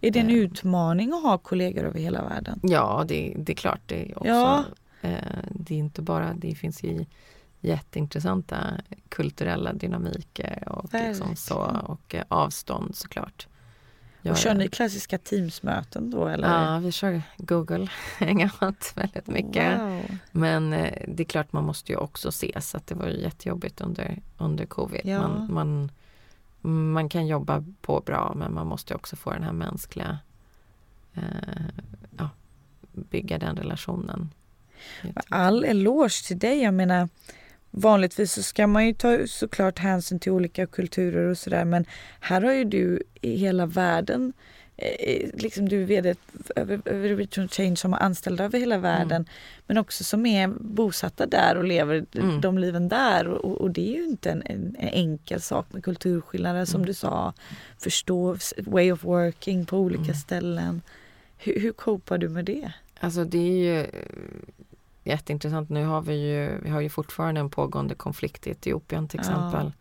Är 0.00 0.10
det 0.10 0.18
en 0.18 0.28
eh. 0.28 0.34
utmaning 0.34 1.12
att 1.12 1.22
ha 1.22 1.38
kollegor 1.38 1.84
över 1.84 2.00
hela 2.00 2.22
världen? 2.22 2.60
Ja, 2.62 3.04
det, 3.08 3.34
det 3.38 3.52
är 3.52 3.56
klart. 3.56 3.80
Det 3.86 4.10
är, 4.10 4.18
också, 4.18 4.28
ja. 4.28 4.64
eh, 5.00 5.44
det 5.50 5.74
är 5.74 5.78
inte 5.78 6.02
bara, 6.02 6.34
det 6.34 6.54
finns 6.54 6.82
ju 6.82 7.04
jätteintressanta 7.60 8.58
kulturella 9.08 9.72
dynamiker 9.72 10.68
och, 10.68 10.94
liksom 10.94 11.36
så, 11.36 11.58
och 11.84 12.14
eh, 12.14 12.24
avstånd 12.28 12.96
såklart. 12.96 13.48
Och 14.22 14.36
kör 14.36 14.54
ni 14.54 14.68
klassiska 14.68 15.18
Teams-möten 15.18 16.10
då? 16.10 16.26
Eller? 16.26 16.48
Ja, 16.48 16.78
vi 16.78 16.92
kör 16.92 17.22
Google 17.36 17.88
Hangout 18.18 18.92
väldigt 18.94 19.26
mycket. 19.26 19.80
Wow. 19.80 20.02
Men 20.30 20.72
eh, 20.72 21.04
det 21.08 21.22
är 21.22 21.24
klart 21.24 21.52
man 21.52 21.64
måste 21.64 21.92
ju 21.92 21.98
också 21.98 22.28
ses. 22.28 22.74
Att 22.74 22.86
det 22.86 22.94
var 22.94 23.06
jättejobbigt 23.06 23.80
under, 23.80 24.18
under 24.38 24.66
covid. 24.66 25.00
Ja. 25.04 25.28
Man, 25.28 25.52
man, 25.52 25.90
man 26.92 27.08
kan 27.08 27.26
jobba 27.26 27.64
på 27.80 28.02
bra 28.06 28.32
men 28.36 28.54
man 28.54 28.66
måste 28.66 28.94
också 28.94 29.16
få 29.16 29.32
den 29.32 29.42
här 29.42 29.52
mänskliga 29.52 30.18
eh, 31.14 31.22
ja, 32.18 32.28
bygga 32.92 33.38
den 33.38 33.56
relationen. 33.56 34.30
All 35.28 35.64
eloge 35.64 36.26
till 36.26 36.38
dig. 36.38 36.62
Jag 36.62 36.74
menar 36.74 37.08
Vanligtvis 37.70 38.32
så 38.32 38.42
ska 38.42 38.66
man 38.66 38.86
ju 38.86 38.94
ta 38.94 39.26
såklart 39.26 39.78
hänsyn 39.78 40.18
till 40.18 40.32
olika 40.32 40.66
kulturer 40.66 41.30
och 41.30 41.38
sådär 41.38 41.64
men 41.64 41.84
här 42.20 42.40
har 42.40 42.52
ju 42.52 42.64
du 42.64 43.02
i 43.20 43.36
hela 43.36 43.66
världen 43.66 44.32
eh, 44.76 45.30
liksom 45.34 45.68
du 45.68 45.82
är 45.82 45.86
vd 45.86 46.14
över, 46.56 47.16
Return 47.16 47.48
Change 47.48 47.76
som 47.76 47.92
har 47.92 48.00
anställda 48.00 48.44
över 48.44 48.58
hela 48.58 48.78
världen 48.78 49.16
mm. 49.16 49.28
men 49.66 49.78
också 49.78 50.04
som 50.04 50.26
är 50.26 50.48
bosatta 50.48 51.26
där 51.26 51.56
och 51.56 51.64
lever 51.64 52.06
mm. 52.14 52.40
de 52.40 52.58
liven 52.58 52.88
där 52.88 53.28
och, 53.28 53.60
och, 53.60 53.70
det 53.70 53.92
är 53.92 53.96
ju 53.96 54.04
inte 54.04 54.30
en, 54.30 54.42
en, 54.46 54.76
enkel 54.78 55.40
sak 55.40 55.66
med 55.70 55.84
kulturskillnader 55.84 56.64
som 56.64 56.80
mm. 56.80 56.86
du 56.86 56.94
sa. 56.94 57.32
Förstå 57.78 58.36
way 58.58 58.92
of 58.92 59.04
working 59.04 59.66
på 59.66 59.78
olika 59.78 60.02
mm. 60.02 60.14
ställen. 60.14 60.82
Hur, 61.38 61.60
hur 61.60 61.72
kopar 61.72 62.18
du 62.18 62.28
med 62.28 62.44
det? 62.44 62.72
Alltså 63.00 63.24
det 63.24 63.38
är 63.38 63.76
ju 63.76 63.86
jätteintressant. 65.10 65.68
Nu 65.68 65.84
har 65.84 66.02
vi 66.02 66.14
ju, 66.14 66.60
vi 66.62 66.70
har 66.70 66.80
ju 66.80 66.88
fortfarande 66.88 67.40
en 67.40 67.50
pågående 67.50 67.94
konflikt 67.94 68.46
i 68.46 68.50
Etiopien 68.50 69.08
till 69.08 69.20
exempel. 69.20 69.72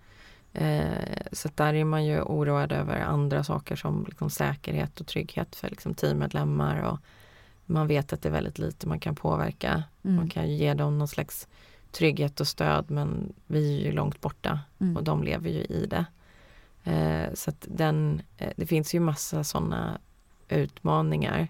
Ja. 0.52 0.62
Eh, 0.62 1.22
så 1.32 1.50
där 1.56 1.74
är 1.74 1.84
man 1.84 2.06
ju 2.06 2.22
oroad 2.22 2.72
över 2.72 3.00
andra 3.00 3.44
saker 3.44 3.76
som 3.76 4.06
liksom 4.06 4.30
säkerhet 4.30 5.00
och 5.00 5.08
trygghet 5.08 5.56
för 5.56 5.70
liksom 5.70 5.94
teammedlemmar. 5.94 6.82
Och 6.82 7.00
man 7.66 7.88
vet 7.88 8.14
att 8.14 8.22
det 8.22 8.30
är 8.30 8.34
väldigt 8.34 8.60
lite 8.60 8.88
man 8.88 9.00
kan 9.00 9.16
påverka. 9.16 9.84
Mm. 10.04 10.16
Man 10.16 10.30
kan 10.30 10.56
ge 10.56 10.74
dem 10.74 10.98
någon 10.98 11.08
slags 11.08 11.48
trygghet 11.92 12.40
och 12.40 12.48
stöd 12.48 12.92
men 12.92 13.34
vi 13.48 13.80
är 13.80 13.86
ju 13.86 13.92
långt 13.92 14.22
borta 14.22 14.60
mm. 14.80 14.98
och 14.98 15.04
de 15.04 15.24
lever 15.24 15.50
ju 15.50 15.62
i 15.64 15.86
det. 15.90 16.06
Eh, 16.84 17.34
så 17.34 17.50
att 17.50 17.68
den, 17.70 18.22
eh, 18.38 18.52
det 18.56 18.66
finns 18.66 18.96
ju 18.96 19.00
massa 19.00 19.44
sådana 19.44 20.00
utmaningar. 20.50 21.48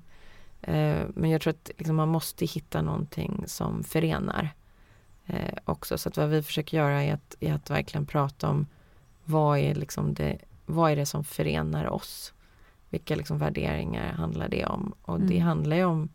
Eh, 0.62 1.06
men 1.14 1.30
jag 1.30 1.42
tror 1.42 1.52
att 1.52 1.72
liksom 1.78 1.96
man 1.96 2.10
måste 2.10 2.46
hitta 2.46 2.82
någonting 2.82 3.44
som 3.48 3.84
förenar 3.84 4.50
eh, 5.26 5.58
också. 5.66 5.98
Så 5.98 6.10
att 6.10 6.18
vad 6.18 6.30
vi 6.30 6.44
försöker 6.44 6.78
göra 6.78 7.04
är 7.04 7.14
att, 7.14 7.36
är 7.40 7.54
att 7.54 7.70
verkligen 7.70 8.06
prata 8.06 8.50
om 8.50 8.68
vad 9.26 9.60
är, 9.60 9.76
liksom 9.76 10.14
det, 10.14 10.38
vad 10.66 10.92
är 10.92 10.96
det 10.96 11.06
som 11.06 11.24
förenar 11.24 11.86
oss? 11.86 12.34
Vilka 12.90 13.16
liksom 13.16 13.38
värderingar 13.38 14.14
handlar 14.14 14.50
det 14.50 14.66
om? 14.66 14.94
Och 15.02 15.16
mm. 15.16 15.28
det 15.28 15.40
handlar 15.40 15.76
ju 15.76 15.86
om 15.86 16.10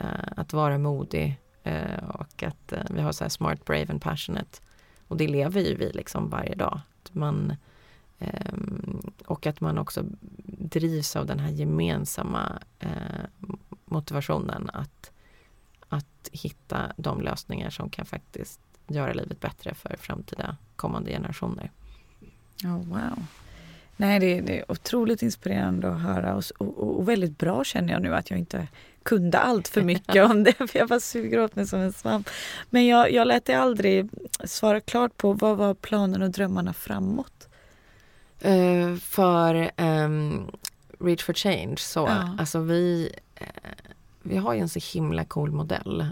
uh, 0.00 0.32
att 0.36 0.52
vara 0.52 0.78
modig 0.78 1.40
uh, 1.66 2.08
och 2.08 2.42
att 2.42 2.72
uh, 2.72 2.78
vi 2.90 3.00
har 3.00 3.12
så 3.12 3.24
här 3.24 3.28
smart, 3.28 3.64
brave 3.64 3.86
and 3.90 4.02
passionate. 4.02 4.60
Och 5.08 5.16
det 5.16 5.28
lever 5.28 5.60
ju 5.60 5.74
vi 5.74 5.92
liksom 5.92 6.30
varje 6.30 6.54
dag. 6.54 6.80
Att 7.02 7.14
man, 7.14 7.56
um, 8.18 9.12
och 9.26 9.46
att 9.46 9.60
man 9.60 9.78
också 9.78 10.04
drivs 10.58 11.16
av 11.16 11.26
den 11.26 11.38
här 11.38 11.50
gemensamma 11.50 12.58
motivationen 13.90 14.70
att, 14.72 15.10
att 15.88 16.28
hitta 16.32 16.92
de 16.96 17.20
lösningar 17.20 17.70
som 17.70 17.90
kan 17.90 18.06
faktiskt 18.06 18.60
göra 18.86 19.12
livet 19.12 19.40
bättre 19.40 19.74
för 19.74 19.96
framtida 20.00 20.56
kommande 20.76 21.10
generationer. 21.10 21.70
Oh, 22.64 22.84
wow. 22.84 23.26
Nej, 23.96 24.20
det, 24.20 24.40
det, 24.40 24.58
är 24.58 24.70
otroligt 24.70 25.22
inspirerande 25.22 25.88
att 25.92 26.00
höra 26.00 26.34
och, 26.34 26.44
och, 26.58 26.98
och, 26.98 27.08
väldigt 27.08 27.38
bra 27.38 27.64
känner 27.64 27.92
jag 27.92 28.02
nu 28.02 28.14
att 28.14 28.30
jag 28.30 28.38
inte 28.38 28.68
kunde 29.02 29.38
allt 29.38 29.68
för 29.68 29.82
mycket 29.82 30.30
om 30.30 30.44
det 30.44 30.52
för 30.70 30.78
jag 30.78 30.88
bara 30.88 31.00
suger 31.00 31.40
åt 31.40 31.56
mig 31.56 31.66
som 31.66 31.80
en 31.80 31.92
svamp. 31.92 32.30
Men 32.70 32.86
jag, 32.86 33.12
jag 33.12 33.28
lät 33.28 33.44
dig 33.44 33.54
aldrig 33.54 34.08
svara 34.44 34.80
klart 34.80 35.16
på 35.16 35.32
vad 35.32 35.56
var 35.56 35.74
planen 35.74 36.22
och 36.22 36.30
drömmarna 36.30 36.72
framåt? 36.72 37.48
Uh, 38.46 38.96
för 38.96 39.70
um, 39.76 40.50
Reach 41.00 41.22
for 41.22 41.32
Change 41.32 41.76
så, 41.76 42.00
ja. 42.00 42.36
alltså 42.38 42.60
vi 42.60 43.12
vi 44.22 44.36
har 44.36 44.54
ju 44.54 44.60
en 44.60 44.68
så 44.68 44.98
himla 44.98 45.24
cool 45.24 45.50
modell 45.50 46.06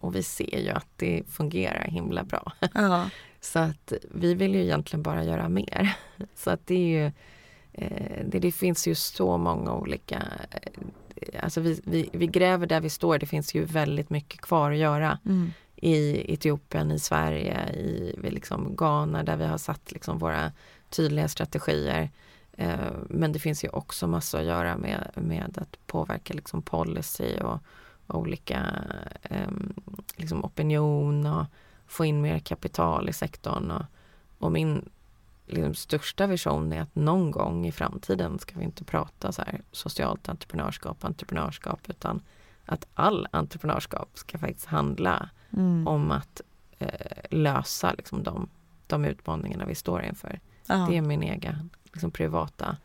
och 0.00 0.14
vi 0.14 0.22
ser 0.22 0.58
ju 0.58 0.68
att 0.68 0.88
det 0.96 1.22
fungerar 1.28 1.84
himla 1.84 2.24
bra. 2.24 2.52
Ja. 2.74 3.10
så 3.40 3.58
att 3.58 3.92
vi 4.10 4.34
vill 4.34 4.54
ju 4.54 4.62
egentligen 4.62 5.02
bara 5.02 5.24
göra 5.24 5.48
mer. 5.48 5.96
Så 6.34 6.50
att 6.50 6.66
det 6.66 6.74
är 6.74 7.02
ju 7.02 7.06
eh, 7.72 8.24
det, 8.24 8.38
det, 8.38 8.52
finns 8.52 8.86
ju 8.86 8.94
så 8.94 9.36
många 9.36 9.74
olika 9.74 10.22
eh, 10.50 10.72
Alltså 11.42 11.60
vi, 11.60 11.80
vi, 11.84 12.10
vi, 12.12 12.26
gräver 12.26 12.66
där 12.66 12.80
vi 12.80 12.90
står. 12.90 13.18
Det 13.18 13.26
finns 13.26 13.54
ju 13.54 13.64
väldigt 13.64 14.10
mycket 14.10 14.40
kvar 14.40 14.70
att 14.70 14.78
göra. 14.78 15.18
Mm. 15.26 15.52
I 15.76 16.24
Etiopien, 16.34 16.90
i 16.90 16.98
Sverige, 16.98 17.72
i 17.72 18.16
liksom 18.22 18.76
Ghana 18.76 19.22
där 19.22 19.36
vi 19.36 19.46
har 19.46 19.58
satt 19.58 19.92
liksom 19.92 20.18
våra 20.18 20.52
tydliga 20.90 21.28
strategier. 21.28 22.10
Eh, 22.60 22.92
men 23.08 23.32
det 23.32 23.38
finns 23.38 23.64
ju 23.64 23.68
också 23.68 24.06
massor 24.06 24.38
att 24.38 24.44
göra 24.44 24.76
med, 24.76 25.10
med 25.14 25.58
att 25.58 25.86
påverka 25.86 26.34
liksom 26.34 26.62
policy 26.62 27.36
och, 27.40 27.58
och 28.06 28.18
olika 28.18 28.84
um, 29.30 29.74
liksom 30.16 30.44
opinion 30.44 31.26
och 31.26 31.46
få 31.86 32.04
in 32.04 32.20
mer 32.20 32.38
kapital 32.38 33.08
i 33.08 33.12
sektorn. 33.12 33.70
Och, 33.70 33.84
och 34.38 34.52
min 34.52 34.88
liksom, 35.46 35.74
största 35.74 36.26
vision 36.26 36.72
är 36.72 36.82
att 36.82 36.94
någon 36.94 37.30
gång 37.30 37.66
i 37.66 37.72
framtiden 37.72 38.38
ska 38.38 38.58
vi 38.58 38.64
inte 38.64 38.84
prata 38.84 39.32
så 39.32 39.42
här 39.42 39.60
socialt 39.72 40.28
entreprenörskap, 40.28 41.04
entreprenörskap 41.04 41.80
utan 41.88 42.22
att 42.64 42.86
all 42.94 43.28
entreprenörskap 43.30 44.08
ska 44.14 44.38
faktiskt 44.38 44.66
handla 44.66 45.30
Mm. 45.52 45.88
om 45.88 46.10
att 46.10 46.40
eh, 46.78 47.22
lösa 47.30 47.92
liksom, 47.92 48.22
de, 48.22 48.48
de 48.86 49.04
utmaningarna 49.04 49.64
vi 49.64 49.74
står 49.74 50.02
inför. 50.02 50.40
Ja. 50.66 50.86
Det 50.90 50.96
är 50.96 51.02
min 51.02 51.22
egen 51.22 51.70
liksom, 51.92 52.10
privata 52.10 52.76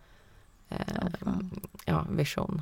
eh, 0.69 0.77
fan. 1.23 1.51
ja, 1.85 2.05
vision. 2.09 2.61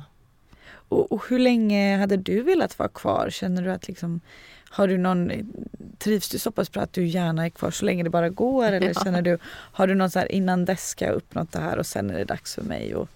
Och, 0.88 1.12
och 1.12 1.24
hur 1.28 1.38
länge 1.38 1.96
hade 1.98 2.16
du 2.16 2.42
velat 2.42 2.78
vara 2.78 2.88
kvar? 2.88 3.30
Känner 3.30 3.62
du 3.62 3.70
att 3.72 3.88
liksom, 3.88 4.20
har 4.70 4.88
du 4.88 4.98
någon, 4.98 5.32
trivs 5.98 6.28
du 6.28 6.38
så 6.38 6.50
pass 6.50 6.72
bra 6.72 6.82
att 6.82 6.92
du 6.92 7.06
gärna 7.06 7.44
är 7.44 7.50
kvar 7.50 7.70
så 7.70 7.84
länge 7.84 8.02
det 8.02 8.10
bara 8.10 8.28
går? 8.28 8.64
Eller 8.72 8.86
Ja. 8.94 9.04
känner 9.04 9.22
du, 9.22 9.38
har 9.46 9.86
du 9.86 9.94
någon 9.94 10.10
så 10.10 10.18
här 10.18 10.32
innan 10.32 10.64
dess 10.64 10.88
ska 10.88 11.04
jag 11.04 11.14
uppnått 11.14 11.52
det 11.52 11.60
här 11.60 11.78
och 11.78 11.86
sen 11.86 12.10
är 12.10 12.18
det 12.18 12.24
dags 12.24 12.54
för 12.54 12.62
mig 12.62 12.94
att 12.94 13.08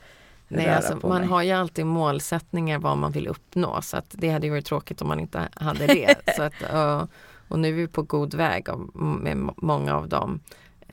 Nej, 0.48 0.68
alltså, 0.68 0.98
man 1.06 1.20
mig? 1.20 1.28
har 1.28 1.42
ju 1.42 1.52
alltid 1.52 1.86
målsättningar 1.86 2.78
vad 2.78 2.98
man 2.98 3.12
vill 3.12 3.28
uppnå 3.28 3.82
så 3.82 3.96
att 3.96 4.14
det 4.18 4.28
hade 4.30 4.46
ju 4.46 4.50
varit 4.52 4.66
tråkigt 4.66 5.02
om 5.02 5.08
man 5.08 5.20
inte 5.20 5.48
hade 5.54 5.86
det. 5.86 6.14
så 6.36 6.42
att, 6.42 6.54
och, 6.62 7.08
och 7.48 7.58
nu 7.58 7.68
är 7.68 7.72
vi 7.72 7.86
på 7.86 8.02
god 8.02 8.34
väg 8.34 8.66
med 8.94 9.50
många 9.56 9.94
av 9.94 10.08
dem. 10.08 10.40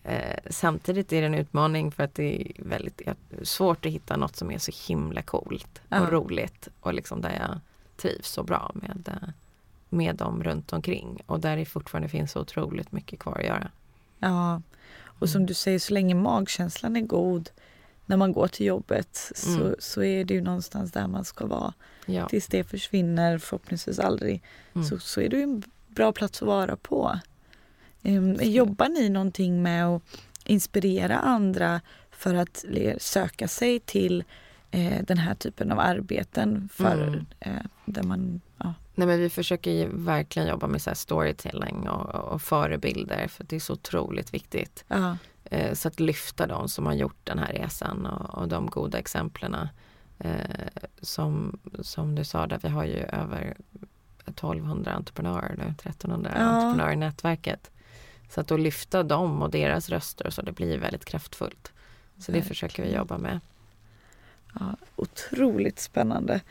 Eh, 0.08 0.40
samtidigt 0.50 1.14
är 1.14 1.22
det 1.22 1.28
en 1.28 1.34
utmaning 1.36 1.92
för 1.92 2.04
att 2.04 2.16
det 2.16 2.42
är 2.42 2.52
väldigt 2.64 3.02
svårt 3.44 3.86
att 3.86 3.92
hitta 3.92 4.18
något 4.18 4.36
som 4.36 4.52
är 4.52 4.58
så 4.58 4.72
himla 4.88 5.22
coolt 5.22 5.82
och 5.90 6.12
roligt 6.12 6.68
och 6.80 6.94
liksom 6.94 7.22
där 7.22 7.32
jag 7.40 7.60
trivs 7.98 8.28
så 8.30 8.44
bra 8.44 8.72
med, 8.74 9.10
med 9.90 10.16
dem 10.16 10.44
runt 10.44 10.74
omkring 10.74 11.22
och 11.26 11.40
där 11.40 11.58
det 11.58 11.66
fortfarande 11.66 12.10
finns 12.10 12.32
så 12.32 12.40
otroligt 12.42 12.92
mycket 12.92 13.20
kvar 13.20 13.38
att 13.38 13.46
göra. 13.46 13.72
Ja, 14.20 14.62
och 15.20 15.30
som 15.30 15.46
du 15.46 15.54
säger 15.54 15.80
så 15.80 15.94
länge 15.94 16.16
magkänslan 16.16 16.96
är 16.96 17.02
god 17.02 17.50
när 18.06 18.18
man 18.18 18.32
går 18.34 18.48
till 18.48 18.66
jobbet 18.66 19.32
så, 19.36 19.62
Mm. 19.62 19.76
så 19.80 20.04
är 20.04 20.26
det 20.26 20.34
ju 20.34 20.42
någonstans 20.42 20.92
där 20.92 21.08
man 21.08 21.26
ska 21.26 21.46
vara. 21.46 21.74
Ja. 22.06 22.28
Tills 22.28 22.48
det 22.48 22.64
försvinner, 22.64 23.38
förhoppningsvis 23.38 24.00
aldrig, 24.00 24.44
Mm. 24.74 24.88
så, 24.88 25.00
så 25.00 25.22
är 25.22 25.30
det 25.30 25.38
ju 25.38 25.44
en 25.44 25.64
bra 25.88 26.12
plats 26.12 26.42
att 26.42 26.48
vara 26.48 26.76
på. 26.76 27.20
Um, 28.06 28.38
jobbar 28.42 28.90
ni 28.90 29.10
någonting 29.10 29.64
med 29.64 29.86
att 29.88 30.02
inspirera 30.46 31.18
andra 31.18 31.82
för 32.12 32.36
att 32.36 32.66
söka 32.98 33.48
sig 33.48 33.80
till 33.80 34.24
eh, 34.72 35.04
den 35.08 35.18
här 35.18 35.36
typen 35.36 35.72
av 35.72 35.80
arbeten 35.80 36.70
för, 36.74 37.08
Mm. 37.08 37.26
eh, 37.40 37.52
där 37.86 38.04
man, 38.04 38.42
ja. 38.58 38.74
Nej 38.96 39.08
men 39.08 39.20
vi 39.20 39.30
försöker 39.30 39.88
verkligen 39.88 40.48
jobba 40.48 40.68
med 40.68 40.82
så 40.82 40.96
storytelling 40.96 41.90
och, 41.90 42.16
och 42.34 42.42
förebilder 42.42 43.28
för 43.28 43.44
det 43.44 43.56
är 43.56 43.60
så 43.60 43.74
otroligt 43.74 44.34
viktigt. 44.34 44.86
Ja, 44.88 45.18
Eh, 45.50 45.74
så 45.74 45.88
att 45.88 46.00
lyfta 46.00 46.48
de 46.48 46.70
som 46.70 46.86
har 46.86 46.94
gjort 46.94 47.18
den 47.24 47.40
här 47.40 47.54
resan 47.54 48.06
och, 48.06 48.38
och 48.42 48.48
de 48.48 48.66
goda 48.66 48.98
exemplen. 48.98 49.68
Som, 51.02 51.60
som 51.82 52.16
du 52.16 52.24
sa, 52.24 52.48
där 52.48 52.60
vi 52.64 52.68
har 52.70 52.84
ju 52.86 52.98
över 53.00 53.58
1200 54.26 54.92
entreprenörer 54.92 55.56
nu, 55.58 55.64
1300 55.64 56.32
Ja. 56.36 56.42
entreprenörer 56.42 56.94
i 56.94 56.96
nätverket. 56.96 57.72
Så 58.30 58.42
att 58.42 58.48
då 58.48 58.58
lyfta 58.58 59.04
dem 59.04 59.42
och 59.42 59.52
deras 59.52 59.90
röster 59.90 60.30
så 60.30 60.42
det 60.42 60.52
blir 60.52 60.78
väldigt 60.78 61.06
kraftfullt. 61.06 61.72
Så 62.20 62.32
det 62.32 62.42
försöker 62.42 62.84
vi 62.84 62.96
jobba 62.96 63.18
med. 63.18 63.40
Ja, 64.60 64.76
otroligt 64.96 65.80
spännande. 65.80 66.42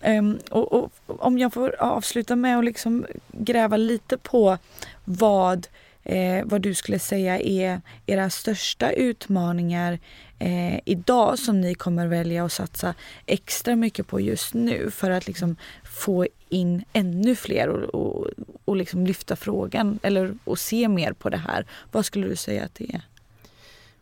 Ehm, 0.00 0.38
och, 0.50 0.72
och 0.72 0.92
om 1.06 1.38
jag 1.38 1.52
får 1.52 1.82
avsluta 1.82 2.36
med 2.36 2.58
att 2.58 2.64
liksom 2.64 3.06
gräva 3.32 3.76
lite 3.76 4.18
på 4.18 4.58
vad, 5.04 5.66
eh, 6.02 6.44
vad 6.44 6.60
du 6.60 6.74
skulle 6.74 6.98
säga 6.98 7.40
är 7.40 7.80
era 8.06 8.30
största 8.30 8.92
utmaningar 8.92 9.98
eh, 10.38 10.80
idag 10.84 11.38
som 11.38 11.60
ni 11.60 11.74
kommer 11.74 12.06
välja 12.06 12.44
att 12.44 12.52
satsa 12.52 12.94
extra 13.26 13.76
mycket 13.76 14.06
på 14.06 14.20
just 14.20 14.54
nu 14.54 14.90
för 14.90 15.10
att 15.10 15.26
liksom 15.26 15.56
få 15.84 16.26
in 16.54 16.84
ännu 16.92 17.34
fler 17.36 17.68
och, 17.68 17.94
och, 17.94 18.26
och 18.64 18.76
liksom 18.76 19.06
lyfta 19.06 19.36
frågan 19.36 19.98
eller 20.02 20.34
och 20.44 20.58
se 20.58 20.88
mer 20.88 21.12
på 21.12 21.28
det 21.30 21.36
här. 21.36 21.66
Vad 21.92 22.04
skulle 22.04 22.28
du 22.28 22.36
säga 22.36 22.64
att 22.64 22.74
det 22.74 22.94
är? 22.94 23.02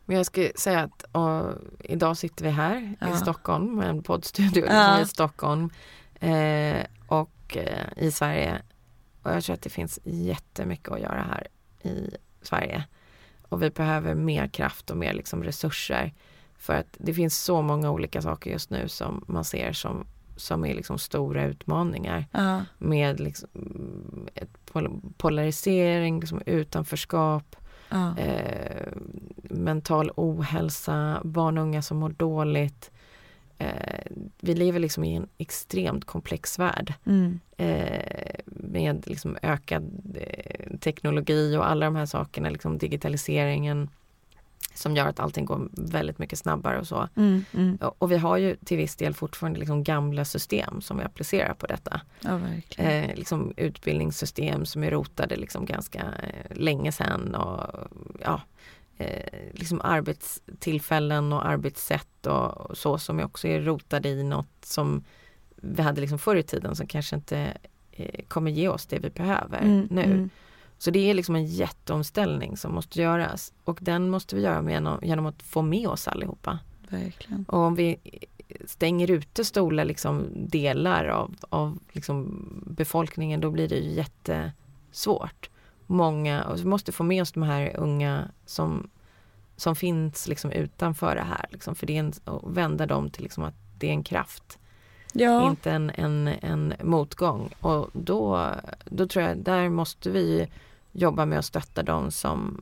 Men 0.05 0.17
jag 0.17 0.27
skulle 0.27 0.53
säga 0.55 0.81
att 0.81 1.03
och, 1.13 1.55
idag 1.81 2.17
sitter 2.17 2.45
vi 2.45 2.51
här 2.51 2.95
Ja. 3.01 3.15
i 3.15 3.19
Stockholm 3.19 3.77
med 3.77 3.89
en 3.89 4.03
poddstudio 4.03 4.67
Ja. 4.69 5.01
i 5.01 5.07
Stockholm 5.07 5.71
eh, 6.21 6.83
och 7.07 7.57
eh, 7.57 7.87
i 8.05 8.11
Sverige. 8.13 8.63
Och 9.23 9.31
jag 9.31 9.45
tror 9.45 9.55
att 9.55 9.63
det 9.63 9.71
finns 9.71 9.99
jättemycket 10.05 10.89
att 10.93 11.01
göra 11.01 11.23
här 11.23 11.47
i 11.91 12.11
Sverige. 12.43 12.85
Och 13.49 13.63
vi 13.63 13.71
behöver 13.71 14.15
mer 14.15 14.47
kraft 14.49 14.91
och 14.91 14.97
mer 14.97 15.13
liksom 15.13 15.45
resurser. 15.45 16.13
För 16.59 16.75
att 16.75 16.97
det 16.99 17.15
finns 17.15 17.39
så 17.39 17.63
många 17.63 17.91
olika 17.91 18.23
saker 18.23 18.51
just 18.51 18.71
nu 18.71 18.89
som 18.89 19.25
man 19.29 19.45
ser 19.45 19.73
som, 19.73 20.07
som 20.37 20.65
är 20.65 20.75
liksom 20.75 20.99
stora 20.99 21.45
utmaningar 21.45 22.25
Ja, 22.33 22.65
med 22.79 23.21
liksom, 23.21 23.49
mm, 23.55 24.29
pol- 24.73 25.13
polarisering, 25.17 26.21
liksom 26.21 26.43
utanförskap, 26.47 27.57
ja, 27.89 28.19
eh, 28.19 28.87
mental 29.43 30.11
ohälsa, 30.17 31.21
barn 31.25 31.59
och 31.59 31.65
unga 31.65 31.83
som 31.83 31.97
mår 31.97 32.09
dåligt. 32.11 32.91
Eh, 33.59 34.13
vi 34.41 34.55
lever 34.55 34.81
liksom 34.81 35.05
i 35.05 35.15
en 35.17 35.29
extremt 35.39 36.05
komplex 36.05 36.59
värld 36.59 36.95
mm, 37.05 37.41
eh, 37.57 38.35
med 38.47 39.03
liksom 39.07 39.37
ökad 39.43 40.17
eh, 40.21 40.77
teknologi 40.79 41.57
och 41.57 41.71
alla 41.71 41.85
de 41.87 41.97
här 41.97 42.07
sakerna, 42.07 42.51
liksom 42.51 42.79
digitaliseringen 42.79 43.89
som 44.75 44.97
gör 44.97 45.07
att 45.07 45.21
allting 45.21 45.45
går 45.45 45.69
väldigt 45.73 46.19
mycket 46.19 46.39
snabbare 46.39 46.79
och 46.79 46.87
så. 46.87 47.09
mm, 47.17 47.45
mm. 47.55 47.79
Och 47.99 48.13
vi 48.13 48.17
har 48.17 48.37
ju 48.37 48.57
till 48.57 48.77
viss 48.77 48.97
del 48.97 49.15
fortfarande 49.15 49.59
liksom 49.59 49.85
gamla 49.85 50.25
system 50.25 50.81
som 50.81 50.99
vi 50.99 51.05
applicerar 51.05 51.55
på 51.55 51.67
detta. 51.67 52.01
ja. 52.77 52.83
Eh, 52.85 53.17
liksom 53.17 53.53
utbildningssystem 53.57 54.67
som 54.67 54.85
är 54.85 54.91
rotade 54.91 55.37
liksom 55.37 55.67
ganska 55.67 55.99
eh, 56.01 56.57
länge 56.57 56.93
sedan 56.93 57.35
och 57.35 57.89
ja, 58.21 58.41
eh, 58.99 59.51
liksom 59.53 59.81
arbetstillfällen 59.81 61.33
och 61.33 61.47
arbetssätt 61.47 62.27
och, 62.27 62.71
och 62.71 62.79
så 62.79 62.99
som 62.99 63.21
också 63.21 63.49
är 63.49 63.61
rotade 63.61 64.09
i 64.09 64.23
något 64.23 64.65
som 64.65 65.05
vi 65.57 65.83
hade 65.83 66.01
liksom 66.01 66.19
förr 66.19 66.37
i 66.37 66.43
tiden 66.43 66.77
som 66.77 66.87
kanske 66.87 67.17
inte 67.17 67.57
eh, 67.93 68.25
kommer 68.29 68.51
ge 68.51 68.69
oss 68.69 68.87
det 68.87 68.99
vi 68.99 69.11
behöver 69.11 69.59
Mm, 69.59 69.89
nu. 69.91 70.29
Så 70.83 70.91
det 70.91 71.11
är 71.11 71.15
liksom 71.15 71.37
en 71.37 71.47
jätteomställning 71.47 72.57
som 72.57 72.75
måste 72.75 73.03
göras 73.03 73.53
och 73.65 73.79
den 73.83 74.11
måste 74.11 74.37
vi 74.37 74.43
göra 74.43 74.71
genom, 74.71 74.99
genom 75.03 75.27
att 75.27 75.43
få 75.43 75.63
med 75.63 75.89
oss 75.89 76.09
allihopa. 76.09 76.59
Verkligen. 76.89 77.45
Och 77.49 77.59
om 77.59 77.75
vi 77.75 77.97
stänger 78.67 79.11
ute 79.11 79.45
stora 79.45 79.85
liksom 79.85 80.27
delar 80.35 81.05
av, 81.05 81.35
av 81.49 81.79
liksom 81.93 82.47
befolkningen 82.67 83.41
då 83.41 83.51
blir 83.51 83.69
det 83.69 83.77
ju 83.77 83.91
jättesvårt. 83.91 85.51
Många, 85.87 86.45
och 86.45 86.59
vi 86.59 86.65
måste 86.65 86.93
få 86.93 87.03
med 87.03 87.23
oss 87.23 87.33
de 87.33 87.43
här 87.43 87.77
unga 87.77 88.29
som, 88.47 88.91
som 89.57 89.77
finns 89.77 90.29
liksom 90.29 90.51
utanför 90.51 91.15
det 91.15 91.23
här. 91.23 91.47
Liksom, 91.51 91.75
för 91.75 91.87
det 91.87 91.97
är 91.97 92.01
en, 92.01 92.13
och 92.25 92.57
vända 92.57 92.87
dem 92.87 93.11
till 93.11 93.23
liksom 93.23 93.45
att 93.45 93.57
det 93.79 93.89
är 93.89 93.93
en 93.93 94.05
kraft, 94.05 94.59
Ja, 95.13 95.51
inte 95.51 95.71
en, 95.71 95.91
en, 95.91 96.29
en 96.29 96.75
motgång. 96.83 97.55
Och 97.61 97.91
då, 97.93 98.51
då 98.85 99.07
tror 99.07 99.25
jag, 99.25 99.37
där 99.39 99.69
måste 99.69 100.11
vi 100.11 100.49
jobba 100.93 101.27
med 101.27 101.39
att 101.39 101.45
stötta 101.45 101.83
dem 101.83 102.11
som, 102.11 102.61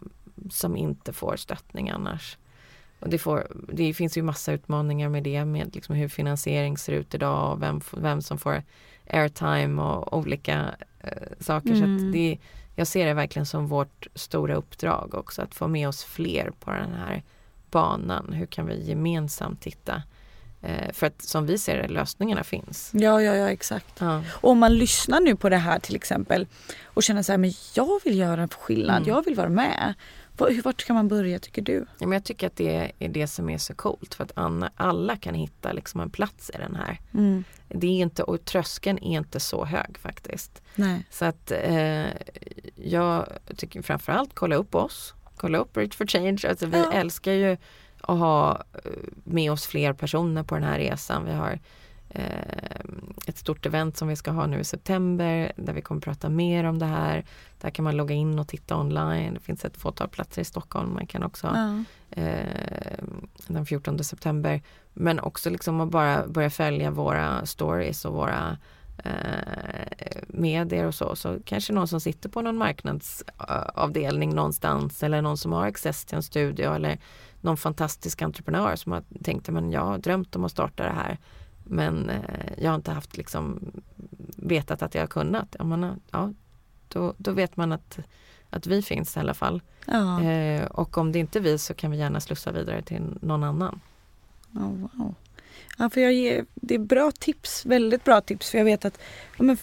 som 0.51 0.77
inte 0.77 1.13
får 1.13 1.37
stöttning 1.37 1.91
annars. 1.91 2.39
Och 3.01 3.09
det, 3.09 3.19
får, 3.19 3.47
det 3.73 3.95
finns 3.95 4.17
ju 4.19 4.23
massa 4.23 4.53
utmaningar 4.53 5.09
med 5.09 5.23
det, 5.23 5.45
med 5.45 5.75
liksom 5.75 5.95
hur 5.95 6.09
finansiering 6.09 6.79
ser 6.79 6.93
ut 6.93 7.15
idag 7.15 7.53
och 7.53 7.63
vem, 7.63 7.81
vem 7.97 8.23
som 8.23 8.39
får 8.39 8.63
airtime 9.11 9.83
och 9.83 10.19
olika 10.19 10.75
eh, 11.01 11.29
saker. 11.41 11.75
Så 11.75 11.85
Mm. 11.85 12.07
att 12.07 12.13
det, 12.13 12.39
jag 12.75 12.87
ser 12.87 13.07
det 13.07 13.15
verkligen 13.15 13.47
som 13.47 13.67
vårt 13.67 14.07
stora 14.15 14.55
uppdrag 14.55 15.15
också, 15.15 15.43
att 15.43 15.55
få 15.55 15.69
med 15.69 15.89
oss 15.89 16.05
fler 16.05 16.51
på 16.61 16.71
den 16.71 16.93
här 16.95 17.23
banan. 17.71 18.33
Hur 18.33 18.47
kan 18.47 18.67
vi 18.67 18.89
gemensamt 18.89 19.61
titta? 19.61 20.03
Eh, 20.63 20.93
för 20.93 21.07
att 21.07 21.23
som 21.23 21.47
vi 21.47 21.59
ser 21.59 21.77
det, 21.83 21.89
lösningarna 21.89 22.45
finns. 22.45 22.91
ja, 22.95 23.23
ja, 23.23 23.37
ja 23.37 23.51
exakt. 23.51 23.95
Ja. 23.99 24.23
Och 24.33 24.51
om 24.51 24.59
man 24.59 24.75
lyssnar 24.75 25.21
nu 25.21 25.37
på 25.37 25.49
det 25.49 25.57
här 25.57 25.79
till 25.79 25.97
exempel 25.97 26.47
och 26.85 27.03
känner 27.03 27.23
så 27.23 27.33
här, 27.33 27.39
men 27.39 27.53
jag 27.75 28.01
vill 28.05 28.19
göra 28.19 28.43
en 28.43 28.49
skillnad, 28.49 28.97
Mm. 28.97 29.09
jag 29.09 29.25
vill 29.25 29.35
vara 29.35 29.49
med. 29.49 29.95
Var- 30.37 30.63
Vart 30.63 30.85
kan 30.85 30.97
man 30.97 31.09
börja 31.09 31.39
tycker 31.39 31.63
du? 31.63 31.87
Ja, 31.99 32.07
men 32.07 32.13
jag 32.13 32.25
tycker 32.25 32.47
att 32.47 32.57
det 32.57 32.93
är 32.99 33.09
det 33.09 33.27
som 33.27 33.51
är 33.51 33.59
så 33.59 33.75
coolt 33.75 34.15
för 34.15 34.25
att 34.25 34.33
Anna, 34.35 34.71
alla 34.77 35.17
kan 35.17 35.35
hitta 35.35 35.73
liksom 35.73 36.01
en 36.01 36.11
plats 36.11 36.51
i 36.55 36.59
den 36.59 36.77
här. 36.77 37.01
Mm. 37.15 37.45
Det 37.69 37.87
är 37.87 37.91
inte, 38.03 38.23
och 38.23 38.45
tröskeln 38.45 38.99
är 38.99 39.17
inte 39.19 39.41
så 39.41 39.65
hög 39.65 39.99
faktiskt. 39.99 40.63
Nej. 40.75 41.07
Så 41.11 41.25
att 41.25 41.51
eh, 41.51 42.05
jag 42.77 43.27
tycker 43.57 43.83
framförallt 43.83 44.35
kolla 44.35 44.57
upp 44.57 44.75
oss, 44.75 45.15
kolla 45.37 45.59
upp 45.59 45.77
Reach 45.77 45.97
for 45.97 46.07
Change. 46.07 46.39
Alltså 46.49 46.67
vi 46.67 46.79
Ja. 46.79 46.93
älskar 46.93 47.33
ju 47.33 47.57
att 48.01 48.19
ha 48.19 48.63
eh, 48.85 48.91
med 49.25 49.53
oss 49.53 49.67
fler 49.67 49.93
personer 49.93 50.43
på 50.43 50.55
den 50.55 50.65
här 50.65 50.79
resan. 50.79 51.25
Vi 51.25 51.33
har 51.33 51.59
eh, 52.09 52.81
ett 53.27 53.39
stort 53.39 53.67
event 53.67 53.97
som 53.97 54.09
vi 54.09 54.17
ska 54.17 54.31
ha 54.31 54.47
nu 54.47 54.61
i 54.61 54.65
september 54.65 55.53
där 55.57 55.73
vi 55.73 55.83
kommer 55.83 56.01
prata 56.01 56.29
mer 56.29 56.65
om 56.65 56.79
det 56.79 56.87
här. 56.87 57.25
Där 57.61 57.71
kan 57.71 57.85
man 57.85 57.97
logga 57.97 58.15
in 58.15 58.39
och 58.39 58.49
titta 58.49 58.77
online. 58.77 59.35
Det 59.35 59.41
finns 59.41 59.65
ett 59.65 59.77
fåtal 59.77 60.09
platser 60.09 60.43
i 60.43 60.45
Stockholm. 60.45 60.95
Man 60.95 61.07
kan 61.07 61.23
också 61.23 61.47
Ja. 61.47 61.85
eh, 62.23 63.05
den 63.47 63.67
14 63.67 64.05
september. 64.05 64.63
Men 64.93 65.21
också 65.21 65.51
liksom 65.51 65.81
att 65.81 65.89
bara 65.89 66.27
börja 66.27 66.51
följa 66.51 66.91
våra 66.91 67.47
stories 67.47 68.05
och 68.05 68.15
våra 68.15 68.57
eh, 69.05 70.23
medier 70.29 70.87
och 70.87 70.95
så. 70.95 71.17
Så 71.17 71.39
kanske 71.45 71.73
någon 71.73 71.89
som 71.89 72.01
sitter 72.01 72.29
på 72.29 72.43
någon 72.43 72.57
marknadsavdelning 72.59 74.35
någonstans 74.35 75.03
eller 75.03 75.23
någon 75.23 75.39
som 75.39 75.53
har 75.53 75.67
access 75.67 76.05
till 76.05 76.17
en 76.17 76.23
studio 76.23 76.75
eller 76.75 76.99
någon 77.41 77.57
fantastisk 77.57 78.23
entreprenör 78.23 78.77
som 78.77 78.93
har 78.93 79.03
tänkt 79.23 79.49
att 79.49 79.73
jag 79.73 79.81
har 79.81 79.99
drömt 79.99 80.37
om 80.37 80.45
att 80.45 80.51
starta 80.51 80.83
det 80.83 80.93
här 80.93 81.19
men 81.71 82.11
eh, 82.11 82.53
jag 82.59 82.71
har 82.71 82.75
inte 82.75 82.93
haft 82.93 83.17
liksom 83.17 83.73
vetat 84.37 84.83
att 84.83 84.95
jag 84.95 85.03
har 85.03 85.07
kunnat. 85.07 85.57
Ja, 85.59 85.65
man, 85.65 86.01
ja, 86.11 86.33
då, 86.89 87.15
då 87.17 87.33
vet 87.33 87.57
man 87.57 87.73
att, 87.73 87.99
att 88.51 88.67
vi 88.67 88.83
finns 88.83 89.17
i 89.17 89.21
alla 89.21 89.35
fall. 89.35 89.63
Ja. 89.87 90.23
Eh, 90.23 90.67
och 90.67 90.99
om 90.99 91.13
det 91.13 91.19
inte 91.19 91.39
är 91.39 91.41
vi 91.41 91.59
så 91.59 91.75
kan 91.75 91.91
vi 91.91 91.97
gärna 91.97 92.21
slussa 92.21 92.53
vidare 92.53 92.83
till 92.83 93.19
någon 93.23 93.45
annan. 93.45 93.81
Ja, 94.51 94.61
wow. 94.61 95.15
Ja, 95.79 95.91
för 95.91 96.01
jag 96.01 96.13
ger, 96.13 96.45
det 96.55 96.75
är 96.75 96.79
bra 96.79 97.11
tips, 97.19 97.67
väldigt 97.67 98.05
bra 98.05 98.21
tips. 98.21 98.51
För 98.51 98.59
jag 98.59 98.65
vet 98.65 98.85
att 98.85 98.99
ja, 99.37 99.45
men, 99.45 99.57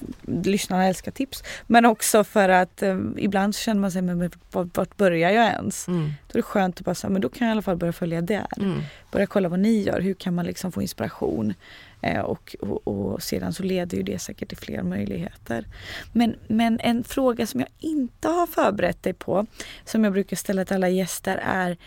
lyssnarna 0.43 0.85
älskar 0.85 1.11
tips. 1.11 1.43
Men 1.67 1.85
också 1.85 2.23
för 2.23 2.49
att 2.49 2.83
eh, 2.83 2.99
ibland 3.17 3.55
så 3.55 3.61
känner 3.61 3.81
man 3.81 3.91
sig, 3.91 4.01
men 4.01 4.31
vart, 4.51 4.77
vart 4.77 4.97
börjar 4.97 5.31
jag 5.31 5.45
ens? 5.45 5.87
Mm. 5.87 6.11
Då 6.27 6.31
är 6.31 6.37
det 6.37 6.41
skönt 6.41 6.79
att 6.79 6.85
bara 6.85 6.95
säga, 6.95 7.11
men 7.11 7.21
då 7.21 7.29
kan 7.29 7.47
jag 7.47 7.51
i 7.51 7.55
alla 7.55 7.61
fall 7.61 7.77
börja 7.77 7.93
följa 7.93 8.21
där. 8.21 8.47
Mm. 8.57 8.81
Börja 9.11 9.27
kolla 9.27 9.49
vad 9.49 9.59
ni 9.59 9.81
gör, 9.81 10.01
hur 10.01 10.13
kan 10.13 10.35
man 10.35 10.45
liksom 10.45 10.71
få 10.71 10.81
inspiration? 10.81 11.53
Eh, 12.01 12.21
och, 12.21 12.55
och, 12.59 12.87
och 12.87 13.23
sedan 13.23 13.53
så 13.53 13.63
leder 13.63 13.97
ju 13.97 14.03
det 14.03 14.19
säkert 14.19 14.49
till 14.49 14.57
fler 14.57 14.83
möjligheter. 14.83 15.65
Men, 16.13 16.35
men 16.47 16.79
en 16.79 17.03
fråga 17.03 17.47
som 17.47 17.59
jag 17.59 17.69
inte 17.79 18.27
har 18.27 18.47
förberett 18.47 19.03
dig 19.03 19.13
på, 19.13 19.45
som 19.85 20.03
jag 20.03 20.13
brukar 20.13 20.35
ställa 20.37 20.65
till 20.65 20.75
alla 20.75 20.89
gäster 20.89 21.41
är 21.43 21.77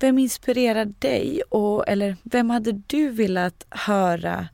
vem 0.00 0.18
inspirerar 0.18 0.84
dig 0.98 1.42
och 1.48 1.88
eller 1.88 2.16
vem 2.22 2.50
hade 2.50 2.72
du 2.72 3.10
velat 3.10 3.66
höra 3.70 4.48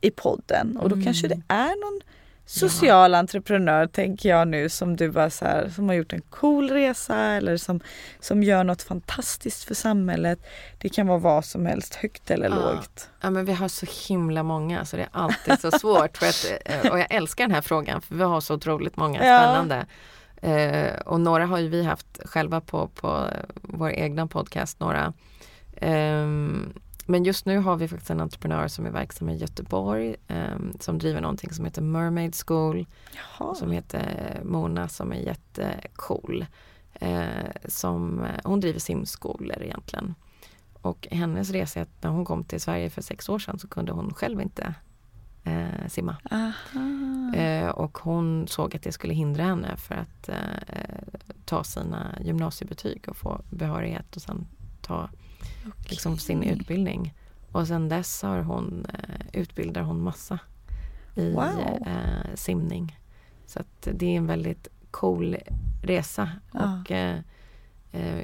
i 0.00 0.10
podden? 0.10 0.76
Och 0.76 0.88
då 0.88 1.02
kanske 1.04 1.28
det 1.28 1.42
är 1.48 1.66
någon 1.92 2.00
social 2.46 3.14
entreprenör 3.14 3.86
tänker 3.86 4.28
jag 4.28 4.48
nu 4.48 4.68
som 4.68 4.96
du 4.96 5.10
bara 5.10 5.30
så 5.30 5.44
här, 5.44 5.68
som 5.68 5.88
har 5.88 5.94
gjort 5.94 6.12
en 6.12 6.20
cool 6.20 6.70
resa 6.70 7.16
eller 7.16 7.56
som, 7.56 7.80
som 8.20 8.42
gör 8.42 8.64
något 8.64 8.82
fantastiskt 8.82 9.64
för 9.64 9.74
samhället. 9.74 10.38
Det 10.78 10.88
kan 10.88 11.06
vara 11.06 11.18
vad 11.18 11.44
som 11.44 11.66
helst, 11.66 11.94
högt 11.94 12.30
eller 12.30 12.48
Ja. 12.48 12.54
lågt. 12.72 13.08
Ja 13.20 13.30
men 13.30 13.44
vi 13.44 13.52
har 13.52 13.68
så 13.68 13.86
himla 14.08 14.42
många 14.42 14.84
så 14.84 14.96
det 14.96 15.02
är 15.02 15.08
alltid 15.12 15.60
så 15.60 15.70
svårt. 15.70 16.16
För 16.18 16.26
att, 16.26 16.52
eh, 16.64 16.90
och 16.92 16.98
jag 16.98 17.06
älskar 17.14 17.44
den 17.44 17.54
här 17.54 17.62
frågan 17.62 18.00
för 18.02 18.14
vi 18.14 18.22
har 18.24 18.40
så 18.40 18.54
otroligt 18.54 18.96
många 18.96 19.26
Ja. 19.26 19.64
Eh, 20.44 20.94
och 21.06 21.20
några 21.20 21.46
har 21.46 21.58
ju 21.58 21.68
vi 21.68 21.84
haft 21.84 22.20
själva 22.24 22.60
på, 22.60 22.88
på 22.88 23.28
vår 23.62 23.90
egna 23.90 24.26
podcast, 24.26 24.80
några. 24.80 25.12
Ehm, 25.76 26.72
men 27.06 27.24
just 27.24 27.46
nu 27.46 27.58
har 27.58 27.76
vi 27.76 27.88
faktiskt 27.88 28.10
en 28.10 28.20
entreprenör 28.20 28.68
som 28.68 28.86
är 28.86 28.90
verksam 28.90 29.28
i 29.28 29.36
Göteborg 29.36 30.16
ehm, 30.28 30.72
som 30.80 30.98
driver 30.98 31.20
någonting 31.20 31.52
som 31.52 31.64
heter 31.64 31.82
Mermaid 31.82 32.34
School. 32.46 32.86
Jaha. 33.38 33.54
som 33.54 33.70
heter 33.70 34.40
Mona 34.44 34.88
som 34.88 35.12
är 35.12 35.16
jättecool. 35.16 36.46
Eh, 36.92 37.50
som, 37.64 38.26
hon 38.44 38.60
driver 38.60 38.80
simskolor 38.80 39.62
egentligen. 39.62 40.14
Och 40.72 41.08
hennes 41.10 41.50
resa 41.50 41.80
är 41.80 41.82
att 41.82 42.02
när 42.02 42.10
hon 42.10 42.24
kom 42.24 42.44
till 42.44 42.60
Sverige 42.60 42.90
för 42.90 43.02
sex 43.02 43.28
år 43.28 43.38
sedan 43.38 43.58
så 43.58 43.68
kunde 43.68 43.92
hon 43.92 44.14
själv 44.14 44.40
inte 44.40 44.74
eh, 45.44 45.88
simma. 45.88 46.16
Eh, 47.34 47.68
och 47.68 47.98
hon 47.98 48.48
såg 48.48 48.76
att 48.76 48.82
det 48.82 48.92
skulle 48.92 49.14
hindra 49.14 49.42
henne 49.44 49.76
för 49.76 49.94
att 49.94 50.28
eh, 50.28 50.36
ta 51.44 51.64
sina 51.64 52.18
gymnasiebetyg 52.20 53.04
och 53.08 53.16
få 53.16 53.40
behörighet 53.50 54.16
och 54.16 54.22
sen 54.22 54.46
ta 54.82 55.08
liksom, 55.90 56.18
sin 56.18 56.42
utbildning. 56.42 57.14
Och 57.52 57.68
sen 57.68 57.88
dess 57.88 58.22
har 58.22 58.38
hon, 58.42 58.86
eh, 58.94 59.26
utbildar 59.40 59.82
hon 59.82 60.02
massa 60.02 60.38
i 61.14 61.32
Wow. 61.32 61.86
eh, 61.86 62.34
simning. 62.34 62.98
Så 63.46 63.60
att 63.60 63.88
det 63.92 64.06
är 64.06 64.16
en 64.16 64.26
väldigt 64.26 64.68
cool 64.90 65.36
resa 65.82 66.28
Ja. 66.52 66.80
och 66.80 66.90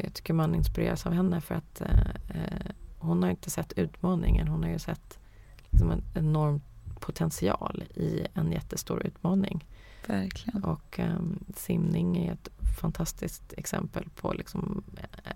jag 0.05 0.15
tycker 0.15 0.35
man 0.35 0.55
inspireras 0.55 1.07
av 1.07 1.13
henne 1.13 1.41
för 1.41 1.55
att 1.55 1.81
eh, 1.81 2.71
hon 2.99 3.23
har 3.23 3.31
inte 3.31 3.51
sett 3.51 3.73
utmaningen, 3.73 4.49
hon 4.49 4.63
har 4.63 4.71
ju 4.71 4.79
sett 4.79 5.19
liksom, 5.71 5.91
en 5.91 6.03
enorm 6.15 6.61
potential 7.01 7.85
i 7.95 8.27
en 8.35 8.53
jättestor 8.53 9.07
utmaning. 9.07 9.67
Verkligen. 10.07 10.65
Och 10.65 10.99
ehm, 10.99 11.45
simning 11.57 12.27
är 12.27 12.33
ett 12.33 12.49
fantastiskt 12.81 13.53
exempel 13.57 14.05
på 14.17 14.33
liksom, 14.33 14.83
eh, 14.97 15.33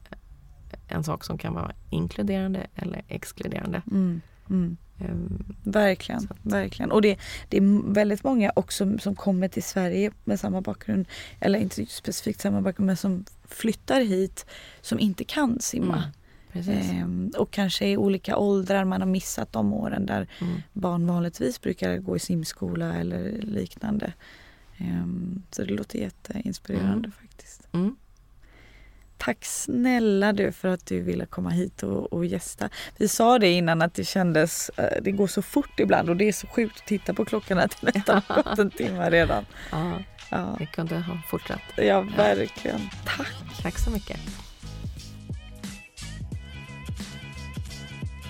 en 0.89 1.05
sak 1.05 1.25
som 1.25 1.39
kan 1.39 1.55
vara 1.55 1.73
inkluderande 1.91 2.67
eller 2.75 3.03
exkluderande. 3.09 3.83
Mm. 3.91 4.21
Mm. 4.51 4.77
Ehm, 4.99 5.55
Verkligen, 5.63 6.21
Så 6.21 6.35
verkligen. 6.43 6.93
Och 6.93 7.03
det, 7.03 7.19
det 7.49 7.57
är 7.57 7.93
väldigt 7.93 8.25
många 8.25 8.53
också 8.57 8.99
som 8.99 9.15
kommer 9.15 9.49
till 9.49 9.63
Sverige 9.63 10.13
med 10.25 10.41
samma 10.41 10.61
bakgrund, 10.61 11.07
eller 11.41 11.59
inte 11.59 11.87
specifikt 11.87 12.41
samma 12.41 12.61
bakgrund, 12.61 12.87
men 12.87 12.97
som 12.97 13.25
flyttar 13.45 14.01
hit 14.01 14.47
som 14.81 14.99
inte 14.99 15.25
kan 15.25 15.61
simma. 15.61 15.97
Mm. 15.97 16.11
Ehm, 16.55 17.31
och 17.39 17.51
kanske 17.51 17.87
i 17.89 17.97
olika 17.97 18.37
åldrar, 18.37 18.85
man 18.85 19.01
har 19.01 19.09
missat 19.09 19.53
de 19.53 19.73
åren 19.73 20.07
där 20.07 20.29
Mm. 20.41 20.63
barn 20.73 21.07
vanligtvis 21.07 21.61
brukar 21.61 21.99
gå 21.99 22.17
i 22.17 22.19
simskola 22.19 22.95
eller 22.95 23.33
liknande. 23.43 24.13
Ehm, 24.79 25.43
så 25.51 25.65
det 25.65 25.73
låter 25.75 25.99
jätteinspirerande 25.99 27.11
faktiskt. 27.11 27.69
Mm. 27.73 27.97
Tack 29.19 29.45
snälla 29.45 30.33
du 30.33 30.53
för 30.53 30.69
att 30.69 30.87
du 30.87 31.01
ville 31.01 31.27
komma 31.27 31.51
hit 31.51 31.83
och, 31.83 32.13
och 32.13 32.27
gästa. 32.27 32.69
Vi 32.97 33.09
sa 33.09 33.39
det 33.39 33.51
innan 33.51 33.83
att 33.83 33.95
det 33.95 34.05
kändes, 34.05 34.69
eh, 34.69 35.03
det 35.03 35.13
går 35.13 35.27
så 35.27 35.43
fort 35.43 35.81
ibland 35.81 36.09
och 36.11 36.17
det 36.17 36.29
är 36.29 36.33
så 36.33 36.47
sjukt 36.47 36.81
att 36.81 36.87
titta 36.87 37.15
på 37.15 37.25
klockan 37.25 37.59
att 37.59 37.77
det 37.81 37.95
nästan 37.95 38.23
gått 38.29 38.59
en 38.59 38.71
timme 38.71 39.11
redan. 39.11 39.45
Ja, 39.73 39.99
Ja, 40.31 40.57
vi 40.59 40.67
kunde 40.67 40.99
ha 40.99 41.19
fortsatt. 41.29 41.61
ja 41.77 42.01
verkligen. 42.17 42.81
Tack! 43.05 43.33
Tack 43.63 43.79
så 43.79 43.91
mycket. 43.91 44.21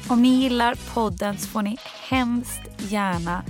Om 0.08 0.22
ni 0.22 0.28
gillar 0.28 0.74
podden 0.94 1.38
så 1.38 1.48
får 1.48 1.62
ni 1.62 1.76
hemskt 2.08 2.60
gärna 2.78 3.42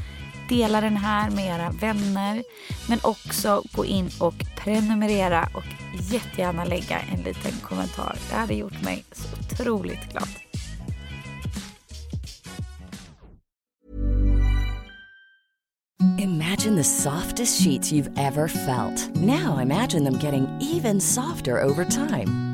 dela 0.49 0.81
den 0.81 0.97
här 0.97 1.31
med 1.31 1.47
era 1.47 1.71
vänner 1.71 2.43
men 2.89 2.99
också 3.03 3.63
gå 3.73 3.85
in 3.85 4.11
och 4.21 4.35
prenumerera 4.57 5.49
och 5.55 5.65
jättegärna 6.13 6.65
lägga 6.65 6.99
en 6.99 7.23
liten 7.23 7.53
kommentar. 7.63 8.17
Det 8.31 8.37
hade 8.37 8.55
gjort 8.55 8.83
mig 8.83 9.05
så 9.13 9.29
otroligt 9.41 10.13
glad. 10.13 10.29
Imagine 16.19 16.77
the 16.77 16.85
softest 16.85 17.63
sheets 17.63 17.93
you've 17.93 18.19
ever 18.19 18.49
felt. 18.49 19.17
Now 19.17 19.59
imagine 19.63 20.05
them 20.05 20.19
getting 20.23 20.47
even 20.61 21.01
softer 21.01 21.63
over 21.63 21.85
time. 21.85 22.54